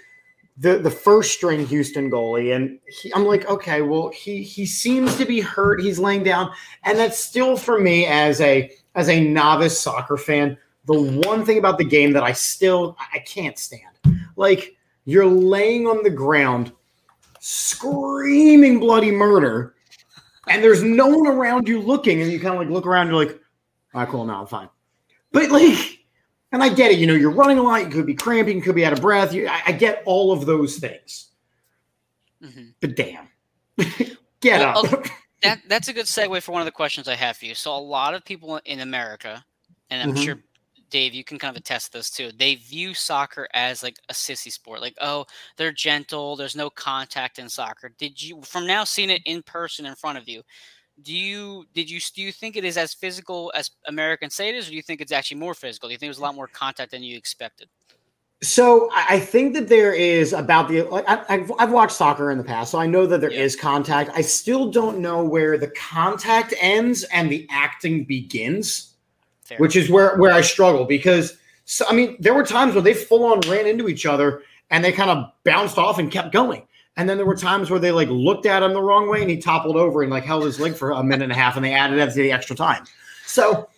the 0.62 0.78
the 0.78 0.92
first 0.92 1.34
string 1.34 1.66
Houston 1.66 2.12
goalie, 2.12 2.56
and 2.56 2.78
he, 2.88 3.12
I'm 3.16 3.26
like, 3.26 3.50
okay, 3.50 3.82
well, 3.82 4.10
he 4.10 4.44
he 4.44 4.66
seems 4.66 5.18
to 5.18 5.26
be 5.26 5.42
hurt. 5.42 5.82
He's 5.82 5.98
laying 5.98 6.24
down, 6.24 6.52
and 6.84 6.98
that's 7.00 7.18
still 7.18 7.58
for 7.58 7.80
me 7.80 8.06
as 8.06 8.40
a 8.42 8.72
as 8.94 9.10
a 9.10 9.28
novice 9.28 9.80
soccer 9.80 10.18
fan. 10.18 10.56
The 10.86 11.02
one 11.26 11.46
thing 11.46 11.58
about 11.58 11.80
the 11.80 11.84
game 11.84 12.14
that 12.14 12.24
I 12.24 12.34
still 12.34 12.96
I 13.12 13.20
can't 13.20 13.58
stand, 13.58 13.96
like 14.36 14.76
you're 15.06 15.26
laying 15.26 15.88
on 15.88 16.04
the 16.04 16.12
ground, 16.12 16.72
screaming 17.40 18.80
bloody 18.80 19.12
murder, 19.12 19.74
and 20.48 20.64
there's 20.64 20.84
no 20.84 21.08
one 21.08 21.26
around 21.26 21.68
you 21.68 21.82
looking, 21.82 22.22
and 22.22 22.32
you 22.32 22.40
kind 22.40 22.54
of 22.54 22.60
like 22.60 22.70
look 22.70 22.86
around, 22.86 23.08
you're 23.08 23.16
like, 23.16 23.40
all 23.96 24.02
right, 24.02 24.10
cool, 24.10 24.26
now 24.26 24.42
I'm 24.42 24.48
fine. 24.48 24.70
But 25.32 25.50
like 25.50 26.01
and 26.52 26.64
I 26.64 26.70
get 26.70 26.92
it. 26.92 27.00
You 27.00 27.08
know, 27.08 27.14
you're 27.14 27.32
running 27.32 27.58
a 27.58 27.64
lot. 27.64 27.84
You 27.84 27.90
could 27.90 28.06
be 28.06 28.14
cramping. 28.14 28.58
You 28.58 28.64
could 28.64 28.76
be 28.76 28.86
out 28.86 28.94
of 28.94 29.02
breath. 29.02 29.34
You, 29.34 29.48
I, 29.48 29.62
I, 29.68 29.72
get 29.72 30.04
all 30.06 30.32
of 30.32 30.46
those 30.46 30.78
things. 30.78 31.30
Mm-hmm. 32.44 32.70
But 32.80 32.96
damn, 32.96 33.28
get 34.42 34.60
well, 34.60 34.86
up. 34.86 34.94
Okay. 34.94 35.12
that 35.44 35.62
that's 35.68 35.88
a 35.88 35.94
good 35.94 36.06
segue 36.06 36.42
for 36.42 36.52
one 36.52 36.62
of 36.62 36.66
the 36.66 36.72
questions 36.72 37.08
I 37.08 37.16
have 37.16 37.38
for 37.38 37.46
you. 37.46 37.56
So 37.56 37.76
a 37.76 37.78
lot 37.78 38.14
of 38.14 38.24
people 38.26 38.60
in 38.66 38.82
America, 38.82 39.44
and 39.90 40.02
I'm 40.02 40.16
mm-hmm. 40.16 40.24
sure 40.24 40.38
Dave, 40.92 41.14
you 41.16 41.24
can 41.24 41.40
kind 41.40 41.56
of 41.56 41.60
attest 41.60 41.92
to 41.92 41.98
this 41.98 42.12
too. 42.12 42.32
They 42.38 42.56
view 42.56 42.94
soccer 42.94 43.48
as 43.54 43.82
like 43.82 43.98
a 44.10 44.14
sissy 44.14 44.52
sport. 44.52 44.82
Like, 44.82 44.98
oh, 45.02 45.26
they're 45.58 45.72
gentle. 45.72 46.36
There's 46.36 46.56
no 46.56 46.70
contact 46.70 47.40
in 47.40 47.50
soccer. 47.50 47.92
Did 47.98 48.22
you, 48.22 48.42
from 48.44 48.68
now 48.68 48.84
seeing 48.84 49.10
it 49.10 49.22
in 49.26 49.42
person 49.42 49.86
in 49.86 49.96
front 49.96 50.18
of 50.18 50.30
you, 50.30 50.44
do 51.04 51.14
you 51.14 51.66
did 51.74 51.90
you 51.90 52.00
do 52.16 52.22
you 52.22 52.32
think 52.32 52.56
it 52.56 52.66
is 52.66 52.78
as 52.78 52.94
physical 52.94 53.52
as 53.56 53.72
Americans 53.88 54.36
say 54.36 54.50
it 54.50 54.56
is, 54.56 54.68
or 54.68 54.72
do 54.72 54.76
you 54.76 54.82
think 54.82 55.02
it's 55.02 55.12
actually 55.12 55.38
more 55.38 55.54
physical? 55.54 55.90
Do 55.90 55.94
you 55.94 55.98
think 55.98 56.08
there's 56.08 56.20
a 56.20 56.24
lot 56.24 56.36
more 56.36 56.48
contact 56.48 56.92
than 56.92 57.04
you 57.04 57.18
expected? 57.18 57.70
So 58.44 58.90
I 58.96 59.20
think 59.20 59.54
that 59.54 59.70
there 59.70 59.94
is 59.94 60.34
about 60.34 60.68
the 60.68 60.82
like 60.82 61.08
I, 61.08 61.36
have 61.38 61.52
I've 61.60 61.72
watched 61.72 61.96
soccer 61.96 62.32
in 62.32 62.40
the 62.40 62.44
past, 62.44 62.72
so 62.72 62.80
I 62.80 62.88
know 62.88 63.06
that 63.06 63.22
there 63.22 63.32
yeah. 63.32 63.42
is 63.42 63.56
contact. 63.56 64.10
I 64.16 64.22
still 64.22 64.72
don't 64.72 65.00
know 65.00 65.24
where 65.24 65.60
the 65.60 65.68
contact 65.68 66.54
ends 66.60 67.04
and 67.14 67.32
the 67.32 67.48
acting 67.52 68.04
begins, 68.04 68.96
Fair. 69.44 69.60
which 69.60 69.76
is 69.76 69.92
where 69.92 70.18
where 70.18 70.34
I 70.34 70.42
struggle 70.42 70.86
because 70.86 71.38
so, 71.66 71.86
I 71.88 71.94
mean 71.94 72.18
there 72.20 72.34
were 72.34 72.44
times 72.44 72.74
where 72.74 72.82
they 72.82 72.96
full 72.96 73.26
on 73.26 73.42
ran 73.42 73.68
into 73.68 73.88
each 73.88 74.08
other 74.08 74.42
and 74.72 74.84
they 74.84 74.92
kind 74.92 75.12
of 75.12 75.32
bounced 75.44 75.78
off 75.78 76.00
and 76.00 76.10
kept 76.12 76.32
going. 76.32 76.64
And 76.98 77.10
then 77.10 77.18
there 77.18 77.26
were 77.26 77.36
times 77.36 77.70
where 77.70 77.80
they 77.80 77.92
like 77.92 78.10
looked 78.10 78.46
at 78.46 78.64
him 78.64 78.74
the 78.74 78.82
wrong 78.82 79.10
way 79.10 79.22
and 79.22 79.30
he 79.30 79.38
toppled 79.38 79.78
over 79.78 80.02
and 80.02 80.12
like 80.12 80.26
held 80.26 80.44
his 80.44 80.60
leg 80.60 80.76
for 80.76 80.92
a 80.92 81.04
minute 81.04 81.24
and 81.24 81.32
a 81.32 81.36
half 81.36 81.56
and 81.56 81.64
they 81.64 81.74
added 81.74 81.98
that 82.00 82.14
to 82.14 82.22
the 82.22 82.32
extra 82.32 82.56
time. 82.56 82.84
So, 83.26 83.70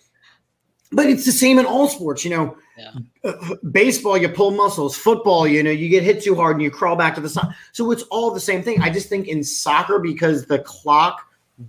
but 0.90 1.06
it's 1.06 1.24
the 1.24 1.32
same 1.32 1.58
in 1.58 1.66
all 1.66 1.88
sports, 1.88 2.24
you 2.24 2.30
know. 2.30 2.56
Yeah. 2.76 2.90
Uh, 3.22 3.54
baseball, 3.70 4.18
you 4.18 4.28
pull 4.28 4.50
muscles. 4.50 4.96
Football, 4.96 5.46
you 5.46 5.62
know, 5.62 5.70
you 5.70 5.88
get 5.88 6.02
hit 6.02 6.22
too 6.22 6.34
hard 6.34 6.56
and 6.56 6.62
you 6.62 6.70
crawl 6.72 6.96
back 6.96 7.14
to 7.14 7.20
the 7.20 7.28
side. 7.28 7.54
So 7.72 7.90
it's 7.92 8.02
all 8.04 8.32
the 8.32 8.40
same 8.40 8.62
thing. 8.62 8.80
I 8.82 8.90
just 8.90 9.08
think 9.08 9.28
in 9.28 9.44
soccer, 9.44 10.00
because 10.00 10.46
the 10.46 10.58
clock 10.58 11.20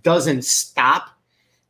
doesn't 0.01 0.45
stop, 0.45 1.09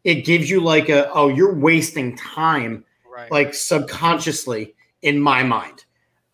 it 0.05 0.23
gives 0.23 0.49
you 0.49 0.61
like 0.61 0.88
a, 0.88 1.11
oh, 1.11 1.27
you're 1.27 1.53
wasting 1.53 2.15
time, 2.15 2.85
right. 3.13 3.29
like 3.29 3.53
subconsciously 3.53 4.73
in 5.01 5.19
my 5.19 5.43
mind. 5.43 5.83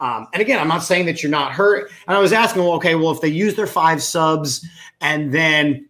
Um, 0.02 0.28
and 0.34 0.42
again, 0.42 0.60
I'm 0.60 0.68
not 0.68 0.84
saying 0.84 1.06
that 1.06 1.22
you're 1.22 1.32
not 1.32 1.52
hurt. 1.52 1.92
And 2.08 2.18
I 2.18 2.20
was 2.20 2.34
asking, 2.34 2.64
well, 2.64 2.74
okay, 2.74 2.96
well, 2.96 3.12
if 3.12 3.22
they 3.22 3.28
use 3.28 3.56
their 3.56 3.68
five 3.68 4.02
subs 4.02 4.68
and 5.00 5.32
then 5.32 5.88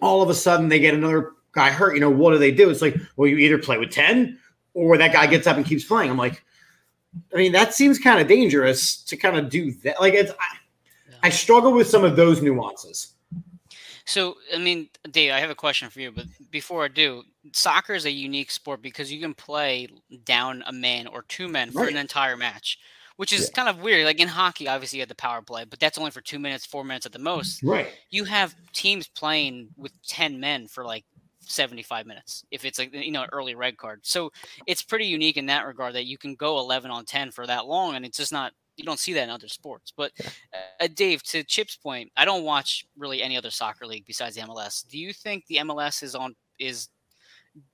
all 0.00 0.22
of 0.22 0.30
a 0.30 0.34
sudden 0.34 0.68
they 0.68 0.78
get 0.78 0.94
another 0.94 1.32
guy 1.52 1.70
hurt, 1.70 1.94
you 1.94 2.00
know, 2.00 2.10
what 2.10 2.32
do 2.32 2.38
they 2.38 2.50
do? 2.50 2.70
It's 2.70 2.80
like, 2.80 2.96
well, 3.16 3.28
you 3.28 3.36
either 3.36 3.58
play 3.58 3.76
with 3.76 3.90
10 3.90 4.38
or 4.72 4.96
that 4.96 5.12
guy 5.12 5.26
gets 5.26 5.46
up 5.46 5.58
and 5.58 5.66
keeps 5.66 5.84
playing. 5.84 6.10
I'm 6.10 6.16
like, 6.16 6.42
I 7.32 7.36
mean, 7.36 7.52
that 7.52 7.74
seems 7.74 7.98
kind 7.98 8.18
of 8.20 8.26
dangerous 8.26 9.02
to 9.04 9.16
kind 9.18 9.36
of 9.36 9.50
do 9.50 9.70
that. 9.84 10.00
Like, 10.00 10.14
it's, 10.14 10.32
I, 10.32 11.26
I 11.26 11.30
struggle 11.30 11.72
with 11.72 11.88
some 11.88 12.04
of 12.04 12.16
those 12.16 12.40
nuances. 12.40 13.14
So, 14.06 14.36
I 14.54 14.58
mean, 14.58 14.88
Dave, 15.10 15.32
I 15.32 15.40
have 15.40 15.50
a 15.50 15.54
question 15.54 15.90
for 15.90 16.00
you, 16.00 16.10
but 16.10 16.26
before 16.50 16.84
I 16.84 16.88
do, 16.88 17.22
soccer 17.52 17.92
is 17.92 18.06
a 18.06 18.10
unique 18.10 18.50
sport 18.50 18.80
because 18.80 19.12
you 19.12 19.20
can 19.20 19.34
play 19.34 19.88
down 20.24 20.62
a 20.66 20.72
man 20.72 21.06
or 21.06 21.22
two 21.22 21.48
men 21.48 21.70
for 21.70 21.86
an 21.86 21.96
entire 21.96 22.36
match 22.36 22.78
which 23.16 23.32
is 23.32 23.50
yeah. 23.50 23.64
kind 23.64 23.68
of 23.68 23.82
weird. 23.82 24.04
Like 24.04 24.20
in 24.20 24.28
hockey, 24.28 24.68
obviously 24.68 24.98
you 24.98 25.02
have 25.02 25.08
the 25.08 25.14
power 25.14 25.42
play, 25.42 25.64
but 25.64 25.80
that's 25.80 25.98
only 25.98 26.10
for 26.10 26.20
two 26.20 26.38
minutes, 26.38 26.66
four 26.66 26.84
minutes 26.84 27.06
at 27.06 27.12
the 27.12 27.18
most. 27.18 27.62
Right. 27.62 27.88
You 28.10 28.24
have 28.24 28.54
teams 28.72 29.08
playing 29.08 29.68
with 29.76 29.92
ten 30.06 30.40
men 30.40 30.66
for 30.66 30.84
like 30.84 31.04
75 31.48 32.06
minutes 32.06 32.44
if 32.50 32.64
it's 32.64 32.76
like 32.76 32.92
you 32.92 33.12
know 33.12 33.22
an 33.22 33.28
early 33.32 33.54
red 33.54 33.76
card. 33.76 34.00
So 34.02 34.32
it's 34.66 34.82
pretty 34.82 35.06
unique 35.06 35.36
in 35.36 35.46
that 35.46 35.66
regard 35.66 35.94
that 35.94 36.06
you 36.06 36.18
can 36.18 36.34
go 36.34 36.58
11 36.58 36.90
on 36.90 37.04
10 37.04 37.30
for 37.30 37.46
that 37.46 37.66
long, 37.66 37.94
and 37.94 38.04
it's 38.04 38.18
just 38.18 38.32
not 38.32 38.52
you 38.76 38.84
don't 38.84 38.98
see 38.98 39.14
that 39.14 39.24
in 39.24 39.30
other 39.30 39.48
sports. 39.48 39.92
But 39.96 40.12
uh, 40.80 40.88
Dave, 40.94 41.22
to 41.24 41.42
Chip's 41.44 41.76
point, 41.76 42.12
I 42.16 42.24
don't 42.24 42.44
watch 42.44 42.84
really 42.96 43.22
any 43.22 43.36
other 43.36 43.50
soccer 43.50 43.86
league 43.86 44.04
besides 44.06 44.36
the 44.36 44.42
MLS. 44.42 44.86
Do 44.86 44.98
you 44.98 45.12
think 45.12 45.46
the 45.46 45.56
MLS 45.56 46.02
is 46.02 46.14
on 46.14 46.34
is 46.58 46.88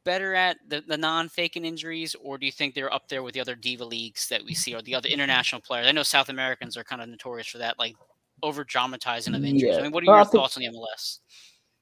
better 0.05 0.35
at 0.35 0.59
the, 0.69 0.83
the 0.87 0.97
non-faking 0.97 1.65
injuries, 1.65 2.15
or 2.21 2.39
do 2.39 2.47
you 2.47 2.53
think 2.53 2.75
they're 2.75 2.93
up 2.93 3.09
there 3.09 3.23
with 3.23 3.35
the 3.35 3.41
other 3.41 3.55
diva 3.55 3.85
leagues 3.85 4.29
that 4.29 4.45
we 4.45 4.55
see, 4.55 4.75
or 4.75 4.83
the 4.83 4.95
other 4.95 5.09
international 5.09 5.61
players? 5.61 5.87
I 5.87 5.93
know 5.93 6.03
South 6.03 6.29
Americans 6.29 6.77
are 6.77 6.85
kind 6.85 7.03
of 7.03 7.09
notorious 7.09 7.49
for 7.49 7.59
that, 7.59 7.79
like 7.79 7.95
over 8.43 8.65
dramatizing 8.65 9.35
of 9.35 9.45
injuries. 9.45 9.75
Yeah. 9.75 9.81
I 9.81 9.83
mean, 9.83 9.93
what 9.93 10.03
are 10.03 10.17
your 10.17 10.25
thoughts 10.25 10.57
on 10.57 10.63
the 10.63 10.71
MLS? 10.71 11.19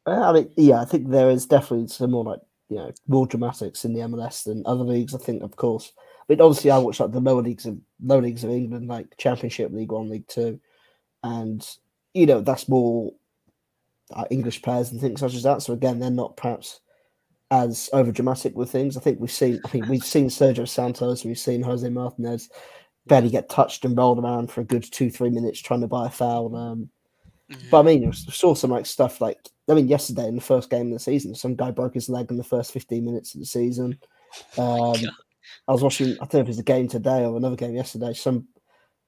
I 0.06 0.32
mean, 0.32 0.50
yeah, 0.56 0.80
I 0.80 0.84
think 0.84 1.08
there 1.08 1.30
is 1.30 1.46
definitely 1.46 1.88
some 1.88 2.10
more 2.10 2.24
like 2.24 2.40
you 2.68 2.76
know 2.76 2.92
more 3.08 3.26
dramatics 3.26 3.84
in 3.84 3.92
the 3.92 4.00
MLS 4.00 4.44
than 4.44 4.62
other 4.66 4.84
leagues. 4.84 5.14
I 5.14 5.18
think, 5.18 5.42
of 5.42 5.56
course. 5.56 5.92
But 6.28 6.40
obviously, 6.40 6.70
I 6.70 6.78
watch 6.78 7.00
like 7.00 7.12
the 7.12 7.20
lower 7.20 7.42
leagues 7.42 7.66
of 7.66 7.78
lower 8.02 8.22
leagues 8.22 8.44
of 8.44 8.50
England, 8.50 8.88
like 8.88 9.16
Championship, 9.18 9.72
League 9.72 9.92
One, 9.92 10.08
League 10.08 10.28
Two, 10.28 10.60
and 11.22 11.66
you 12.14 12.26
know 12.26 12.40
that's 12.40 12.68
more 12.68 13.12
uh, 14.14 14.24
English 14.30 14.62
players 14.62 14.90
and 14.90 15.00
things 15.00 15.20
such 15.20 15.34
as 15.34 15.42
that. 15.42 15.62
So 15.62 15.72
again, 15.72 15.98
they're 15.98 16.10
not 16.10 16.36
perhaps 16.36 16.80
as 17.50 17.90
over 17.92 18.12
dramatic 18.12 18.54
with 18.54 18.70
things. 18.70 18.96
I 18.96 19.00
think 19.00 19.18
we've 19.20 19.30
seen. 19.30 19.60
I 19.64 19.76
mean, 19.76 19.88
we've 19.88 20.04
seen 20.04 20.28
Sergio 20.28 20.68
Santos, 20.68 21.24
we've 21.24 21.38
seen 21.38 21.62
Jose 21.62 21.88
Martinez 21.88 22.48
barely 23.06 23.30
get 23.30 23.48
touched 23.48 23.84
and 23.84 23.96
rolled 23.96 24.22
around 24.22 24.50
for 24.50 24.60
a 24.60 24.64
good 24.64 24.84
two, 24.84 25.10
three 25.10 25.30
minutes 25.30 25.60
trying 25.60 25.80
to 25.80 25.88
buy 25.88 26.06
a 26.06 26.10
foul. 26.10 26.54
Um, 26.54 26.90
mm-hmm. 27.50 27.68
But 27.70 27.80
I 27.80 27.82
mean, 27.82 28.06
we 28.06 28.12
saw 28.12 28.54
some 28.54 28.70
like 28.70 28.86
stuff 28.86 29.20
like 29.20 29.38
I 29.68 29.74
mean, 29.74 29.88
yesterday 29.88 30.26
in 30.26 30.36
the 30.36 30.40
first 30.40 30.70
game 30.70 30.86
of 30.88 30.92
the 30.92 30.98
season, 30.98 31.34
some 31.34 31.56
guy 31.56 31.70
broke 31.70 31.94
his 31.94 32.08
leg 32.08 32.30
in 32.30 32.36
the 32.36 32.44
first 32.44 32.72
fifteen 32.72 33.04
minutes 33.04 33.34
of 33.34 33.40
the 33.40 33.46
season. 33.46 33.98
Um, 34.56 34.96
I 35.66 35.72
was 35.72 35.82
watching. 35.82 36.12
I 36.12 36.26
don't 36.26 36.34
know 36.34 36.40
if 36.40 36.46
it 36.46 36.48
was 36.48 36.58
a 36.58 36.64
game 36.64 36.88
today 36.88 37.24
or 37.24 37.36
another 37.36 37.56
game 37.56 37.74
yesterday. 37.74 38.12
Some 38.12 38.46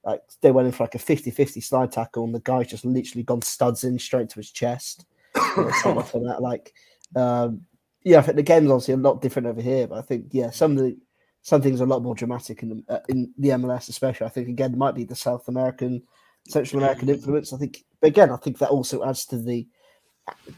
like 0.03 0.21
they 0.41 0.51
went 0.51 0.65
in 0.65 0.73
for 0.73 0.83
like 0.83 0.95
a 0.95 0.99
50-50 0.99 1.63
slide 1.63 1.93
tackle, 1.93 2.25
and 2.25 2.35
the 2.35 2.41
guy 2.41 2.63
just 2.63 2.83
literally 2.83 3.23
gone 3.23 3.41
studs 3.41 3.85
in 3.85 3.97
straight 3.97 4.27
to 4.29 4.35
his 4.35 4.51
chest. 4.51 5.05
for 5.33 5.63
that, 6.25 6.37
like. 6.41 6.73
Um, 7.15 7.65
yeah, 8.03 8.19
I 8.19 8.21
think 8.21 8.35
the 8.35 8.43
game's 8.43 8.69
obviously 8.69 8.95
a 8.95 8.97
lot 8.97 9.21
different 9.21 9.47
over 9.47 9.61
here, 9.61 9.87
but 9.87 9.97
I 9.97 10.01
think 10.01 10.27
yeah, 10.31 10.49
some 10.49 10.73
of 10.73 10.77
the 10.79 10.97
some 11.41 11.61
things 11.61 11.81
are 11.81 11.85
a 11.85 11.87
lot 11.87 12.01
more 12.01 12.15
dramatic 12.15 12.63
in 12.63 12.69
the, 12.69 12.93
uh, 12.93 12.99
in 13.09 13.33
the 13.37 13.49
MLS, 13.49 13.89
especially. 13.89 14.25
I 14.25 14.29
think 14.29 14.47
again 14.47 14.73
it 14.73 14.77
might 14.77 14.95
be 14.95 15.03
the 15.03 15.15
South 15.15 15.47
American, 15.47 16.01
Central 16.47 16.81
American 16.81 17.09
influence. 17.09 17.53
I 17.53 17.57
think, 17.57 17.83
but 18.01 18.07
again, 18.07 18.31
I 18.31 18.37
think 18.37 18.57
that 18.59 18.69
also 18.69 19.03
adds 19.03 19.25
to 19.27 19.37
the, 19.37 19.67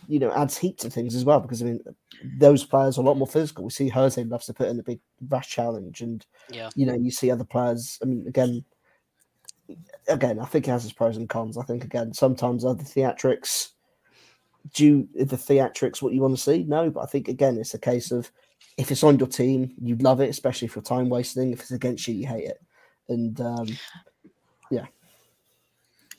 you 0.08 0.20
know, 0.20 0.32
adds 0.32 0.58
heat 0.58 0.78
to 0.80 0.90
things 0.90 1.16
as 1.16 1.26
well 1.26 1.40
because 1.40 1.62
I 1.62 1.66
mean, 1.66 1.80
those 2.38 2.64
players 2.64 2.98
are 2.98 3.02
a 3.02 3.04
lot 3.04 3.18
more 3.18 3.28
physical. 3.28 3.64
We 3.64 3.72
see 3.72 3.90
Jose 3.90 4.24
loves 4.24 4.48
to 4.48 4.54
put 4.54 4.70
in 4.70 4.80
a 4.80 4.84
big 4.84 5.00
rash 5.30 5.50
challenge, 5.50 6.02
and 6.02 6.26
yeah, 6.52 6.70
you 6.76 6.86
know, 6.86 6.96
you 6.96 7.12
see 7.12 7.30
other 7.30 7.44
players. 7.44 8.00
I 8.02 8.06
mean, 8.06 8.26
again, 8.28 8.64
again, 10.08 10.40
I 10.40 10.46
think 10.46 10.68
it 10.68 10.72
has 10.72 10.86
its 10.86 10.94
pros 10.94 11.18
and 11.18 11.30
cons. 11.30 11.58
I 11.58 11.64
think 11.64 11.84
again, 11.84 12.14
sometimes 12.14 12.66
other 12.66 12.84
theatrics 12.84 13.70
do 14.74 15.08
the 15.14 15.36
theatrics 15.36 16.02
what 16.02 16.14
you 16.14 16.22
want 16.22 16.36
to 16.36 16.42
see? 16.42 16.64
No, 16.64 16.90
but 16.90 17.02
I 17.02 17.06
think 17.06 17.28
again, 17.28 17.58
it's 17.58 17.74
a 17.74 17.80
case 17.80 18.12
of 18.12 18.32
if 18.78 18.92
it's 18.92 19.04
on 19.04 19.18
your 19.18 19.28
team, 19.28 19.74
you'd 19.82 20.02
love 20.02 20.20
it, 20.22 20.30
especially 20.30 20.68
if 20.68 20.76
you're 20.76 20.84
time 20.84 21.10
wasting. 21.10 21.54
If 21.54 21.62
it's 21.62 21.72
against 21.72 22.08
you, 22.08 22.16
you 22.16 22.28
hate 22.28 22.46
it. 22.46 22.62
And 23.08 23.40
um, 23.40 23.68
yeah. 24.72 24.86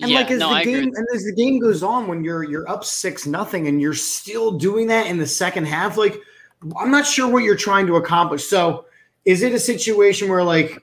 And 0.01 0.11
yeah, 0.11 0.19
like 0.19 0.31
as 0.31 0.41
no, 0.41 0.51
the 0.51 0.55
I 0.57 0.65
game 0.65 0.93
and 0.95 1.07
as 1.15 1.25
the 1.25 1.35
game 1.35 1.59
goes 1.59 1.83
on, 1.83 2.07
when 2.07 2.23
you're 2.23 2.45
you're 2.45 2.69
up 2.69 2.85
six 2.85 3.27
nothing 3.27 3.67
and 3.67 3.81
you're 3.81 3.95
still 3.95 4.53
doing 4.53 4.87
that 4.89 5.07
in 5.07 5.17
the 5.17 5.27
second 5.27 5.67
half, 5.67 5.97
like 5.97 6.21
I'm 6.79 6.91
not 6.91 7.07
sure 7.07 7.29
what 7.29 7.45
you're 7.45 7.57
trying 7.57 7.87
to 7.87 7.97
accomplish. 7.97 8.45
So 8.45 8.85
is 9.25 9.43
it 9.43 9.53
a 9.53 9.59
situation 9.59 10.29
where 10.29 10.45
like 10.45 10.83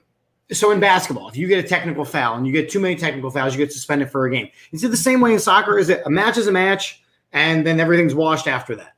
so 0.51 0.71
in 0.71 0.79
basketball, 0.79 1.29
if 1.29 1.37
you 1.37 1.47
get 1.47 1.63
a 1.63 1.67
technical 1.67 2.03
foul 2.05 2.37
and 2.37 2.45
you 2.45 2.51
get 2.51 2.69
too 2.69 2.79
many 2.79 2.95
technical 2.95 3.29
fouls, 3.29 3.53
you 3.53 3.59
get 3.59 3.71
suspended 3.71 4.11
for 4.11 4.25
a 4.25 4.31
game. 4.31 4.49
Is 4.71 4.83
it 4.83 4.89
the 4.89 4.97
same 4.97 5.21
way 5.21 5.33
in 5.33 5.39
soccer? 5.39 5.77
Is 5.77 5.89
it 5.89 6.01
a 6.05 6.09
match 6.09 6.37
is 6.37 6.47
a 6.47 6.51
match 6.51 7.02
and 7.33 7.65
then 7.65 7.79
everything's 7.79 8.15
washed 8.15 8.47
after 8.47 8.75
that? 8.75 8.93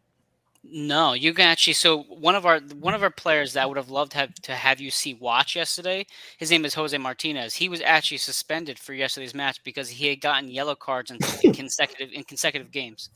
No, 0.67 1.13
you 1.13 1.33
can 1.33 1.47
actually. 1.47 1.73
So 1.73 2.03
one 2.03 2.35
of 2.35 2.45
our 2.45 2.59
one 2.59 2.93
of 2.93 3.03
our 3.03 3.11
players 3.11 3.53
that 3.53 3.67
would 3.67 3.77
have 3.77 3.89
loved 3.89 4.13
to 4.13 4.17
have, 4.17 4.33
to 4.41 4.55
have 4.55 4.81
you 4.81 4.89
see 4.89 5.13
watch 5.13 5.55
yesterday. 5.55 6.05
His 6.37 6.49
name 6.49 6.65
is 6.65 6.73
Jose 6.73 6.97
Martinez. 6.97 7.53
He 7.53 7.69
was 7.69 7.81
actually 7.81 8.17
suspended 8.17 8.79
for 8.79 8.93
yesterday's 8.93 9.35
match 9.35 9.63
because 9.63 9.89
he 9.89 10.07
had 10.07 10.21
gotten 10.21 10.49
yellow 10.49 10.75
cards 10.75 11.11
in, 11.11 11.19
in 11.43 11.53
consecutive 11.53 12.11
in 12.11 12.23
consecutive 12.23 12.71
games. 12.71 13.09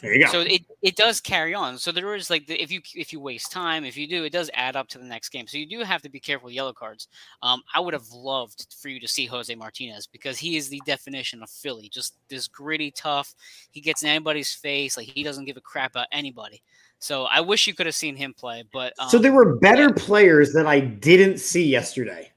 There 0.00 0.14
you 0.14 0.24
go. 0.24 0.32
So 0.32 0.40
it, 0.40 0.62
it 0.82 0.96
does 0.96 1.20
carry 1.20 1.54
on. 1.54 1.76
So 1.76 1.92
there 1.92 2.14
is 2.14 2.30
like 2.30 2.46
the, 2.46 2.60
if 2.60 2.70
you 2.70 2.80
if 2.94 3.12
you 3.12 3.20
waste 3.20 3.52
time, 3.52 3.84
if 3.84 3.96
you 3.96 4.08
do, 4.08 4.24
it 4.24 4.32
does 4.32 4.50
add 4.54 4.76
up 4.76 4.88
to 4.88 4.98
the 4.98 5.04
next 5.04 5.28
game. 5.28 5.46
So 5.46 5.58
you 5.58 5.66
do 5.66 5.80
have 5.80 6.00
to 6.02 6.08
be 6.08 6.18
careful 6.18 6.46
with 6.46 6.54
yellow 6.54 6.72
cards. 6.72 7.08
Um, 7.42 7.62
I 7.74 7.80
would 7.80 7.92
have 7.92 8.08
loved 8.10 8.74
for 8.80 8.88
you 8.88 8.98
to 9.00 9.08
see 9.08 9.26
Jose 9.26 9.54
Martinez 9.54 10.06
because 10.06 10.38
he 10.38 10.56
is 10.56 10.68
the 10.68 10.80
definition 10.86 11.42
of 11.42 11.50
Philly. 11.50 11.88
Just 11.92 12.16
this 12.28 12.48
gritty, 12.48 12.90
tough. 12.90 13.34
He 13.70 13.80
gets 13.80 14.02
in 14.02 14.08
anybody's 14.08 14.52
face. 14.52 14.96
Like 14.96 15.06
he 15.06 15.22
doesn't 15.22 15.44
give 15.44 15.58
a 15.58 15.62
crap 15.62 15.92
about 15.92 16.06
anybody. 16.12 16.62
So 16.98 17.24
I 17.24 17.40
wish 17.40 17.66
you 17.66 17.74
could 17.74 17.86
have 17.86 17.94
seen 17.94 18.16
him 18.16 18.34
play. 18.34 18.64
But 18.72 18.94
um, 18.98 19.10
so 19.10 19.18
there 19.18 19.32
were 19.32 19.56
better 19.56 19.84
yeah. 19.88 19.94
players 19.96 20.52
that 20.54 20.66
I 20.66 20.80
didn't 20.80 21.38
see 21.38 21.64
yesterday. 21.64 22.30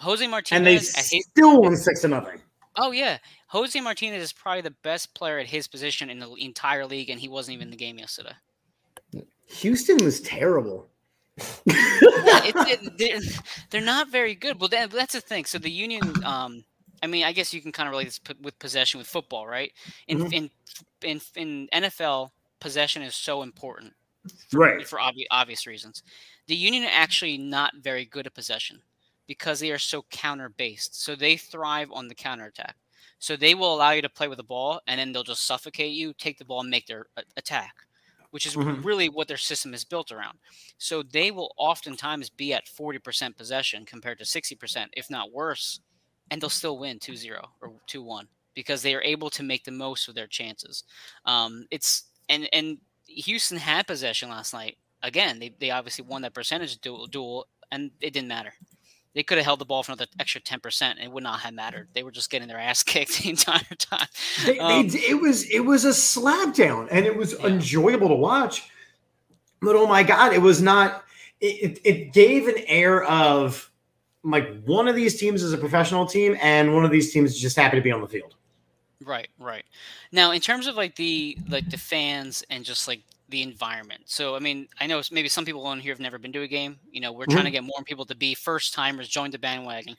Jose 0.00 0.24
Martinez 0.26 0.94
and 0.94 1.04
they 1.06 1.20
still 1.20 1.60
won 1.60 1.76
six 1.76 2.02
to 2.02 2.08
nothing. 2.08 2.40
Oh 2.78 2.92
yeah, 2.92 3.18
Jose 3.48 3.78
Martinez 3.80 4.22
is 4.22 4.32
probably 4.32 4.62
the 4.62 4.70
best 4.70 5.12
player 5.12 5.38
at 5.38 5.46
his 5.46 5.66
position 5.66 6.08
in 6.10 6.20
the 6.20 6.32
entire 6.34 6.86
league, 6.86 7.10
and 7.10 7.20
he 7.20 7.28
wasn't 7.28 7.56
even 7.56 7.66
in 7.66 7.70
the 7.70 7.76
game 7.76 7.98
yesterday. 7.98 8.32
Houston 9.46 10.02
was 10.04 10.20
terrible. 10.20 10.88
yeah, 11.64 12.50
they're, 12.96 13.20
they're, 13.70 13.80
not 13.80 14.10
very 14.10 14.34
good. 14.34 14.60
Well, 14.60 14.68
that, 14.68 14.90
that's 14.90 15.14
the 15.14 15.20
thing. 15.20 15.44
So 15.44 15.58
the 15.58 15.70
Union, 15.70 16.02
um, 16.24 16.64
I 17.02 17.06
mean, 17.06 17.24
I 17.24 17.32
guess 17.32 17.52
you 17.52 17.60
can 17.60 17.72
kind 17.72 17.88
of 17.88 17.92
relate 17.92 18.06
this 18.06 18.20
with 18.42 18.58
possession 18.58 18.98
with 18.98 19.06
football, 19.06 19.46
right? 19.46 19.72
In 20.06 20.18
mm-hmm. 20.18 20.32
in, 20.32 20.50
in 21.02 21.20
in 21.34 21.68
NFL, 21.72 22.30
possession 22.60 23.02
is 23.02 23.16
so 23.16 23.42
important, 23.42 23.92
for, 24.50 24.60
right? 24.60 24.86
For 24.86 25.00
obvious 25.00 25.28
obvious 25.32 25.66
reasons. 25.66 26.04
The 26.46 26.56
Union 26.56 26.84
are 26.84 26.92
actually 26.92 27.38
not 27.38 27.74
very 27.82 28.04
good 28.04 28.26
at 28.26 28.34
possession 28.34 28.82
because 29.28 29.60
they 29.60 29.70
are 29.70 29.78
so 29.78 30.04
counter 30.10 30.48
based. 30.48 31.00
So 31.00 31.14
they 31.14 31.36
thrive 31.36 31.90
on 31.92 32.08
the 32.08 32.14
counter 32.14 32.46
attack. 32.46 32.74
So 33.20 33.36
they 33.36 33.54
will 33.54 33.74
allow 33.74 33.90
you 33.90 34.02
to 34.02 34.08
play 34.08 34.26
with 34.26 34.38
the 34.38 34.44
ball, 34.44 34.80
and 34.86 34.98
then 34.98 35.12
they'll 35.12 35.22
just 35.22 35.46
suffocate 35.46 35.92
you, 35.92 36.12
take 36.14 36.38
the 36.38 36.44
ball, 36.44 36.60
and 36.60 36.70
make 36.70 36.86
their 36.86 37.06
attack, 37.36 37.74
which 38.30 38.46
is 38.46 38.56
mm-hmm. 38.56 38.82
really 38.82 39.08
what 39.08 39.28
their 39.28 39.36
system 39.36 39.74
is 39.74 39.84
built 39.84 40.10
around. 40.10 40.38
So 40.78 41.02
they 41.02 41.30
will 41.30 41.52
oftentimes 41.56 42.30
be 42.30 42.54
at 42.54 42.66
40% 42.66 43.36
possession 43.36 43.84
compared 43.84 44.18
to 44.18 44.24
60%, 44.24 44.86
if 44.92 45.10
not 45.10 45.32
worse, 45.32 45.80
and 46.30 46.40
they'll 46.40 46.48
still 46.48 46.78
win 46.78 46.98
2 46.98 47.16
0 47.16 47.44
or 47.60 47.72
2 47.86 48.02
1 48.02 48.28
because 48.54 48.82
they 48.82 48.94
are 48.94 49.02
able 49.02 49.30
to 49.30 49.42
make 49.42 49.64
the 49.64 49.70
most 49.70 50.08
of 50.08 50.14
their 50.14 50.26
chances. 50.26 50.84
Um, 51.24 51.66
it's 51.70 52.04
and 52.28 52.48
and 52.52 52.78
Houston 53.06 53.58
had 53.58 53.86
possession 53.86 54.28
last 54.28 54.52
night. 54.52 54.78
Again, 55.02 55.38
they, 55.38 55.54
they 55.58 55.70
obviously 55.70 56.04
won 56.04 56.22
that 56.22 56.34
percentage 56.34 56.78
duel, 56.78 57.06
duel 57.06 57.46
and 57.70 57.90
it 58.00 58.12
didn't 58.12 58.28
matter 58.28 58.52
they 59.18 59.24
could 59.24 59.36
have 59.36 59.44
held 59.44 59.58
the 59.58 59.64
ball 59.64 59.82
for 59.82 59.90
another 59.90 60.06
extra 60.20 60.40
10% 60.40 60.80
and 60.82 61.00
it 61.00 61.10
would 61.10 61.24
not 61.24 61.40
have 61.40 61.52
mattered. 61.52 61.88
They 61.92 62.04
were 62.04 62.12
just 62.12 62.30
getting 62.30 62.46
their 62.46 62.60
ass 62.60 62.82
kicked 62.84 63.20
the 63.20 63.30
entire 63.30 63.74
time. 63.76 64.06
They, 64.46 64.60
um, 64.60 64.86
they, 64.86 64.98
it 65.00 65.20
was 65.20 65.42
it 65.50 65.58
was 65.58 65.84
a 65.84 65.92
slap 65.92 66.54
down 66.54 66.88
and 66.92 67.04
it 67.04 67.16
was 67.16 67.32
yeah. 67.32 67.48
enjoyable 67.48 68.06
to 68.06 68.14
watch. 68.14 68.70
But 69.60 69.74
oh 69.74 69.88
my 69.88 70.04
god, 70.04 70.34
it 70.34 70.40
was 70.40 70.62
not 70.62 71.02
it, 71.40 71.80
it 71.82 72.12
gave 72.12 72.46
an 72.46 72.58
air 72.68 73.02
of 73.06 73.68
like 74.22 74.62
one 74.62 74.86
of 74.86 74.94
these 74.94 75.18
teams 75.18 75.42
is 75.42 75.52
a 75.52 75.58
professional 75.58 76.06
team 76.06 76.36
and 76.40 76.72
one 76.72 76.84
of 76.84 76.92
these 76.92 77.12
teams 77.12 77.32
is 77.32 77.40
just 77.40 77.56
happy 77.56 77.76
to 77.76 77.82
be 77.82 77.90
on 77.90 78.00
the 78.00 78.08
field. 78.08 78.36
Right, 79.04 79.30
right. 79.40 79.64
Now, 80.12 80.30
in 80.30 80.40
terms 80.40 80.68
of 80.68 80.76
like 80.76 80.94
the 80.94 81.36
like 81.48 81.68
the 81.70 81.76
fans 81.76 82.44
and 82.50 82.64
just 82.64 82.86
like 82.86 83.02
the 83.28 83.42
environment. 83.42 84.02
So, 84.06 84.34
I 84.34 84.38
mean, 84.38 84.68
I 84.80 84.86
know 84.86 85.02
maybe 85.12 85.28
some 85.28 85.44
people 85.44 85.66
on 85.66 85.80
here 85.80 85.92
have 85.92 86.00
never 86.00 86.18
been 86.18 86.32
to 86.32 86.42
a 86.42 86.48
game. 86.48 86.78
You 86.90 87.00
know, 87.00 87.12
we're 87.12 87.24
mm-hmm. 87.24 87.32
trying 87.32 87.44
to 87.44 87.50
get 87.50 87.64
more 87.64 87.82
people 87.84 88.04
to 88.06 88.14
be 88.14 88.34
first 88.34 88.74
timers, 88.74 89.08
join 89.08 89.30
the 89.30 89.38
bandwagon. 89.38 89.96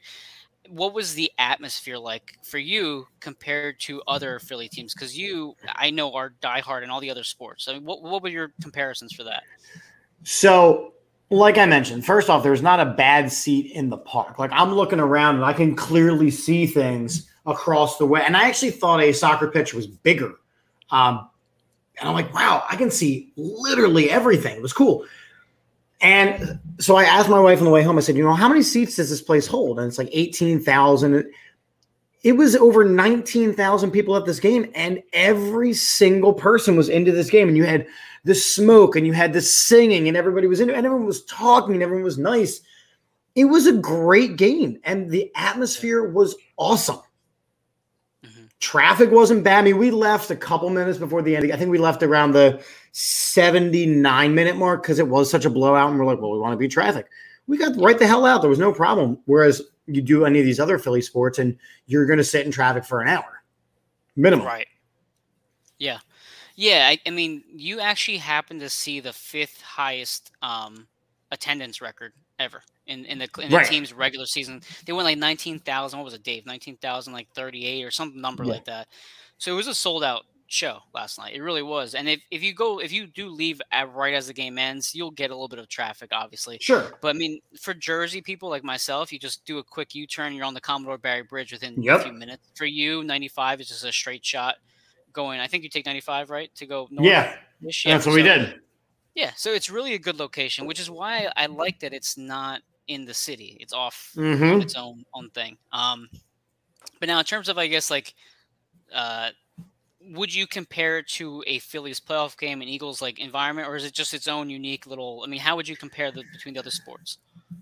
What 0.68 0.94
was 0.94 1.14
the 1.14 1.32
atmosphere 1.40 1.98
like 1.98 2.38
for 2.44 2.58
you 2.58 3.08
compared 3.20 3.80
to 3.82 4.02
other 4.08 4.40
Philly 4.40 4.68
teams? 4.68 4.94
Because 4.94 5.18
you, 5.18 5.56
I 5.76 5.90
know, 5.90 6.14
are 6.14 6.34
diehard 6.42 6.84
in 6.84 6.90
all 6.90 7.00
the 7.00 7.10
other 7.10 7.24
sports. 7.24 7.68
I 7.68 7.74
mean, 7.74 7.86
what, 7.86 8.02
what 8.02 8.22
were 8.22 8.30
your 8.30 8.52
comparisons 8.62 9.14
for 9.14 9.24
that? 9.24 9.44
So, 10.24 10.94
like 11.30 11.58
I 11.58 11.66
mentioned, 11.66 12.06
first 12.06 12.30
off, 12.30 12.44
there's 12.44 12.62
not 12.62 12.80
a 12.80 12.86
bad 12.86 13.32
seat 13.32 13.72
in 13.72 13.90
the 13.90 13.98
park. 13.98 14.40
Like 14.40 14.52
I'm 14.52 14.74
looking 14.74 15.00
around 15.00 15.36
and 15.36 15.46
I 15.46 15.54
can 15.54 15.76
clearly 15.76 16.32
see 16.32 16.66
things 16.66 17.30
across 17.46 17.98
the 17.98 18.06
way. 18.06 18.22
And 18.26 18.36
I 18.36 18.48
actually 18.48 18.72
thought 18.72 19.02
a 19.02 19.12
soccer 19.12 19.48
pitch 19.48 19.74
was 19.74 19.88
bigger. 19.88 20.34
Um, 20.90 21.29
and 22.00 22.08
I'm 22.08 22.16
like, 22.16 22.34
wow, 22.34 22.64
I 22.70 22.76
can 22.76 22.92
see 22.92 23.32
literally 23.36 24.10
everything. 24.10 24.56
It 24.56 24.62
was 24.62 24.74
cool. 24.74 25.06
And 26.02 26.60
so 26.80 26.96
I 26.96 27.04
asked 27.04 27.30
my 27.30 27.40
wife 27.40 27.60
on 27.60 27.66
the 27.66 27.72
way 27.72 27.84
home, 27.84 27.98
I 27.98 28.02
said, 28.02 28.16
you 28.16 28.24
know, 28.24 28.34
how 28.34 28.48
many 28.48 28.62
seats 28.62 28.96
does 28.96 29.10
this 29.10 29.22
place 29.22 29.48
hold? 29.48 29.80
And 29.80 29.88
it's 29.88 29.98
like 29.98 30.10
18,000. 30.12 31.30
It 32.24 32.34
was 32.34 32.56
over 32.56 32.86
19,000 32.86 33.92
people 33.92 34.16
at 34.16 34.26
this 34.26 34.40
game, 34.40 34.72
and 34.76 35.02
every 35.14 35.74
single 35.74 36.34
person 36.34 36.78
was 36.78 36.90
into 36.90 37.12
this 37.12 37.30
game. 37.30 37.48
And 37.48 37.58
you 37.58 37.66
had 37.66 37.86
the 38.24 38.36
smoke 38.36 38.96
and 38.96 39.06
you 39.06 39.14
had 39.14 39.34
the 39.34 39.42
singing, 39.42 40.08
and 40.08 40.16
everybody 40.16 40.48
was 40.48 40.60
into 40.62 40.74
it, 40.74 40.78
and 40.78 40.86
everyone 40.86 41.08
was 41.08 41.26
talking, 41.26 41.74
and 41.74 41.84
everyone 41.84 42.04
was 42.04 42.18
nice. 42.18 42.62
It 43.36 43.46
was 43.46 43.68
a 43.68 43.74
great 43.74 44.38
game, 44.38 44.80
and 44.84 45.10
the 45.10 45.32
atmosphere 45.36 46.10
was 46.10 46.36
awesome. 46.58 47.00
Traffic 48.60 49.10
wasn't 49.12 49.44
bad. 49.44 49.60
I 49.60 49.62
mean, 49.64 49.78
we 49.78 49.90
left 49.90 50.32
a 50.32 50.36
couple 50.36 50.70
minutes 50.70 50.98
before 50.98 51.22
the 51.22 51.36
end. 51.36 51.52
I 51.52 51.56
think 51.56 51.72
we 51.72 51.78
left 51.78 52.04
around 52.04 52.34
the 52.34 52.62
79 52.92 54.36
minute 54.36 54.58
mark 54.58 54.84
because 54.84 55.00
it 55.00 55.08
was 55.08 55.30
such 55.30 55.46
a 55.46 55.50
blowout. 55.50 55.90
And 55.90 55.98
we're 55.98 56.06
like, 56.06 56.20
well, 56.20 56.32
we 56.32 56.40
want 56.40 56.54
to 56.54 56.58
beat 56.58 56.72
traffic. 56.72 57.08
We 57.48 57.58
got 57.58 57.80
right 57.80 57.98
the 57.98 58.06
hell 58.06 58.26
out. 58.26 58.42
There 58.42 58.50
was 58.50 58.60
no 58.60 58.74
problem. 58.74 59.18
Whereas 59.26 59.62
you 59.88 60.02
do 60.02 60.26
any 60.26 60.40
of 60.40 60.46
these 60.46 60.60
other 60.60 60.78
Philly 60.78 61.02
sports 61.02 61.40
and 61.40 61.58
you're 61.88 62.06
going 62.06 62.18
to 62.18 62.24
sit 62.24 62.46
in 62.46 62.52
traffic 62.52 62.84
for 62.84 63.02
an 63.02 63.08
hour 63.08 63.44
minimum. 64.16 64.46
Right. 64.46 64.68
Yeah. 65.78 66.00
Yeah. 66.56 66.88
I, 66.90 67.00
I 67.08 67.12
mean, 67.12 67.44
you 67.50 67.80
actually 67.80 68.18
happen 68.18 68.60
to 68.60 68.70
see 68.70 69.00
the 69.00 69.14
fifth 69.14 69.62
highest 69.62 70.32
um, 70.42 70.88
attendance 71.32 71.82
record 71.82 72.12
ever 72.40 72.62
in, 72.90 73.06
in 73.06 73.20
the 73.20 73.30
in 73.42 73.50
the 73.50 73.58
right. 73.58 73.66
team's 73.66 73.94
regular 73.94 74.26
season. 74.26 74.62
They 74.86 74.94
went 74.94 75.06
like 75.06 75.18
nineteen 75.18 75.60
thousand. 75.60 76.00
What 76.00 76.06
was 76.06 76.14
it, 76.14 76.24
Dave? 76.24 76.46
Nineteen 76.46 76.78
thousand, 76.78 77.14
like 77.14 77.30
thirty 77.34 77.66
eight 77.66 77.84
or 77.84 77.92
some 77.92 78.20
number 78.20 78.44
yeah. 78.44 78.54
like 78.54 78.66
that. 78.66 78.88
So 79.38 79.54
it 79.54 79.56
was 79.56 79.68
a 79.68 79.76
sold 79.76 80.04
out 80.04 80.26
show 80.48 80.80
last 80.94 81.20
night. 81.20 81.36
It 81.36 81.42
really 81.42 81.62
was. 81.62 81.94
And 81.94 82.10
if, 82.10 82.22
if 82.32 82.42
you 82.44 82.54
go 82.54 82.80
if 82.80 82.92
you 82.92 83.08
do 83.08 83.30
leave 83.30 83.62
at 83.72 83.94
right 83.94 84.14
as 84.14 84.28
the 84.28 84.34
game 84.34 84.58
ends, 84.58 84.94
you'll 84.96 85.12
get 85.12 85.30
a 85.30 85.34
little 85.34 85.48
bit 85.48 85.60
of 85.60 85.70
traffic, 85.70 86.10
obviously. 86.12 86.58
Sure. 86.60 86.92
But 87.02 87.16
I 87.16 87.18
mean, 87.18 87.40
for 87.60 87.74
Jersey 87.74 88.22
people 88.22 88.50
like 88.50 88.64
myself, 88.64 89.14
you 89.14 89.20
just 89.20 89.46
do 89.46 89.60
a 89.60 89.64
quick 89.64 89.96
U 89.96 90.08
turn. 90.08 90.34
You're 90.34 90.46
on 90.46 90.56
the 90.56 90.62
Commodore 90.62 90.98
Barry 90.98 91.24
Bridge 91.24 91.52
within 91.52 91.82
yep. 91.82 92.02
a 92.02 92.04
few 92.04 92.14
minutes. 92.14 92.50
For 92.56 92.66
you, 92.66 93.04
ninety 93.04 93.28
five 93.28 93.62
is 93.62 93.68
just 93.68 93.86
a 93.86 93.92
straight 93.92 94.26
shot 94.26 94.56
going. 95.14 95.40
I 95.40 95.48
think 95.48 95.64
you 95.64 95.70
take 95.70 95.86
ninety 95.86 96.02
five 96.02 96.30
right 96.30 96.54
to 96.56 96.66
go 96.66 96.88
north. 96.92 97.08
Yeah, 97.08 97.36
that's 97.62 97.86
what 97.86 98.02
so, 98.02 98.14
we 98.14 98.24
did. 98.24 98.60
Yeah, 99.16 99.32
so 99.36 99.52
it's 99.52 99.70
really 99.70 99.96
a 99.96 100.00
good 100.00 100.18
location, 100.18 100.66
which 100.66 100.80
is 100.80 100.90
why 100.90 101.30
I 101.36 101.48
like 101.48 101.80
that 101.82 101.94
it's 101.94 102.18
not 102.18 102.62
in 102.90 103.06
the 103.06 103.14
city. 103.14 103.56
It's 103.62 103.72
off 103.72 104.12
mm-hmm. 104.16 104.44
on 104.44 104.62
its 104.62 104.76
own 104.76 105.06
own 105.14 105.30
thing. 105.30 105.58
Um, 105.72 106.10
but 107.00 107.08
now 107.08 107.20
in 107.20 107.26
terms 107.26 107.48
of 107.48 107.58
I 107.58 107.68
guess 107.68 107.90
like, 107.90 108.14
uh, 108.94 109.30
would 110.12 110.34
you 110.34 110.48
compare 110.48 110.98
it 110.98 111.08
to 111.08 111.44
a 111.48 111.60
Phillies 111.60 112.00
playoff 112.00 112.38
game, 112.38 112.62
an 112.62 112.68
Eagles 112.68 113.02
like 113.02 113.20
environment, 113.20 113.68
or 113.68 113.76
is 113.76 113.86
it 113.86 113.94
just 113.94 114.14
its 114.14 114.28
own 114.28 114.50
unique 114.50 114.88
little? 114.88 115.22
I 115.24 115.30
mean, 115.30 115.40
how 115.40 115.56
would 115.56 115.68
you 115.68 115.78
compare 115.78 116.12
the 116.12 116.24
between 116.34 116.56
the 116.56 116.60
other 116.60 116.72
sports? 116.72 117.20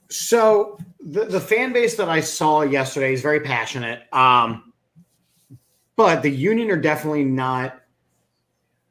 So 0.10 0.80
the 1.00 1.26
the 1.26 1.42
fan 1.42 1.74
base 1.74 1.96
that 1.98 2.10
I 2.10 2.22
saw 2.22 2.62
yesterday 2.62 3.13
is 3.13 3.22
very 3.22 3.42
passionate. 3.42 4.02
Um, 4.13 4.74
but 5.98 6.22
the 6.22 6.32
Union 6.32 6.72
are 6.72 6.78
definitely 6.78 7.26
not 7.26 7.82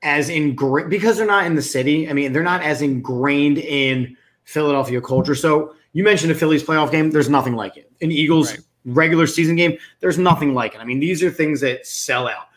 as 0.03 0.29
ingrained 0.29 0.91
because 0.91 1.17
they're 1.17 1.27
not 1.27 1.47
in 1.47 1.55
the 1.55 1.63
city. 1.63 2.11
I 2.11 2.13
mean, 2.13 2.33
they're 2.33 2.43
not 2.43 2.63
as 2.63 2.83
ingrained 2.83 3.59
in 3.59 4.17
Philadelphia 4.45 5.01
culture. 5.01 5.35
So 5.35 5.75
you 5.97 6.05
mentioned 6.05 6.31
a 6.31 6.35
Phillies 6.35 6.63
playoff 6.63 6.91
game. 6.91 7.11
There's 7.11 7.31
nothing 7.31 7.55
like 7.55 7.79
it. 7.79 7.91
An 8.03 8.13
Eagles 8.13 8.51
right. 8.51 8.61
regular 8.85 9.27
season 9.27 9.57
game. 9.57 9.79
There's 10.01 10.19
nothing 10.19 10.53
like 10.53 10.75
it. 10.75 10.81
I 10.83 10.85
mean, 10.85 11.01
these 11.01 11.23
are 11.23 11.31
things 11.31 11.59
that 11.63 11.87
sell 11.87 12.29
out. 12.29 12.49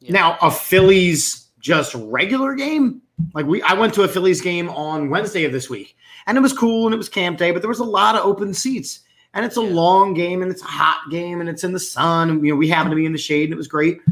Yeah. 0.00 0.12
Now, 0.12 0.38
a 0.42 0.50
Phillies 0.50 1.48
just 1.60 1.94
regular 1.94 2.54
game, 2.54 3.00
like 3.32 3.46
we, 3.46 3.62
I 3.62 3.72
went 3.72 3.94
to 3.94 4.02
a 4.02 4.08
Phillies 4.08 4.42
game 4.42 4.68
on 4.68 5.08
Wednesday 5.08 5.44
of 5.46 5.52
this 5.52 5.70
week, 5.70 5.96
and 6.26 6.36
it 6.36 6.42
was 6.42 6.52
cool 6.52 6.86
and 6.86 6.92
it 6.92 6.98
was 6.98 7.08
camp 7.08 7.38
day, 7.38 7.52
but 7.52 7.62
there 7.62 7.70
was 7.70 7.78
a 7.78 7.84
lot 7.84 8.16
of 8.16 8.26
open 8.26 8.52
seats, 8.52 9.00
and 9.32 9.46
it's 9.46 9.56
a 9.56 9.62
Yeah. 9.62 9.70
long 9.70 10.12
game 10.12 10.42
and 10.42 10.50
it's 10.50 10.60
a 10.60 10.66
hot 10.66 11.10
game 11.10 11.40
and 11.40 11.48
it's 11.48 11.64
in 11.64 11.72
the 11.72 11.80
sun, 11.80 12.28
and 12.28 12.44
you 12.44 12.52
know 12.52 12.56
we 12.58 12.68
happened 12.68 12.90
to 12.90 12.96
be 12.96 13.06
in 13.06 13.12
the 13.12 13.18
shade 13.18 13.44
and 13.44 13.54
it 13.54 13.56
was 13.56 13.66
great, 13.66 14.02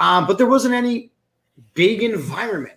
um, 0.00 0.26
but 0.26 0.36
there 0.36 0.48
wasn't 0.48 0.74
any 0.74 1.12
big 1.74 2.02
environment. 2.02 2.74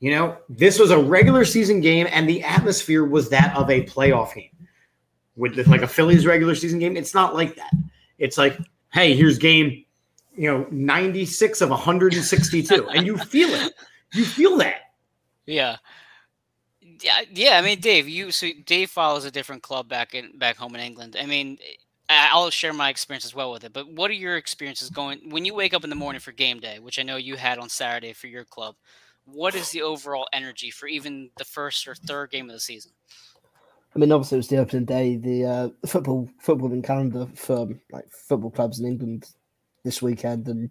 You 0.00 0.10
know, 0.10 0.36
this 0.48 0.80
was 0.80 0.90
a 0.90 0.98
regular 0.98 1.44
season 1.44 1.80
game, 1.80 2.08
and 2.10 2.28
the 2.28 2.42
atmosphere 2.42 3.04
was 3.04 3.30
that 3.30 3.56
of 3.56 3.70
a 3.70 3.84
playoff 3.86 4.34
game. 4.34 4.50
With 5.36 5.56
the, 5.56 5.68
like 5.68 5.82
a 5.82 5.88
Phillies 5.88 6.26
regular 6.26 6.54
season 6.54 6.78
game, 6.78 6.96
it's 6.96 7.14
not 7.14 7.34
like 7.34 7.56
that. 7.56 7.72
It's 8.18 8.38
like, 8.38 8.58
hey, 8.92 9.14
here's 9.14 9.38
game, 9.38 9.84
you 10.36 10.50
know, 10.50 10.66
96 10.70 11.60
of 11.60 11.70
162, 11.70 12.88
and 12.94 13.06
you 13.06 13.18
feel 13.18 13.48
it. 13.50 13.72
You 14.12 14.24
feel 14.24 14.56
that. 14.58 14.92
Yeah. 15.46 15.76
Yeah, 17.02 17.22
yeah. 17.32 17.58
I 17.58 17.62
mean, 17.62 17.80
Dave, 17.80 18.08
you 18.08 18.30
so 18.30 18.48
Dave 18.64 18.88
follows 18.90 19.24
a 19.24 19.30
different 19.30 19.62
club 19.62 19.88
back 19.88 20.14
in 20.14 20.38
back 20.38 20.56
home 20.56 20.74
in 20.76 20.80
England. 20.80 21.16
I 21.20 21.26
mean, 21.26 21.58
I'll 22.08 22.50
share 22.50 22.72
my 22.72 22.90
experience 22.90 23.24
as 23.24 23.34
well 23.34 23.50
with 23.50 23.64
it. 23.64 23.72
But 23.72 23.88
what 23.88 24.10
are 24.10 24.14
your 24.14 24.36
experiences 24.36 24.90
going 24.90 25.30
when 25.30 25.44
you 25.44 25.54
wake 25.54 25.74
up 25.74 25.84
in 25.84 25.90
the 25.90 25.96
morning 25.96 26.20
for 26.20 26.32
game 26.32 26.60
day, 26.60 26.78
which 26.78 26.98
I 26.98 27.02
know 27.02 27.16
you 27.16 27.36
had 27.36 27.58
on 27.58 27.68
Saturday 27.68 28.12
for 28.12 28.26
your 28.26 28.44
club? 28.44 28.76
What 29.24 29.54
is 29.54 29.70
the 29.70 29.82
overall 29.82 30.28
energy 30.32 30.70
for 30.70 30.86
even 30.86 31.30
the 31.38 31.44
first 31.44 31.88
or 31.88 31.94
third 31.94 32.30
game 32.30 32.48
of 32.50 32.54
the 32.54 32.60
season? 32.60 32.92
I 33.94 33.98
mean, 33.98 34.10
obviously, 34.10 34.36
it 34.36 34.38
was 34.40 34.48
the 34.48 34.56
opening 34.58 34.84
day. 34.84 35.16
The 35.16 35.44
uh, 35.44 35.68
football 35.86 36.28
football 36.40 36.72
in 36.72 36.82
calendar 36.82 37.28
for 37.34 37.68
like 37.92 38.10
football 38.10 38.50
clubs 38.50 38.80
in 38.80 38.86
England 38.86 39.28
this 39.84 40.02
weekend, 40.02 40.48
and 40.48 40.70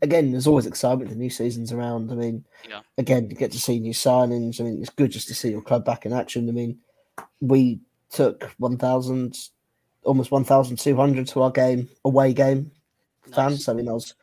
again, 0.00 0.30
there's 0.32 0.46
always 0.46 0.66
excitement. 0.66 1.10
The 1.10 1.16
new 1.16 1.30
season's 1.30 1.72
around. 1.72 2.10
I 2.10 2.14
mean, 2.14 2.44
Yeah. 2.68 2.80
again, 2.98 3.28
you 3.30 3.36
get 3.36 3.52
to 3.52 3.60
see 3.60 3.78
new 3.78 3.92
signings. 3.92 4.60
I 4.60 4.64
mean, 4.64 4.80
it's 4.80 4.90
good 4.90 5.10
just 5.10 5.28
to 5.28 5.34
see 5.34 5.50
your 5.50 5.62
club 5.62 5.84
back 5.84 6.06
in 6.06 6.12
action. 6.12 6.48
I 6.48 6.52
mean, 6.52 6.78
we 7.40 7.80
took 8.10 8.44
one 8.58 8.78
thousand, 8.78 9.36
almost 10.04 10.30
one 10.30 10.44
thousand 10.44 10.78
two 10.78 10.96
hundred 10.96 11.26
to 11.28 11.42
our 11.42 11.50
game 11.50 11.88
away 12.04 12.32
game 12.32 12.70
fans. 13.34 13.68
I 13.68 13.74
mean, 13.74 13.86
that 13.86 13.94
was, 13.94 14.14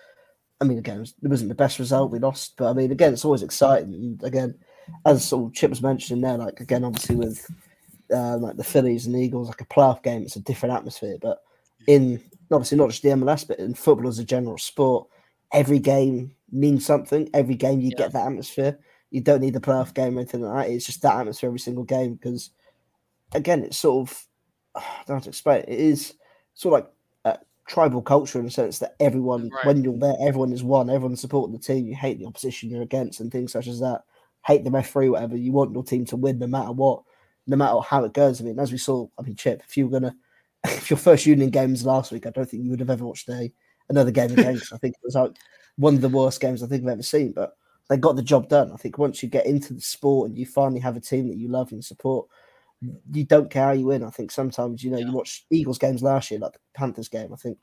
I 0.60 0.66
mean, 0.66 0.80
again, 0.80 1.02
it 1.02 1.28
wasn't 1.28 1.50
the 1.50 1.56
best 1.56 1.78
result. 1.80 2.12
We 2.12 2.20
lost, 2.20 2.56
but 2.58 2.70
I 2.70 2.74
mean, 2.74 2.92
again, 2.92 3.14
it's 3.14 3.26
always 3.26 3.44
exciting. 3.44 3.94
And 3.94 4.24
again, 4.24 4.56
as 5.06 5.28
sort 5.28 5.46
of 5.52 5.54
Chip 5.54 5.70
was 5.70 5.84
mentioning 5.84 6.22
there, 6.22 6.38
like 6.38 6.60
again, 6.62 6.84
obviously 6.84 7.16
with 7.16 7.46
uh, 8.14 8.38
like 8.38 8.58
the 8.58 8.64
Phillies 8.64 9.06
and 9.06 9.16
Eagles, 9.16 9.48
like 9.48 9.62
a 9.62 9.66
playoff 9.66 10.04
game, 10.04 10.24
it's 10.24 10.36
a 10.36 10.42
different 10.42 10.76
atmosphere. 10.76 11.18
But 11.22 11.40
in 11.88 12.22
obviously 12.52 12.78
not 12.78 12.90
just 12.90 13.04
the 13.04 13.10
MLS, 13.10 13.48
but 13.48 13.60
in 13.60 13.74
football 13.74 14.08
as 14.10 14.20
a 14.20 14.24
general 14.24 14.58
sport, 14.58 15.08
every 15.54 15.80
game 15.80 16.36
means 16.52 16.86
something. 16.86 17.30
Every 17.34 17.56
game 17.56 17.80
you 17.80 17.90
Yeah. 17.92 17.98
get 17.98 18.14
that 18.14 18.26
atmosphere. 18.26 18.80
You 19.12 19.22
don't 19.22 19.42
need 19.42 19.54
the 19.54 19.60
playoff 19.60 19.94
game 19.94 20.18
or 20.18 20.22
anything 20.22 20.42
like 20.42 20.68
that. 20.68 20.74
It's 20.74 20.86
just 20.86 21.02
that 21.04 21.16
atmosphere 21.20 21.48
every 21.50 21.60
single 21.60 21.84
game 21.84 22.14
because, 22.16 22.52
again, 23.34 23.64
it's 23.64 23.78
sort 23.78 24.10
of 24.10 24.26
I 24.76 24.82
don't 25.06 25.10
know 25.10 25.16
how 25.16 25.20
to 25.22 25.30
explain 25.30 25.60
it. 25.62 25.70
It 25.70 25.80
is 25.80 26.14
sort 26.54 26.80
of 26.82 26.86
like 26.86 26.94
tribal 27.68 28.02
culture 28.02 28.40
in 28.40 28.46
the 28.46 28.52
sense 28.52 28.80
that 28.80 28.96
everyone, 29.00 29.50
Right. 29.50 29.66
when 29.68 29.84
you're 29.84 29.96
there, 29.98 30.16
everyone 30.20 30.52
is 30.52 30.64
one. 30.64 30.90
Everyone's 30.90 31.22
supporting 31.22 31.54
the 31.56 31.62
team. 31.62 31.86
You 31.88 31.96
hate 31.96 32.18
the 32.18 32.26
opposition 32.26 32.68
you're 32.72 32.82
against 32.82 33.20
and 33.20 33.32
things 33.32 33.52
such 33.52 33.68
as 33.68 33.80
that. 33.80 34.02
Hate 34.48 34.64
the 34.64 34.72
referee, 34.72 35.10
whatever. 35.10 35.38
You 35.38 35.52
want 35.52 35.74
your 35.74 35.84
team 35.84 36.04
to 36.06 36.16
win 36.18 36.40
no 36.40 36.48
matter 36.48 36.72
what, 36.72 37.04
no 37.50 37.58
matter 37.58 37.80
how 37.82 38.04
it 38.06 38.14
goes. 38.14 38.40
I 38.42 38.46
mean, 38.46 38.60
as 38.60 38.72
we 38.72 38.78
saw, 38.78 39.08
I 39.18 39.24
mean, 39.24 39.36
Chip, 39.36 39.62
if 39.68 39.76
you 39.78 39.88
were 39.88 40.00
gonna, 40.00 40.16
if 40.66 40.90
your 40.90 40.98
first 40.98 41.26
Union 41.26 41.50
games 41.50 41.86
last 41.86 42.12
week, 42.12 42.26
I 42.28 42.32
don't 42.32 42.50
think 42.50 42.64
you 42.64 42.72
would 42.72 42.80
have 42.80 42.90
ever 42.92 43.06
watched 43.06 43.30
a 43.30 43.52
another 43.90 44.12
game 44.12 44.32
again. 44.32 44.58
'cause 44.58 44.72
I 44.74 44.78
think 44.78 44.96
it 44.96 45.02
was 45.06 45.16
like 45.16 45.32
one 45.78 45.96
of 45.96 46.02
the 46.02 46.10
worst 46.10 46.40
games 46.42 46.62
I 46.64 46.68
think 46.68 46.84
I've 46.84 46.90
ever 46.90 47.04
seen. 47.04 47.32
But 47.34 47.56
they 47.90 47.98
got 47.98 48.16
the 48.16 48.22
job 48.22 48.50
done. 48.50 48.72
I 48.72 48.76
think 48.78 48.98
once 49.00 49.24
you 49.24 49.30
get 49.30 49.48
into 49.48 49.74
the 49.74 49.82
sport 49.82 50.30
and 50.30 50.38
you 50.38 50.46
finally 50.46 50.80
have 50.82 50.96
a 50.96 51.02
team 51.02 51.28
that 51.30 51.38
you 51.38 51.48
love 51.50 51.72
and 51.72 51.84
support, 51.84 52.28
you 53.12 53.26
don't 53.26 53.50
care 53.50 53.66
how 53.66 53.72
you 53.72 53.88
win. 53.88 54.04
I 54.04 54.10
think 54.12 54.32
sometimes, 54.32 54.84
you 54.84 54.92
know, 54.92 55.00
Yeah. 55.00 55.08
you 55.08 55.12
watch 55.14 55.46
Eagles 55.50 55.80
games 55.80 56.04
last 56.04 56.30
year, 56.32 56.40
like 56.40 56.54
the 56.54 56.60
Panthers 56.76 57.10
game. 57.10 57.34
I 57.34 57.36
think 57.36 57.58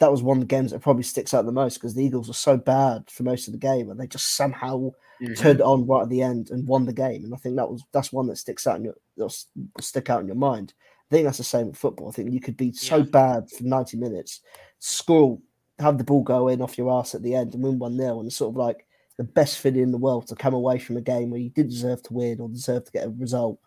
that 0.00 0.10
was 0.10 0.22
one 0.22 0.38
of 0.38 0.40
the 0.40 0.46
games 0.46 0.70
that 0.72 0.80
probably 0.80 1.02
sticks 1.02 1.34
out 1.34 1.44
the 1.44 1.52
most 1.52 1.74
because 1.74 1.94
the 1.94 2.02
Eagles 2.02 2.26
were 2.26 2.34
so 2.34 2.56
bad 2.56 3.08
for 3.10 3.22
most 3.22 3.46
of 3.46 3.52
the 3.52 3.58
game 3.58 3.90
and 3.90 4.00
they 4.00 4.06
just 4.06 4.34
somehow 4.34 4.90
mm-hmm. 5.22 5.34
turned 5.34 5.60
it 5.60 5.66
on 5.66 5.86
right 5.86 6.02
at 6.02 6.08
the 6.08 6.22
end 6.22 6.50
and 6.50 6.66
won 6.66 6.86
the 6.86 6.92
game. 6.92 7.22
And 7.22 7.34
I 7.34 7.36
think 7.36 7.56
that 7.56 7.70
was 7.70 7.84
that's 7.92 8.12
one 8.12 8.26
that 8.28 8.36
sticks 8.36 8.66
out 8.66 8.76
in 8.76 8.84
your 8.84 8.94
that'll 9.16 9.34
stick 9.78 10.08
out 10.08 10.22
in 10.22 10.26
your 10.26 10.36
mind. 10.36 10.72
I 11.10 11.14
think 11.14 11.26
that's 11.26 11.38
the 11.38 11.44
same 11.44 11.68
with 11.68 11.76
football. 11.76 12.08
I 12.08 12.12
think 12.12 12.32
you 12.32 12.40
could 12.40 12.56
be 12.56 12.72
so 12.72 12.98
Yeah. 12.98 13.02
bad 13.02 13.50
for 13.50 13.64
90 13.64 13.98
minutes, 13.98 14.40
score, 14.78 15.38
have 15.78 15.98
the 15.98 16.04
ball 16.04 16.22
go 16.22 16.48
in 16.48 16.62
off 16.62 16.78
your 16.78 16.90
ass 16.98 17.14
at 17.14 17.22
the 17.22 17.34
end 17.34 17.52
and 17.52 17.62
win 17.62 17.78
1 17.78 17.96
0. 17.96 18.20
And 18.20 18.26
it's 18.26 18.36
sort 18.36 18.52
of 18.52 18.56
like 18.56 18.86
the 19.18 19.24
best 19.24 19.58
feeling 19.58 19.82
in 19.82 19.92
the 19.92 19.98
world 19.98 20.28
to 20.28 20.34
come 20.34 20.54
away 20.54 20.78
from 20.78 20.96
a 20.96 21.02
game 21.02 21.28
where 21.28 21.40
you 21.40 21.50
didn't 21.50 21.72
deserve 21.72 22.02
to 22.04 22.14
win 22.14 22.40
or 22.40 22.48
deserve 22.48 22.86
to 22.86 22.92
get 22.92 23.06
a 23.06 23.10
result. 23.10 23.58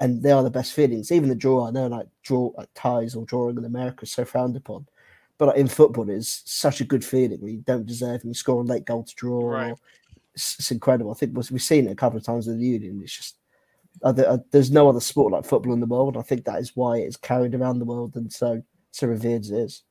And 0.00 0.20
they 0.20 0.32
are 0.32 0.42
the 0.42 0.50
best 0.50 0.72
feelings. 0.72 1.12
Even 1.12 1.28
the 1.28 1.36
draw, 1.36 1.68
I 1.68 1.70
know 1.70 1.86
like 1.86 2.08
draw 2.24 2.50
like 2.56 2.70
ties 2.74 3.14
or 3.14 3.24
drawing 3.24 3.56
in 3.56 3.64
America 3.64 4.02
is 4.02 4.10
so 4.10 4.24
frowned 4.24 4.56
upon. 4.56 4.86
But 5.38 5.56
in 5.56 5.68
football, 5.68 6.08
it's 6.08 6.42
such 6.46 6.80
a 6.80 6.84
good 6.84 7.04
feeling 7.04 7.40
when 7.40 7.52
you 7.52 7.58
don't 7.66 7.86
deserve 7.86 8.22
and 8.22 8.30
you 8.30 8.34
score 8.34 8.60
a 8.60 8.64
late 8.64 8.86
goal 8.86 9.04
to 9.04 9.14
draw. 9.14 9.50
Right. 9.50 9.74
It's, 10.34 10.58
it's 10.58 10.70
incredible. 10.70 11.10
I 11.10 11.14
think 11.14 11.36
we've 11.36 11.62
seen 11.62 11.86
it 11.86 11.92
a 11.92 11.96
couple 11.96 12.18
of 12.18 12.24
times 12.24 12.46
with 12.46 12.58
the 12.58 12.66
Union. 12.66 13.00
It's 13.02 13.16
just 13.16 13.36
uh, 14.02 14.10
uh, 14.10 14.38
there's 14.50 14.70
no 14.70 14.88
other 14.88 15.00
sport 15.00 15.32
like 15.32 15.44
football 15.44 15.72
in 15.72 15.80
the 15.80 15.86
world. 15.86 16.16
I 16.16 16.22
think 16.22 16.44
that 16.44 16.60
is 16.60 16.76
why 16.76 16.98
it's 16.98 17.16
carried 17.16 17.54
around 17.54 17.78
the 17.78 17.84
world 17.84 18.16
and 18.16 18.32
so 18.32 18.62
so 18.90 19.06
revered 19.06 19.42
as 19.42 19.50
it 19.50 19.58
is. 19.58 19.82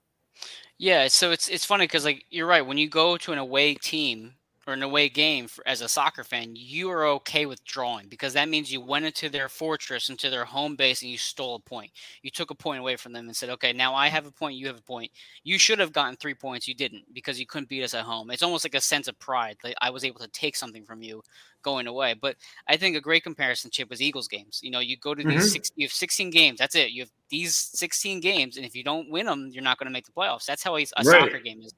Yeah, 0.77 1.07
so 1.07 1.31
it's 1.31 1.47
it's 1.47 1.65
funny 1.65 1.85
because 1.85 2.05
like 2.05 2.25
you're 2.29 2.47
right. 2.47 2.65
When 2.65 2.77
you 2.77 2.89
go 2.89 3.17
to 3.17 3.31
an 3.31 3.37
away 3.37 3.75
team 3.75 4.33
or 4.67 4.73
an 4.73 4.83
away 4.83 5.09
game 5.09 5.47
for, 5.47 5.67
as 5.67 5.81
a 5.81 5.89
soccer 5.89 6.23
fan, 6.23 6.55
you 6.55 6.89
are 6.89 7.05
okay 7.05 7.45
with 7.45 7.63
drawing 7.63 8.07
because 8.07 8.33
that 8.33 8.49
means 8.49 8.71
you 8.71 8.81
went 8.81 9.05
into 9.05 9.29
their 9.29 9.47
fortress, 9.47 10.09
into 10.09 10.29
their 10.29 10.45
home 10.45 10.75
base, 10.75 11.01
and 11.01 11.11
you 11.11 11.17
stole 11.17 11.55
a 11.55 11.59
point. 11.59 11.91
You 12.23 12.31
took 12.31 12.49
a 12.49 12.55
point 12.55 12.79
away 12.79 12.95
from 12.95 13.13
them 13.13 13.27
and 13.27 13.35
said, 13.35 13.49
"Okay, 13.51 13.73
now 13.73 13.93
I 13.93 14.07
have 14.07 14.25
a 14.25 14.31
point. 14.31 14.57
You 14.57 14.67
have 14.67 14.79
a 14.79 14.81
point. 14.81 15.11
You 15.43 15.59
should 15.59 15.79
have 15.79 15.93
gotten 15.93 16.15
three 16.15 16.33
points. 16.33 16.67
You 16.67 16.73
didn't 16.73 17.03
because 17.13 17.39
you 17.39 17.45
couldn't 17.45 17.69
beat 17.69 17.83
us 17.83 17.93
at 17.93 18.05
home." 18.05 18.31
It's 18.31 18.43
almost 18.43 18.65
like 18.65 18.75
a 18.75 18.81
sense 18.81 19.07
of 19.07 19.19
pride. 19.19 19.57
Like 19.63 19.75
I 19.81 19.89
was 19.89 20.03
able 20.03 20.19
to 20.19 20.27
take 20.29 20.55
something 20.55 20.85
from 20.85 21.01
you 21.03 21.21
going 21.65 21.87
away. 21.87 22.13
But 22.13 22.37
I 22.67 22.77
think 22.77 22.95
a 22.95 23.01
great 23.01 23.23
comparison 23.23 23.71
chip 23.71 23.89
was 23.89 24.01
Eagles 24.01 24.29
games. 24.29 24.61
You 24.63 24.71
know, 24.71 24.79
you 24.79 24.95
go 24.95 25.13
to 25.15 25.23
these 25.23 25.33
mm-hmm. 25.33 25.47
six, 25.47 25.71
you 25.75 25.85
have 25.85 25.91
16 25.91 26.29
games. 26.29 26.59
That's 26.59 26.75
it. 26.75 26.91
You 26.91 27.01
have 27.01 27.11
these 27.29 27.55
16 27.55 28.19
games, 28.19 28.57
and 28.57 28.65
if 28.65 28.75
you 28.75 28.83
don't 28.83 29.09
win 29.09 29.25
them, 29.25 29.49
you're 29.51 29.63
not 29.63 29.77
going 29.77 29.87
to 29.87 29.93
make 29.93 30.05
the 30.05 30.11
playoffs. 30.11 30.45
That's 30.45 30.63
how 30.63 30.75
a, 30.77 30.81
a 30.97 31.03
Right. 31.03 31.21
soccer 31.21 31.39
game 31.39 31.61
is. 31.61 31.73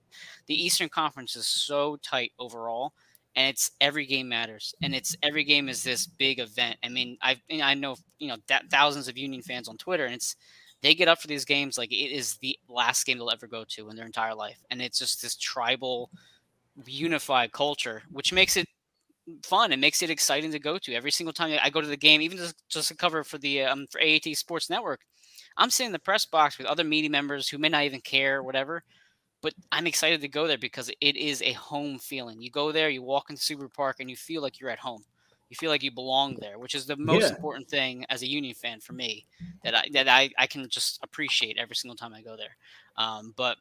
The 0.48 0.62
Eastern 0.66 0.90
Conference 0.90 1.36
is 1.36 1.48
so 1.48 1.98
tight 1.98 2.32
overall, 2.40 2.94
and 3.36 3.50
it's 3.50 3.72
every 3.82 4.06
game 4.06 4.28
matters, 4.30 4.74
and 4.82 4.94
it's 4.96 5.16
every 5.24 5.44
game 5.44 5.70
is 5.70 5.84
this 5.84 6.06
big 6.08 6.40
event. 6.40 6.78
I 6.84 6.90
mean, 6.90 7.18
I've 7.22 7.42
I 7.62 7.74
know 7.74 7.96
you 8.20 8.28
know 8.28 8.38
that 8.48 8.70
thousands 8.70 9.08
of 9.08 9.18
Union 9.18 9.42
fans 9.42 9.68
on 9.68 9.78
Twitter, 9.78 10.06
and 10.06 10.14
it's 10.16 10.36
they 10.82 10.94
get 10.94 11.08
up 11.08 11.20
for 11.22 11.28
these 11.28 11.46
games 11.46 11.78
like 11.78 11.92
it 11.92 12.12
is 12.12 12.38
the 12.38 12.58
last 12.68 13.06
game 13.06 13.18
they'll 13.18 13.32
ever 13.32 13.48
go 13.48 13.64
to 13.70 13.90
in 13.90 13.96
their 13.96 14.06
entire 14.06 14.36
life, 14.36 14.60
and 14.70 14.82
it's 14.82 15.00
just 15.00 15.22
this 15.22 15.36
tribal, 15.36 16.10
unified 16.86 17.52
culture, 17.52 18.04
which 18.12 18.34
makes 18.34 18.58
it 18.58 18.68
fun 19.44 19.72
and 19.72 19.82
makes 19.82 20.02
it 20.02 20.10
exciting 20.10 20.52
to 20.52 20.60
go 20.60 20.78
to 20.78 20.94
every 20.94 21.12
single 21.12 21.34
time 21.34 21.58
I 21.62 21.70
go 21.70 21.82
to 21.82 21.88
the 21.88 21.98
game, 21.98 22.22
even 22.22 22.38
just, 22.38 22.56
just 22.70 22.88
to 22.90 22.96
cover 22.96 23.24
for 23.24 23.38
the 23.38 23.64
um, 23.64 23.86
for 23.90 24.00
AAT 24.02 24.36
Sports 24.38 24.70
Network. 24.70 25.02
I'm 25.58 25.70
sitting 25.70 25.88
in 25.88 25.94
the 25.94 26.00
press 26.00 26.26
box 26.26 26.58
with 26.58 26.68
other 26.68 26.84
media 26.84 27.10
members 27.10 27.50
who 27.50 27.58
may 27.58 27.70
not 27.70 27.84
even 27.84 28.02
care 28.02 28.44
whatever, 28.44 28.84
but 29.42 29.54
I'm 29.72 29.88
excited 29.88 30.22
to 30.22 30.28
go 30.28 30.48
there 30.48 30.58
because 30.58 30.92
it 31.02 31.16
is 31.16 31.42
a 31.42 31.54
home 31.54 32.00
feeling. 32.00 32.42
You 32.42 32.52
go 32.52 32.72
there, 32.72 32.90
you 32.90 33.04
walk 33.04 33.30
into 33.30 33.42
Subaru 33.42 33.74
Park, 33.74 33.98
and 34.00 34.10
you 34.10 34.16
feel 34.16 34.42
like 34.42 34.60
you're 34.60 34.70
at 34.70 34.80
home. 34.80 35.06
You 35.50 35.56
feel 35.56 35.70
like 35.72 35.84
you 35.84 35.92
belong 35.92 36.38
there, 36.40 36.60
which 36.60 36.76
is 36.76 36.88
the 36.88 36.98
most 36.98 37.30
Yeah. 37.30 37.32
important 37.32 37.70
thing 37.70 38.06
as 38.10 38.24
a 38.24 38.28
Union 38.28 38.56
fan 38.56 38.82
for 38.82 38.94
me 38.94 39.26
that 39.64 39.76
I 39.76 39.86
that 39.94 40.08
I, 40.10 40.32
I 40.38 40.48
can 40.48 40.68
just 40.70 41.00
appreciate 41.04 41.58
every 41.58 41.76
single 41.76 41.96
time 41.96 42.14
I 42.14 42.22
go 42.22 42.36
there. 42.38 42.58
Um, 42.98 43.34
but 43.38 43.58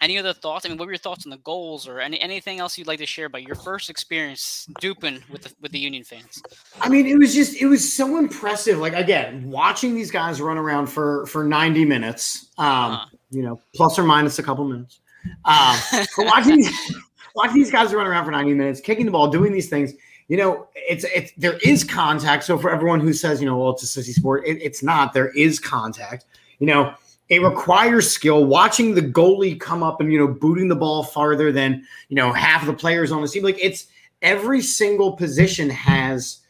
any 0.00 0.18
other 0.18 0.32
thoughts? 0.32 0.64
I 0.64 0.68
mean, 0.68 0.78
what 0.78 0.86
were 0.86 0.92
your 0.92 0.98
thoughts 0.98 1.26
on 1.26 1.30
the 1.30 1.36
goals 1.38 1.86
or 1.86 2.00
any 2.00 2.18
anything 2.20 2.58
else 2.58 2.78
you'd 2.78 2.86
like 2.86 2.98
to 3.00 3.06
share 3.06 3.26
about 3.26 3.42
your 3.42 3.54
first 3.56 3.90
experience 3.90 4.66
duping 4.80 5.22
with 5.30 5.42
the, 5.42 5.52
with 5.60 5.72
the 5.72 5.78
Union 5.78 6.04
fans? 6.04 6.42
I 6.80 6.88
mean, 6.88 7.06
it 7.06 7.18
was 7.18 7.34
just 7.34 7.60
it 7.60 7.66
was 7.66 7.92
so 7.92 8.16
impressive. 8.18 8.78
Like 8.78 8.94
again, 8.94 9.50
watching 9.50 9.94
these 9.94 10.10
guys 10.10 10.40
run 10.40 10.58
around 10.58 10.86
for 10.86 11.26
for 11.26 11.44
90 11.44 11.84
minutes, 11.84 12.48
um, 12.58 12.66
Uh-huh. 12.92 13.06
you 13.30 13.42
know, 13.42 13.60
plus 13.74 13.98
or 13.98 14.04
minus 14.04 14.38
a 14.38 14.42
couple 14.42 14.64
minutes. 14.64 15.00
Um, 15.44 15.76
but 16.16 16.26
watching 16.26 16.64
watching 17.34 17.56
these 17.56 17.70
guys 17.70 17.92
run 17.92 18.06
around 18.06 18.24
for 18.24 18.30
90 18.30 18.54
minutes, 18.54 18.80
kicking 18.80 19.04
the 19.06 19.12
ball, 19.12 19.28
doing 19.28 19.52
these 19.52 19.68
things, 19.68 19.92
you 20.28 20.36
know, 20.38 20.66
it's 20.74 21.04
it's 21.04 21.32
there 21.36 21.58
is 21.62 21.84
contact. 21.84 22.44
So 22.44 22.56
for 22.58 22.70
everyone 22.70 23.00
who 23.00 23.12
says, 23.12 23.40
you 23.40 23.46
know, 23.46 23.58
well, 23.58 23.70
it's 23.72 23.82
a 23.96 24.00
sissy 24.00 24.14
sport, 24.14 24.46
it, 24.46 24.62
it's 24.62 24.82
not. 24.82 25.12
There 25.12 25.28
is 25.36 25.58
contact. 25.58 26.24
You 26.58 26.66
know, 26.68 26.94
it 27.30 27.40
requires 27.42 28.10
skill. 28.10 28.44
Watching 28.44 28.94
the 28.94 29.02
goalie 29.02 29.58
come 29.58 29.82
up 29.82 30.00
and 30.00 30.12
you 30.12 30.18
know 30.18 30.28
booting 30.28 30.68
the 30.68 30.76
ball 30.76 31.04
farther 31.04 31.50
than 31.50 31.86
you 32.08 32.16
know 32.16 32.32
half 32.32 32.66
the 32.66 32.74
players 32.74 33.10
on 33.12 33.22
the 33.22 33.28
team, 33.28 33.44
like 33.44 33.58
it's 33.62 33.86
every 34.20 34.60
single 34.60 35.12
position 35.12 35.70
has 35.70 36.40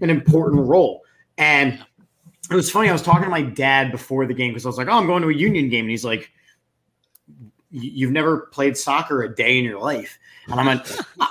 an 0.00 0.10
important 0.10 0.66
role. 0.66 1.02
And 1.38 1.78
it 2.50 2.54
was 2.54 2.70
funny. 2.70 2.88
I 2.88 2.92
was 2.92 3.02
talking 3.02 3.24
to 3.24 3.30
my 3.30 3.42
dad 3.42 3.92
before 3.92 4.26
the 4.26 4.34
game 4.34 4.50
because 4.50 4.64
I 4.64 4.70
was 4.70 4.78
like, 4.78 4.88
"Oh, 4.88 4.92
I'm 4.92 5.06
going 5.06 5.22
to 5.22 5.28
a 5.28 5.34
Union 5.34 5.68
game," 5.68 5.84
and 5.84 5.90
he's 5.90 6.04
like, 6.04 6.32
"You've 7.70 8.10
never 8.10 8.48
played 8.52 8.76
soccer 8.76 9.22
a 9.22 9.32
day 9.32 9.58
in 9.58 9.64
your 9.64 9.78
life." 9.78 10.18
And 10.48 10.58
I'm 10.58 10.66
like, 10.66 10.86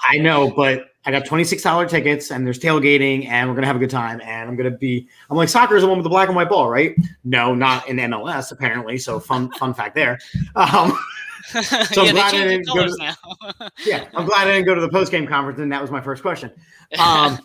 "I 0.08 0.18
know, 0.18 0.52
but 0.52 0.89
I 1.06 1.12
got 1.12 1.26
twenty 1.26 1.44
six 1.44 1.64
dollar 1.64 1.88
tickets, 1.88 2.30
and 2.30 2.46
there's 2.46 2.60
tailgating, 2.60 3.26
and 3.28 3.48
we're 3.50 3.56
gonna 3.56 3.68
have 3.68 3.78
a 3.78 3.80
good 3.80 3.90
time, 3.90 4.20
and 4.22 4.50
I'm 4.50 4.56
gonna 4.56 4.72
be. 4.72 5.08
I'm 5.30 5.38
like, 5.38 5.50
soccer 5.50 5.76
is 5.76 5.84
the 5.84 5.88
one 5.88 5.98
with 5.98 6.04
the 6.04 6.10
black 6.10 6.28
and 6.28 6.36
white 6.36 6.50
ball, 6.50 6.70
right? 6.70 6.96
No, 7.24 7.56
not 7.56 7.88
in 7.88 7.98
MLS 7.98 8.52
apparently. 8.52 8.98
So 8.98 9.20
fun 9.20 9.52
fun 9.54 9.74
fact 9.74 9.96
there. 9.96 10.20
Um, 10.56 10.98
so 11.62 12.04
yeah, 12.04 12.10
I'm 12.10 12.16
glad 12.16 12.36
I 12.36 12.44
didn't 12.44 12.68
go 12.68 12.86
to, 12.86 12.96
now. 13.00 13.70
yeah, 13.86 14.08
I'm 14.14 14.26
glad 14.26 14.48
I 14.48 14.52
didn't 14.52 14.66
go 14.66 14.76
to 14.76 14.82
the 14.82 14.90
post 14.90 15.12
game 15.12 15.26
conference, 15.26 15.60
and 15.60 15.72
that 15.72 15.82
was 15.82 15.92
my 15.92 16.02
first 16.02 16.22
question. 16.22 16.52
Um, 16.98 17.38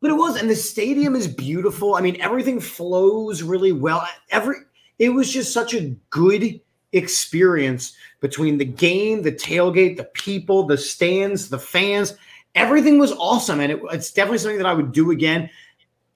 but 0.00 0.10
it 0.10 0.14
was, 0.14 0.36
and 0.36 0.50
the 0.50 0.56
stadium 0.56 1.14
is 1.14 1.28
beautiful. 1.28 1.94
I 1.94 2.00
mean, 2.00 2.20
everything 2.20 2.58
flows 2.58 3.40
really 3.40 3.70
well. 3.70 4.04
Every 4.30 4.56
it 4.98 5.10
was 5.10 5.32
just 5.32 5.52
such 5.52 5.74
a 5.74 5.94
good 6.10 6.60
experience 6.92 7.94
between 8.20 8.58
the 8.58 8.64
game, 8.64 9.22
the 9.22 9.32
tailgate, 9.32 9.96
the 9.96 10.04
people, 10.04 10.64
the 10.64 10.76
stands, 10.76 11.48
the 11.48 11.58
fans. 11.58 12.16
Everything 12.56 12.98
was 12.98 13.12
awesome, 13.12 13.60
and 13.60 13.70
it, 13.70 13.80
it's 13.92 14.10
definitely 14.10 14.38
something 14.38 14.58
that 14.58 14.66
I 14.66 14.74
would 14.74 14.92
do 14.92 15.10
again. 15.12 15.48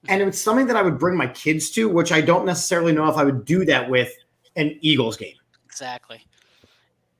And 0.09 0.21
it's 0.21 0.39
something 0.39 0.65
that 0.67 0.75
I 0.75 0.81
would 0.81 0.97
bring 0.97 1.15
my 1.15 1.27
kids 1.27 1.69
to, 1.71 1.87
which 1.87 2.11
I 2.11 2.21
don't 2.21 2.45
necessarily 2.45 2.91
know 2.91 3.07
if 3.07 3.15
I 3.15 3.23
would 3.23 3.45
do 3.45 3.63
that 3.65 3.89
with 3.89 4.11
an 4.55 4.77
Eagles 4.81 5.15
game. 5.15 5.35
Exactly. 5.65 6.25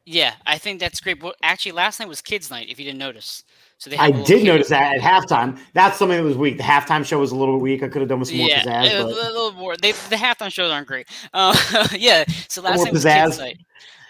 Yeah, 0.05 0.33
I 0.47 0.57
think 0.57 0.79
that's 0.79 0.99
great. 0.99 1.21
Well, 1.21 1.33
actually, 1.43 1.73
last 1.73 1.99
night 1.99 2.09
was 2.09 2.21
kids' 2.21 2.49
night. 2.49 2.69
If 2.69 2.79
you 2.79 2.85
didn't 2.85 2.97
notice, 2.97 3.43
so 3.77 3.89
they. 3.89 3.97
I 3.97 4.09
did 4.09 4.43
notice 4.43 4.69
that 4.69 4.95
at 4.95 5.01
halftime. 5.01 5.59
That's 5.73 5.99
something 5.99 6.17
that 6.17 6.23
was 6.23 6.37
weak. 6.37 6.57
The 6.57 6.63
halftime 6.63 7.05
show 7.05 7.19
was 7.19 7.31
a 7.31 7.35
little 7.35 7.59
weak. 7.59 7.83
I 7.83 7.87
could 7.87 8.01
have 8.01 8.09
done 8.09 8.19
with 8.19 8.29
some 8.29 8.39
more 8.39 8.49
yeah, 8.49 8.63
pizzazz. 8.63 8.99
a 8.99 9.05
little 9.05 9.51
more. 9.53 9.77
They, 9.77 9.91
the 9.91 10.15
halftime 10.15 10.51
shows 10.51 10.71
aren't 10.71 10.87
great. 10.87 11.07
Uh, 11.33 11.55
yeah. 11.97 12.25
So 12.49 12.63
last 12.63 12.83
night 12.83 12.93
was 12.93 13.05
pizzazz. 13.05 13.25
kids' 13.25 13.39
night. 13.39 13.57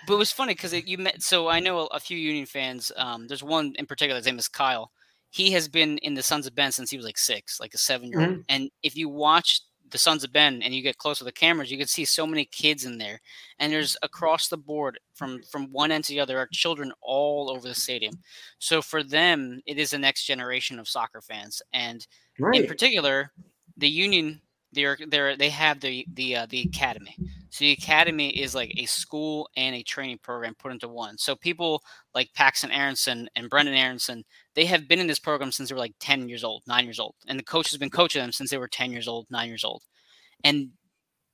But 0.08 0.14
it 0.16 0.18
was 0.18 0.32
funny 0.32 0.54
because 0.54 0.74
you 0.74 0.98
met. 0.98 1.22
So 1.22 1.50
I 1.50 1.60
know 1.60 1.88
a, 1.88 2.00
few 2.00 2.18
Union 2.18 2.46
fans. 2.46 2.92
Um, 2.96 3.28
there's 3.28 3.44
one 3.44 3.76
in 3.78 3.86
particular. 3.86 4.18
His 4.18 4.26
name 4.26 4.40
is 4.40 4.48
Kyle. 4.48 4.92
He 5.32 5.52
has 5.52 5.68
been 5.68 5.98
in 6.00 6.14
the 6.14 6.24
Sons 6.24 6.46
of 6.46 6.54
Ben 6.54 6.72
since 6.72 6.92
he 6.92 6.98
was 6.98 7.06
like 7.06 7.18
six, 7.18 7.60
like 7.60 7.74
a 7.74 7.78
seven 7.78 8.10
year 8.10 8.22
old. 8.22 8.30
Mm-hmm. 8.30 8.42
And 8.50 8.70
if 8.84 8.96
you 8.96 9.10
watch 9.10 9.62
the 9.90 9.98
Sons 9.98 10.24
of 10.24 10.32
Ben 10.32 10.62
and 10.62 10.74
you 10.74 10.82
get 10.82 10.98
close 10.98 11.18
to 11.18 11.24
the 11.24 11.32
cameras, 11.32 11.72
you 11.72 11.78
can 11.78 11.88
see 11.88 12.06
so 12.06 12.26
many 12.26 12.46
kids 12.46 12.86
in 12.86 12.98
there. 12.98 13.20
And 13.60 13.72
there's 13.72 13.98
across 14.02 14.48
the 14.48 14.58
board 14.58 15.00
from 15.14 15.42
from 15.50 15.72
one 15.72 15.92
end 15.92 16.04
to 16.06 16.14
the 16.14 16.20
other 16.20 16.38
are 16.38 16.48
children 16.52 16.92
all 17.02 17.50
over 17.50 17.68
the 17.68 17.76
stadium. 17.76 18.16
So 18.60 18.82
for 18.82 19.04
them, 19.04 19.62
it 19.66 19.78
is 19.78 19.92
the 19.92 19.98
next 19.98 20.26
generation 20.26 20.80
of 20.80 20.88
soccer 20.88 21.22
fans. 21.22 21.62
And 21.74 22.06
right. 22.40 22.62
in 22.62 22.68
particular, 22.68 23.32
the 23.78 23.90
Union 23.90 24.42
they're 24.74 24.98
they're 25.08 25.36
they 25.36 25.50
have 25.50 25.80
the 25.80 26.06
the 26.14 26.36
uh, 26.38 26.46
the 26.50 26.62
academy. 26.62 27.16
So 27.50 27.66
the 27.66 27.74
academy 27.74 28.30
is 28.30 28.56
like 28.56 28.74
a 28.78 28.86
school 28.86 29.50
and 29.58 29.76
a 29.76 29.84
training 29.84 30.20
program 30.20 30.56
put 30.56 30.72
into 30.72 30.88
one. 30.88 31.18
So 31.18 31.36
people 31.36 31.84
like 32.16 32.30
Paxten 32.38 32.70
Aaronson 32.72 33.28
and 33.36 33.50
Brendan 33.50 33.76
Aaronson, 33.76 34.24
they 34.56 34.66
have 34.66 34.88
been 34.88 35.00
in 35.00 35.08
this 35.08 35.20
program 35.20 35.52
since 35.52 35.70
they 35.70 35.76
were 35.76 35.80
like 35.80 35.96
10 36.00 36.28
years 36.28 36.44
old, 36.44 36.64
9 36.68 36.86
years 36.86 37.00
old. 37.00 37.16
And 37.28 37.40
the 37.40 37.44
coach 37.44 37.72
has 37.72 37.78
been 37.78 37.90
coaching 37.90 38.22
them 38.22 38.32
since 38.32 38.50
they 38.50 38.58
were 38.58 38.68
10 38.68 38.92
years 38.92 39.08
old, 39.08 39.28
9 39.30 39.48
years 39.48 39.64
old. 39.64 39.84
And 40.44 40.72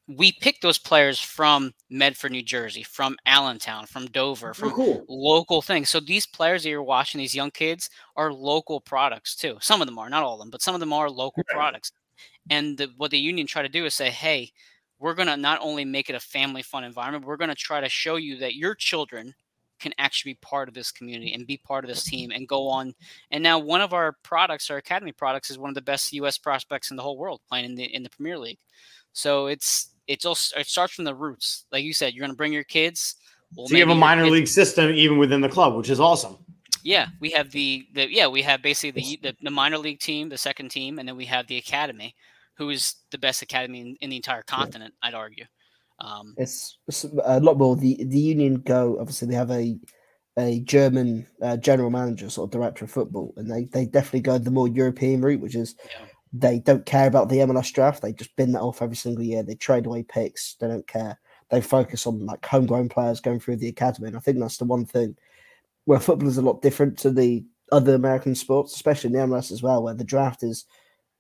we 0.08 0.32
picked 0.32 0.62
those 0.62 0.78
players 0.78 1.20
from 1.20 1.74
Medford, 1.90 2.32
New 2.32 2.44
Jersey, 2.44 2.84
from 2.84 3.18
Allentown, 3.26 3.86
from 3.86 4.06
Dover, 4.08 4.54
from 4.54 4.70
oh, 4.70 4.76
cool. 4.76 5.06
local 5.10 5.62
things. 5.62 5.90
So 5.90 6.00
these 6.00 6.26
players 6.26 6.64
that 6.64 6.70
you're 6.70 6.84
watching, 6.84 7.20
these 7.20 7.36
young 7.36 7.52
kids, 7.52 7.90
are 8.16 8.32
local 8.32 8.80
products 8.80 9.36
too. 9.36 9.58
Some 9.60 9.82
of 9.82 9.88
them 9.88 10.00
are, 10.00 10.10
not 10.10 10.24
all 10.24 10.36
of 10.36 10.40
them, 10.40 10.50
but 10.50 10.62
some 10.62 10.74
of 10.74 10.80
them 10.80 10.94
are 10.94 11.10
local 11.10 11.44
products. 11.50 11.92
And 12.50 12.78
the, 12.78 12.90
what 12.96 13.12
the 13.12 13.20
union 13.20 13.48
try 13.48 13.62
to 13.62 13.70
do 13.70 13.86
is 13.86 13.94
say, 13.94 14.10
hey, 14.10 14.52
we're 15.00 15.14
going 15.14 15.28
to 15.28 15.38
not 15.38 15.60
only 15.62 15.84
make 15.84 16.10
it 16.10 16.16
a 16.16 16.20
family 16.20 16.62
fun 16.62 16.84
environment, 16.84 17.26
we're 17.26 17.38
going 17.38 17.50
to 17.50 17.56
try 17.56 17.82
to 17.82 17.90
show 17.90 18.16
you 18.16 18.38
that 18.38 18.56
your 18.56 18.76
children 18.76 19.34
can 19.80 19.94
actually 19.98 20.34
be 20.34 20.40
part 20.42 20.68
of 20.68 20.74
this 20.74 20.92
community 20.92 21.34
and 21.34 21.48
be 21.48 21.58
part 21.58 21.84
of 21.84 21.90
this 21.90 22.04
mm-hmm. 22.04 22.16
team 22.16 22.32
and 22.32 22.48
go 22.48 22.68
on. 22.68 22.94
And 23.32 23.44
now 23.44 23.60
one 23.60 23.82
of 23.82 23.94
our 23.94 24.16
products, 24.24 24.70
our 24.70 24.78
academy 24.78 25.12
products, 25.12 25.50
is 25.50 25.58
one 25.58 25.70
of 25.70 25.76
the 25.76 25.82
best 25.82 26.14
U.S. 26.14 26.38
prospects 26.38 26.92
in 26.92 26.98
the 26.98 27.04
whole 27.04 27.18
world 27.18 27.42
playing 27.48 27.66
in 27.66 27.76
the 27.76 27.84
in 27.84 28.04
the 28.04 28.10
Premier 28.10 28.38
League. 28.38 28.60
So 29.14 29.48
it's 29.48 29.90
it's 30.08 30.26
also 30.26 30.60
it 30.60 30.68
starts 30.68 30.94
from 30.94 31.06
the 31.06 31.16
roots. 31.16 31.66
Like 31.72 31.84
you 31.84 31.94
said, 31.94 32.14
you're 32.14 32.24
going 32.24 32.32
to 32.32 32.38
bring 32.38 32.54
your 32.54 32.64
kids. 32.64 33.16
Well, 33.56 33.68
so 33.68 33.76
you 33.76 33.82
have 33.82 33.90
a 33.90 33.96
minor 33.96 34.24
kids, 34.24 34.34
league 34.34 34.48
system 34.48 34.92
even 34.92 35.18
within 35.18 35.42
the 35.42 35.50
club, 35.50 35.76
which 35.76 35.90
is 35.90 36.00
awesome. 36.00 36.38
Yeah, 36.84 37.08
we 37.20 37.32
have 37.32 37.52
the, 37.52 37.88
the 37.94 38.12
yeah 38.12 38.28
we 38.28 38.42
have 38.44 38.62
basically 38.62 39.02
the, 39.02 39.20
the, 39.22 39.36
the 39.42 39.52
minor 39.52 39.78
league 39.78 40.00
team, 40.00 40.30
the 40.30 40.38
second 40.38 40.70
team, 40.70 41.00
and 41.00 41.08
then 41.08 41.18
we 41.18 41.26
have 41.26 41.48
the 41.48 41.58
academy, 41.58 42.16
who 42.56 42.70
is 42.70 42.96
the 43.12 43.18
best 43.18 43.42
academy 43.42 43.82
in, 43.82 43.98
in 44.02 44.10
the 44.10 44.16
entire 44.16 44.44
continent. 44.44 44.94
I'd 45.02 45.14
argue. 45.14 45.46
Um, 46.00 46.36
it's, 46.38 46.78
it's, 46.88 47.06
a 47.24 47.40
lot 47.40 47.58
more. 47.58 47.76
The 47.76 48.04
the 48.04 48.20
Union 48.20 48.62
Go 48.62 48.98
obviously 49.00 49.28
they 49.28 49.36
have 49.36 49.52
a 49.52 49.78
a 50.38 50.60
German 50.60 51.26
uh, 51.42 51.58
general 51.58 51.90
manager, 51.90 52.30
sort 52.30 52.48
of 52.48 52.52
director 52.52 52.86
of 52.86 52.92
football, 52.92 53.34
and 53.38 53.52
they 53.52 53.66
they 53.66 53.86
definitely 53.86 54.22
go 54.22 54.38
the 54.38 54.52
more 54.52 54.68
European 54.68 55.22
route, 55.22 55.42
which 55.42 55.56
is 55.56 55.76
yeah. 55.90 56.06
they 56.32 56.60
don't 56.60 56.86
care 56.86 57.08
about 57.08 57.30
the 57.30 57.38
MLS 57.38 57.74
draft. 57.74 58.02
They 58.02 58.14
just 58.14 58.36
bin 58.36 58.52
that 58.52 58.62
off 58.62 58.82
every 58.82 58.96
single 58.96 59.24
year. 59.24 59.42
They 59.42 59.56
trade 59.56 59.88
away 59.88 60.04
picks. 60.04 60.56
They 60.56 60.68
don't 60.68 60.88
care. 60.88 61.20
They 61.50 61.62
focus 61.62 62.06
on 62.06 62.26
like 62.26 62.46
homegrown 62.46 62.90
players 62.90 63.20
going 63.20 63.40
through 63.40 63.58
the 63.58 63.70
academy, 63.70 64.10
and 64.10 64.18
I 64.18 64.20
think 64.20 64.40
that's 64.40 64.58
the 64.58 64.66
one 64.66 64.86
thing 64.86 65.18
where 65.86 66.00
football 66.00 66.28
is 66.28 66.38
a 66.38 66.42
lot 66.42 66.62
different 66.62 66.98
to 67.00 67.10
the 67.10 67.44
other 67.72 67.96
American 67.96 68.36
sports, 68.36 68.76
especially 68.76 69.08
in 69.08 69.14
the 69.14 69.20
MLS 69.20 69.52
as 69.52 69.64
well, 69.64 69.82
where 69.82 69.94
the 69.94 70.04
draft 70.04 70.44
is 70.44 70.66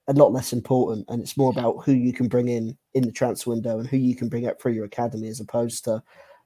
a 0.08 0.14
lot 0.14 0.32
less 0.32 0.54
important 0.54 1.06
and 1.10 1.22
it's 1.22 1.38
more 1.38 1.52
about 1.52 1.84
who 1.84 1.92
you 1.92 2.14
can 2.14 2.28
bring 2.28 2.48
in 2.48 2.78
in 2.94 3.04
the 3.04 3.12
transfer 3.12 3.50
window 3.50 3.80
and 3.80 3.88
who 3.88 3.98
you 3.98 4.16
can 4.16 4.30
bring 4.30 4.48
up 4.48 4.62
through 4.62 4.72
your 4.72 4.86
academy 4.86 5.28
as 5.28 5.40
opposed 5.40 5.84
to 5.84 6.02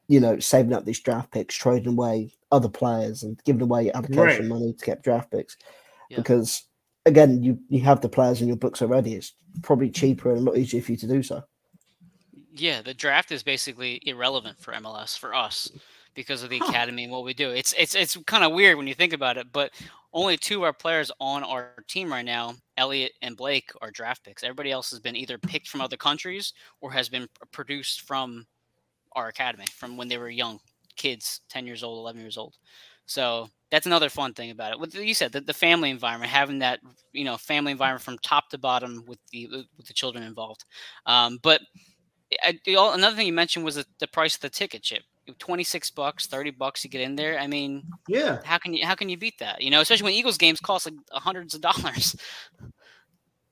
you 0.08 0.20
know 0.20 0.40
saving 0.40 0.74
up 0.74 0.84
these 0.84 1.00
draft 1.00 1.32
picks 1.32 1.56
trading 1.56 1.94
away 1.94 2.34
other 2.52 2.70
players 2.70 3.24
and 3.24 3.42
giving 3.46 3.62
away 3.62 3.92
application 3.94 4.50
right. 4.50 4.60
money 4.60 4.74
to 4.74 4.86
get 4.86 5.04
draft 5.04 5.32
picks. 5.32 5.58
Yeah. 6.10 6.18
because 6.18 6.64
again 7.06 7.42
you 7.42 7.60
you 7.70 7.82
have 7.82 8.02
the 8.02 8.10
players 8.10 8.42
in 8.42 8.48
your 8.48 8.58
books 8.58 8.82
already. 8.82 9.14
It's 9.14 9.34
probably 9.62 9.90
cheaper 9.90 10.32
and 10.32 10.40
a 10.40 10.42
lot 10.42 10.58
easier 10.58 10.82
for 10.82 10.92
you 10.92 10.98
to 10.98 11.08
do 11.08 11.22
so. 11.22 11.44
Yeah 12.54 12.82
the 12.82 12.94
draft 12.94 13.32
is 13.32 13.44
basically 13.44 14.02
irrelevant 14.06 14.60
for 14.60 14.74
mls 14.74 15.18
for 15.18 15.34
us 15.36 15.72
because 16.14 16.44
of 16.44 16.50
the 16.50 16.58
academy 16.58 17.04
and 17.04 17.12
what 17.14 17.24
we 17.24 17.34
do. 17.34 17.52
It's 17.52 17.74
it's 17.78 17.96
it's 17.96 18.18
kind 18.26 18.44
of 18.44 18.54
weird 18.54 18.78
when 18.78 18.88
you 18.88 18.96
think 18.96 19.14
about 19.14 19.38
it 19.38 19.48
but 19.54 19.72
only 20.14 20.38
two 20.38 20.58
of 20.58 20.64
our 20.64 20.74
players 20.74 21.12
on 21.20 21.44
our 21.44 21.74
team 21.88 22.12
right 22.12 22.26
now, 22.26 22.56
Elliott 22.78 23.14
and 23.22 23.38
Blake, 23.38 23.72
are 23.82 23.92
draft 23.92 24.24
picks. 24.24 24.44
Everybody 24.44 24.72
else 24.72 24.92
has 24.92 25.00
been 25.00 25.16
either 25.16 25.38
picked 25.38 25.70
from 25.70 25.82
other 25.82 25.98
countries 25.98 26.54
or 26.82 26.92
has 26.92 27.10
been 27.10 27.28
produced 27.52 28.02
from 28.02 28.46
our 29.14 29.28
academy 29.28 29.66
from 29.76 29.98
when 29.98 30.08
they 30.08 30.18
were 30.18 30.30
young 30.30 30.60
kids, 30.96 31.42
10 31.50 31.66
years 31.66 31.84
old, 31.84 32.00
11 32.00 32.22
years 32.22 32.38
old. 32.38 32.58
So 33.06 33.50
that's 33.72 33.86
another 33.86 34.10
fun 34.10 34.34
thing 34.34 34.52
about 34.52 34.74
it. 34.74 34.80
What 34.80 34.94
you 34.94 35.14
said, 35.14 35.32
the, 35.32 35.42
the 35.42 35.54
family 35.54 35.90
environment, 35.90 36.32
having 36.32 36.60
that, 36.60 36.80
you 37.14 37.24
know, 37.24 37.38
family 37.38 37.72
environment 37.72 38.04
from 38.04 38.18
top 38.20 38.50
to 38.50 38.58
bottom 38.58 39.04
with 39.08 39.20
the 39.32 39.48
with 39.78 39.88
the 39.88 39.94
children 39.94 40.24
involved. 40.24 40.66
Um, 41.06 41.40
but 41.42 41.62
I, 42.44 42.60
another 42.66 43.16
thing 43.16 43.28
you 43.28 43.34
mentioned 43.34 43.66
was 43.66 43.76
the, 43.76 43.86
the 44.00 44.08
price 44.08 44.36
of 44.36 44.42
the 44.42 44.50
ticket 44.50 44.84
chip. 44.84 45.04
26 45.38 45.92
bucks 45.92 46.28
30 46.28 46.52
bucks 46.52 46.82
to 46.82 46.88
get 46.88 47.02
in 47.02 47.16
there 47.16 47.40
i 47.40 47.48
mean 47.48 47.84
yeah 48.08 48.40
how 48.44 48.58
can 48.58 48.74
you 48.74 48.86
how 48.86 48.96
can 48.96 49.08
you 49.08 49.18
beat 49.18 49.38
that 49.40 49.62
you 49.62 49.70
know 49.70 49.82
especially 49.82 50.06
when 50.06 50.14
eagles 50.14 50.38
games 50.38 50.60
cost 50.60 50.86
like 50.86 50.96
hundreds 51.12 51.54
of 51.54 51.62
dollars 51.62 52.16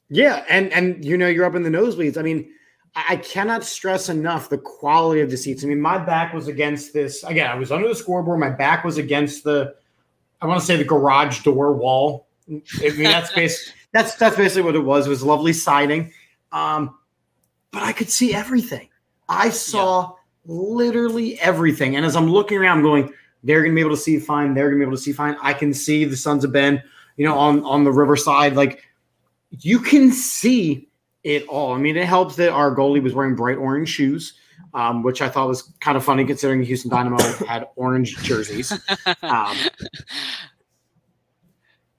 yeah 0.09 0.43
and 0.49 0.73
and 0.73 1.05
you 1.05 1.17
know 1.17 1.27
you're 1.27 1.45
up 1.45 1.55
in 1.55 1.63
the 1.63 1.69
nosebleeds 1.69 2.17
i 2.17 2.21
mean 2.21 2.49
I 2.95 3.17
cannot 3.17 3.63
stress 3.63 4.09
enough 4.09 4.49
the 4.49 4.57
quality 4.57 5.21
of 5.21 5.29
the 5.29 5.37
seats. 5.37 5.63
I 5.63 5.67
mean, 5.67 5.79
my 5.79 5.97
back 5.97 6.33
was 6.33 6.47
against 6.47 6.93
this. 6.93 7.23
Again, 7.23 7.49
I 7.49 7.55
was 7.55 7.71
under 7.71 7.87
the 7.87 7.95
scoreboard. 7.95 8.39
My 8.39 8.49
back 8.49 8.83
was 8.83 8.97
against 8.97 9.43
the, 9.43 9.75
I 10.41 10.47
want 10.47 10.59
to 10.59 10.65
say 10.65 10.75
the 10.75 10.83
garage 10.83 11.43
door 11.43 11.73
wall. 11.73 12.27
I 12.47 12.61
mean, 12.81 13.03
that's 13.03 13.31
basically 13.31 13.73
that's 13.91 14.15
that's 14.15 14.35
basically 14.35 14.63
what 14.63 14.75
it 14.75 14.83
was. 14.83 15.05
It 15.05 15.09
was 15.09 15.23
lovely 15.23 15.53
siding, 15.53 16.13
um, 16.51 16.97
but 17.71 17.83
I 17.83 17.91
could 17.91 18.09
see 18.09 18.33
everything. 18.33 18.89
I 19.27 19.49
saw 19.49 20.15
literally 20.45 21.39
everything. 21.39 21.95
And 21.95 22.05
as 22.05 22.15
I'm 22.15 22.29
looking 22.29 22.57
around, 22.57 22.79
I'm 22.79 22.83
going, 22.83 23.13
they're 23.43 23.61
going 23.61 23.71
to 23.71 23.75
be 23.75 23.81
able 23.81 23.95
to 23.95 24.01
see 24.01 24.19
fine. 24.19 24.53
They're 24.53 24.69
going 24.69 24.79
to 24.79 24.85
be 24.85 24.87
able 24.87 24.97
to 24.97 25.01
see 25.01 25.13
fine. 25.13 25.37
I 25.41 25.53
can 25.53 25.73
see 25.73 26.05
the 26.05 26.17
Sons 26.17 26.43
of 26.43 26.51
Ben, 26.51 26.81
you 27.17 27.25
know, 27.25 27.37
on 27.37 27.63
on 27.63 27.83
the 27.83 27.91
riverside. 27.91 28.55
Like 28.55 28.83
you 29.51 29.79
can 29.79 30.11
see 30.11 30.89
it 31.23 31.47
all. 31.47 31.73
I 31.73 31.77
mean, 31.77 31.97
it 31.97 32.05
helps 32.05 32.35
that 32.37 32.49
our 32.49 32.75
goalie 32.75 33.01
was 33.01 33.13
wearing 33.13 33.35
bright 33.35 33.57
orange 33.57 33.89
shoes, 33.89 34.33
um, 34.73 35.03
which 35.03 35.21
I 35.21 35.29
thought 35.29 35.47
was 35.47 35.73
kind 35.79 35.97
of 35.97 36.03
funny 36.03 36.25
considering 36.25 36.63
Houston 36.63 36.89
Dynamo 36.89 37.17
had 37.47 37.67
orange 37.75 38.17
jerseys. 38.17 38.71
Um, 38.71 39.55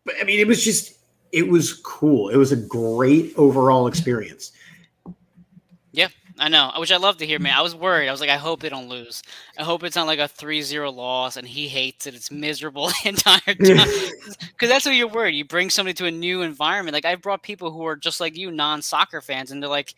but 0.04 0.14
I 0.20 0.24
mean, 0.24 0.40
it 0.40 0.46
was 0.46 0.64
just 0.64 0.98
it 1.32 1.48
was 1.48 1.74
cool. 1.74 2.28
It 2.28 2.36
was 2.36 2.52
a 2.52 2.56
great 2.56 3.32
overall 3.36 3.86
experience. 3.86 4.52
I 6.40 6.48
know, 6.48 6.72
which 6.78 6.90
I 6.90 6.96
love 6.96 7.18
to 7.18 7.26
hear, 7.26 7.38
man. 7.38 7.54
I 7.54 7.60
was 7.60 7.74
worried. 7.74 8.08
I 8.08 8.12
was 8.12 8.20
like, 8.20 8.30
I 8.30 8.38
hope 8.38 8.60
they 8.60 8.70
don't 8.70 8.88
lose. 8.88 9.22
I 9.58 9.62
hope 9.62 9.84
it's 9.84 9.94
not 9.94 10.06
like 10.06 10.18
a 10.18 10.22
3-0 10.22 10.94
loss 10.94 11.36
and 11.36 11.46
he 11.46 11.68
hates 11.68 12.06
it. 12.06 12.14
It's 12.14 12.30
miserable 12.30 12.88
the 13.02 13.10
entire 13.10 13.40
time. 13.44 13.56
Because 13.56 14.70
that's 14.70 14.86
what 14.86 14.94
you're 14.94 15.06
worried. 15.06 15.34
You 15.34 15.44
bring 15.44 15.68
somebody 15.68 15.92
to 15.94 16.06
a 16.06 16.10
new 16.10 16.40
environment. 16.40 16.94
Like 16.94 17.04
I've 17.04 17.20
brought 17.20 17.42
people 17.42 17.70
who 17.70 17.84
are 17.84 17.94
just 17.94 18.20
like 18.20 18.38
you, 18.38 18.50
non-soccer 18.50 19.20
fans, 19.20 19.50
and 19.50 19.62
they're 19.62 19.68
like, 19.68 19.94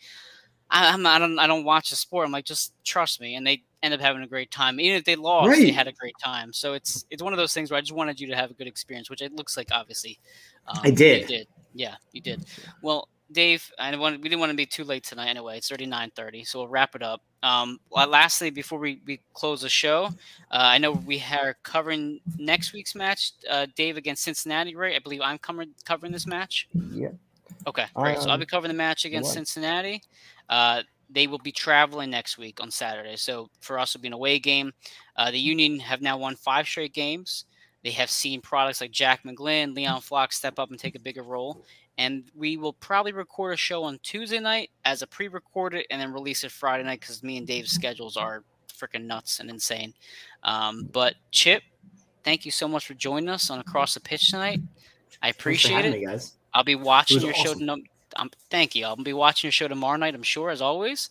I, 0.69 0.91
I'm, 0.91 1.05
I 1.07 1.17
don't, 1.17 1.39
I 1.39 1.47
don't 1.47 1.63
watch 1.63 1.91
the 1.91 1.95
sport. 1.95 2.25
I'm 2.25 2.33
like, 2.33 2.45
just 2.45 2.73
trust 2.83 3.21
me. 3.21 3.35
And 3.35 3.47
they 3.47 3.63
end 3.81 3.93
up 3.93 4.01
having 4.01 4.21
a 4.21 4.27
great 4.27 4.51
time. 4.51 4.81
Even 4.81 4.97
if 4.97 5.05
they 5.05 5.15
lost, 5.15 5.47
right. 5.47 5.61
they 5.61 5.71
had 5.71 5.87
a 5.87 5.93
great 5.93 6.15
time. 6.21 6.51
So 6.51 6.73
it's 6.73 7.05
it's 7.09 7.23
one 7.23 7.31
of 7.31 7.37
those 7.37 7.53
things 7.53 7.71
where 7.71 7.77
I 7.77 7.81
just 7.81 7.93
wanted 7.93 8.19
you 8.19 8.27
to 8.27 8.35
have 8.35 8.51
a 8.51 8.53
good 8.53 8.67
experience, 8.67 9.09
which 9.09 9.21
it 9.21 9.33
looks 9.33 9.55
like 9.55 9.69
obviously 9.71 10.19
um, 10.67 10.79
I 10.83 10.89
did. 10.89 11.27
did. 11.27 11.47
Yeah, 11.73 11.95
you 12.11 12.21
did. 12.21 12.45
Well, 12.81 13.07
Dave, 13.33 13.69
I 13.77 13.95
want 13.95 14.21
we 14.21 14.29
didn't 14.29 14.39
want 14.39 14.51
to 14.51 14.55
be 14.55 14.65
too 14.65 14.83
late 14.83 15.03
tonight 15.03 15.29
anyway. 15.29 15.57
It's 15.57 15.69
already 15.71 15.85
nine 15.85 16.11
thirty, 16.15 16.43
so 16.43 16.59
we'll 16.59 16.67
wrap 16.67 16.95
it 16.95 17.03
up. 17.03 17.21
Um, 17.41 17.79
lastly, 17.91 18.49
before 18.49 18.79
we, 18.79 19.01
we 19.05 19.19
close 19.33 19.61
the 19.61 19.69
show, 19.69 20.05
uh, 20.05 20.09
I 20.51 20.77
know 20.77 20.91
we 20.91 21.21
are 21.31 21.57
covering 21.63 22.21
next 22.37 22.71
week's 22.71 22.95
match, 22.95 23.33
uh, 23.49 23.67
Dave 23.75 23.97
against 23.97 24.23
Cincinnati, 24.23 24.75
right? 24.75 24.95
I 24.95 24.99
believe 24.99 25.21
I'm 25.21 25.37
covering 25.37 25.71
covering 25.83 26.13
this 26.13 26.25
match. 26.25 26.69
Yeah. 26.91 27.09
Okay, 27.67 27.85
great. 27.95 28.17
Um, 28.17 28.23
so 28.23 28.29
I'll 28.29 28.37
be 28.37 28.43
um, 28.43 28.47
covering 28.47 28.69
the 28.69 28.77
match 28.77 29.05
against 29.05 29.29
what? 29.29 29.33
Cincinnati. 29.33 30.01
Uh, 30.49 30.83
they 31.09 31.27
will 31.27 31.39
be 31.39 31.51
traveling 31.51 32.09
next 32.09 32.37
week 32.37 32.59
on 32.61 32.71
Saturday. 32.71 33.15
So 33.17 33.49
for 33.59 33.77
us, 33.77 33.93
it'll 33.93 34.01
be 34.01 34.07
an 34.07 34.13
away 34.13 34.39
game. 34.39 34.73
Uh, 35.15 35.31
the 35.31 35.39
Union 35.39 35.79
have 35.79 36.01
now 36.01 36.17
won 36.17 36.35
five 36.35 36.65
straight 36.65 36.93
games. 36.93 37.45
They 37.83 37.91
have 37.91 38.09
seen 38.09 38.39
products 38.41 38.79
like 38.79 38.91
Jack 38.91 39.23
McGlynn, 39.23 39.75
Leon 39.75 40.01
Flach 40.01 40.31
step 40.31 40.57
up 40.57 40.71
and 40.71 40.79
take 40.79 40.95
a 40.95 40.99
bigger 40.99 41.21
role. 41.21 41.65
And 41.97 42.23
we 42.35 42.57
will 42.57 42.73
probably 42.73 43.11
record 43.11 43.53
a 43.53 43.57
show 43.57 43.83
on 43.83 43.99
Tuesday 44.01 44.39
night 44.39 44.71
as 44.85 45.01
a 45.01 45.07
pre 45.07 45.27
recorded 45.27 45.85
and 45.89 46.01
then 46.01 46.11
release 46.11 46.43
it 46.43 46.51
Friday 46.51 46.83
night 46.83 46.99
because 46.99 47.21
me 47.21 47.37
and 47.37 47.45
Dave's 47.45 47.71
schedules 47.71 48.17
are 48.17 48.43
freaking 48.67 49.05
nuts 49.05 49.39
and 49.39 49.49
insane. 49.49 49.93
Um, 50.43 50.89
but 50.91 51.15
Chip, 51.31 51.61
thank 52.23 52.45
you 52.45 52.51
so 52.51 52.67
much 52.67 52.87
for 52.87 52.95
joining 52.95 53.29
us 53.29 53.49
on 53.49 53.59
Across 53.59 53.93
the 53.93 53.99
Pitch 53.99 54.31
tonight. 54.31 54.59
I 55.21 55.29
appreciate 55.29 55.85
it. 55.85 55.91
Me, 55.91 56.05
guys. 56.05 56.33
I'll 56.53 56.63
be 56.63 56.75
watching 56.75 57.21
your 57.21 57.33
awesome. 57.35 57.65
show. 57.65 57.77
um, 58.17 58.31
thank 58.49 58.75
you. 58.75 58.85
I'll 58.85 58.95
be 58.95 59.13
watching 59.13 59.47
your 59.47 59.53
show 59.53 59.67
tomorrow 59.67 59.97
night, 59.97 60.15
I'm 60.15 60.23
sure, 60.23 60.49
as 60.49 60.61
always. 60.61 61.09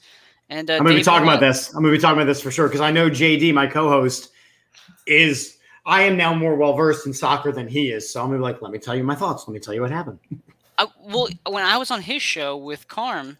And 0.50 0.68
uh, 0.68 0.74
I'm 0.74 0.82
going 0.82 0.96
to 0.96 1.00
be 1.00 1.04
talking 1.04 1.26
about 1.26 1.40
this. 1.40 1.68
I'm 1.68 1.82
going 1.82 1.92
to 1.92 1.98
be 1.98 2.02
talking 2.02 2.18
about 2.18 2.26
this 2.26 2.40
for 2.40 2.50
sure 2.50 2.66
because 2.66 2.80
I 2.80 2.90
know 2.90 3.08
JD, 3.08 3.54
my 3.54 3.66
co-host, 3.66 4.30
is 5.06 5.58
I 5.84 6.02
am 6.02 6.16
now 6.16 6.34
more 6.34 6.54
well 6.54 6.74
versed 6.74 7.06
in 7.06 7.12
soccer 7.12 7.52
than 7.52 7.66
he 7.68 7.90
is. 7.90 8.10
So 8.10 8.20
I'm 8.20 8.28
gonna 8.28 8.38
be 8.38 8.42
like, 8.42 8.62
let 8.62 8.70
me 8.70 8.78
tell 8.78 8.94
you 8.94 9.04
my 9.04 9.14
thoughts. 9.14 9.46
Let 9.46 9.54
me 9.54 9.60
tell 9.60 9.74
you 9.74 9.80
what 9.80 9.90
happened. 9.90 10.18
I, 11.03 11.12
well, 11.12 11.28
when 11.48 11.64
I 11.64 11.78
was 11.78 11.90
on 11.90 12.03
his 12.03 12.22
show 12.22 12.57
with 12.57 12.88
Carm, 12.88 13.38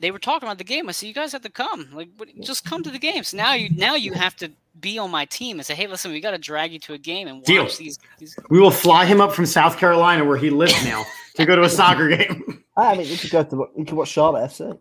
they 0.00 0.10
were 0.10 0.18
talking 0.18 0.46
about 0.46 0.58
the 0.58 0.64
game. 0.64 0.88
I 0.88 0.92
said, 0.92 1.06
"You 1.06 1.14
guys 1.14 1.32
have 1.32 1.42
to 1.42 1.50
come. 1.50 1.88
Like, 1.92 2.08
just 2.40 2.64
come 2.64 2.82
to 2.82 2.90
the 2.90 2.98
games." 2.98 3.28
So 3.28 3.36
now 3.36 3.54
you 3.54 3.70
now 3.70 3.94
you 3.94 4.12
have 4.12 4.36
to 4.36 4.50
be 4.80 4.98
on 4.98 5.10
my 5.10 5.24
team 5.24 5.58
and 5.58 5.66
say, 5.66 5.74
"Hey, 5.74 5.86
listen, 5.86 6.12
we 6.12 6.20
got 6.20 6.32
to 6.32 6.38
drag 6.38 6.72
you 6.72 6.78
to 6.80 6.94
a 6.94 6.98
game 6.98 7.28
and 7.28 7.38
watch 7.38 7.46
Deal. 7.46 7.64
these, 7.64 7.98
these." 8.18 8.36
We 8.50 8.60
will 8.60 8.70
fly 8.70 9.06
him 9.06 9.20
up 9.20 9.32
from 9.32 9.46
South 9.46 9.78
Carolina, 9.78 10.24
where 10.24 10.36
he 10.36 10.50
lives 10.50 10.84
now, 10.84 11.04
to 11.34 11.44
go 11.44 11.56
to 11.56 11.62
a 11.62 11.68
soccer 11.80 12.08
game. 12.08 12.64
I 12.76 12.96
mean, 12.96 13.06
you 13.08 13.16
could 13.16 13.30
go 13.30 13.42
to 13.42 13.68
you 13.76 13.84
could 13.84 13.94
watch 13.94 14.08
Charlotte 14.08 14.50
FC. 14.50 14.78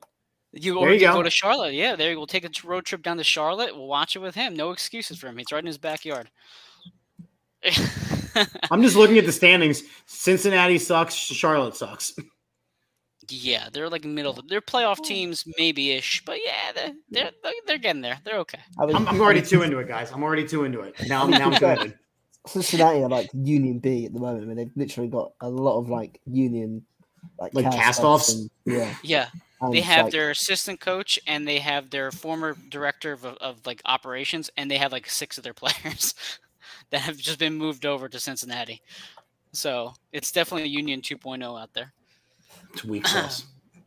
You 0.54 0.80
or 0.80 0.92
you 0.92 1.00
go. 1.00 1.14
go. 1.14 1.24
to 1.24 1.30
Charlotte. 1.30 1.74
Yeah, 1.74 1.96
there 1.96 2.12
you 2.12 2.18
will 2.18 2.28
take 2.28 2.46
a 2.46 2.68
road 2.68 2.86
trip 2.86 3.04
down 3.04 3.18
to 3.18 3.24
Charlotte. 3.24 3.76
We'll 3.76 3.88
watch 3.88 4.16
it 4.16 4.20
with 4.20 4.36
him. 4.36 4.56
No 4.56 4.72
excuses 4.72 5.18
for 5.18 5.28
him. 5.28 5.38
He's 5.38 5.52
right 5.52 5.60
in 5.60 5.68
his 5.68 5.78
backyard. 5.78 6.30
I'm 8.72 8.82
just 8.82 8.96
looking 8.96 9.18
at 9.18 9.26
the 9.26 9.32
standings. 9.32 9.84
Cincinnati 10.06 10.78
sucks. 10.78 11.14
Charlotte 11.16 11.76
sucks. 11.76 12.14
Yeah, 13.30 13.70
they're 13.72 13.90
like 13.90 14.06
middle. 14.06 14.42
They're 14.48 14.62
playoff 14.62 15.04
teams, 15.04 15.44
maybe 15.58 15.92
ish, 15.92 16.24
but 16.26 16.38
yeah, 16.46 16.72
they're 16.74 16.94
they're 17.10 17.32
they're 17.66 17.78
getting 17.78 18.02
there. 18.02 18.20
They're 18.24 18.38
okay. 18.40 18.60
I'm, 18.80 19.08
I'm 19.08 19.20
already 19.20 19.42
too 19.42 19.64
into 19.64 19.80
it, 19.80 19.88
guys. 19.88 20.12
I'm 20.12 20.24
already 20.24 20.48
too 20.48 20.64
into 20.64 20.82
it. 20.82 20.96
Now, 21.08 21.24
I'm 21.24 21.32
now 21.32 21.52
I'm 21.52 21.60
good. 21.60 21.98
Cincinnati 22.48 23.04
are 23.04 23.10
like 23.10 23.30
Union 23.34 23.80
B 23.80 24.06
at 24.06 24.14
the 24.14 24.20
moment. 24.20 24.44
I 24.44 24.48
mean, 24.48 24.56
they've 24.56 24.72
literally 24.76 25.10
got 25.10 25.34
a 25.42 25.50
lot 25.50 25.78
of 25.78 25.90
like 25.90 26.22
Union 26.26 26.86
like, 27.38 27.54
like 27.54 27.70
cast 27.72 28.02
offs. 28.02 28.48
Yeah, 28.66 28.94
yeah. 29.04 29.28
And 29.60 29.74
they 29.74 29.82
have 29.82 30.06
like, 30.06 30.12
their 30.14 30.30
assistant 30.30 30.80
coach 30.80 31.20
and 31.26 31.48
they 31.48 31.58
have 31.58 31.90
their 31.90 32.12
former 32.12 32.56
director 32.70 33.12
of, 33.12 33.26
of 33.26 33.66
like 33.66 33.82
operations, 33.84 34.50
and 34.56 34.72
they 34.72 34.78
have 34.78 34.94
like 34.94 35.10
six 35.10 35.38
of 35.38 35.44
their 35.44 35.54
players 35.54 36.14
that 36.92 37.02
have 37.02 37.18
just 37.18 37.40
been 37.40 37.54
moved 37.54 37.86
over 37.86 38.08
to 38.08 38.20
Cincinnati. 38.20 38.82
So 39.52 39.94
it's 40.12 40.32
definitely 40.32 40.70
Union 40.70 41.02
2.0 41.02 41.62
out 41.62 41.74
there. 41.74 41.94
It's 42.74 42.84
weak 42.84 43.08
sauce. 43.08 43.46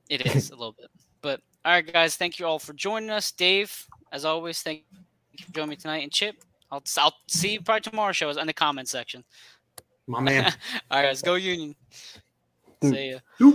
it 0.09 0.27
is 0.27 0.51
a 0.51 0.55
little 0.55 0.73
bit. 0.73 0.91
But 1.23 1.41
all 1.65 1.73
right, 1.73 1.93
guys, 1.93 2.17
thank 2.17 2.39
you 2.39 2.47
all 2.47 2.59
for 2.59 2.73
joining 2.73 3.11
us. 3.11 3.31
Dave, 3.33 3.87
as 4.13 4.25
always, 4.25 4.63
thank 4.63 4.85
you 5.33 5.45
for 5.45 5.53
joining 5.53 5.71
me 5.71 5.77
tonight. 5.77 6.03
And 6.03 6.13
Chip, 6.13 6.37
I'll, 6.71 6.83
I'll 6.99 7.15
see 7.27 7.55
you 7.55 7.61
probably 7.61 7.83
tomorrow 7.83 8.13
show 8.13 8.31
in 8.31 8.47
the 8.47 8.53
comment 8.53 8.89
section. 8.89 9.25
My 10.07 10.21
man. 10.21 10.45
all 10.91 10.99
right, 11.01 11.07
guys, 11.07 11.23
go 11.23 11.35
Union. 11.35 11.75
See 12.83 13.11
ya. 13.39 13.51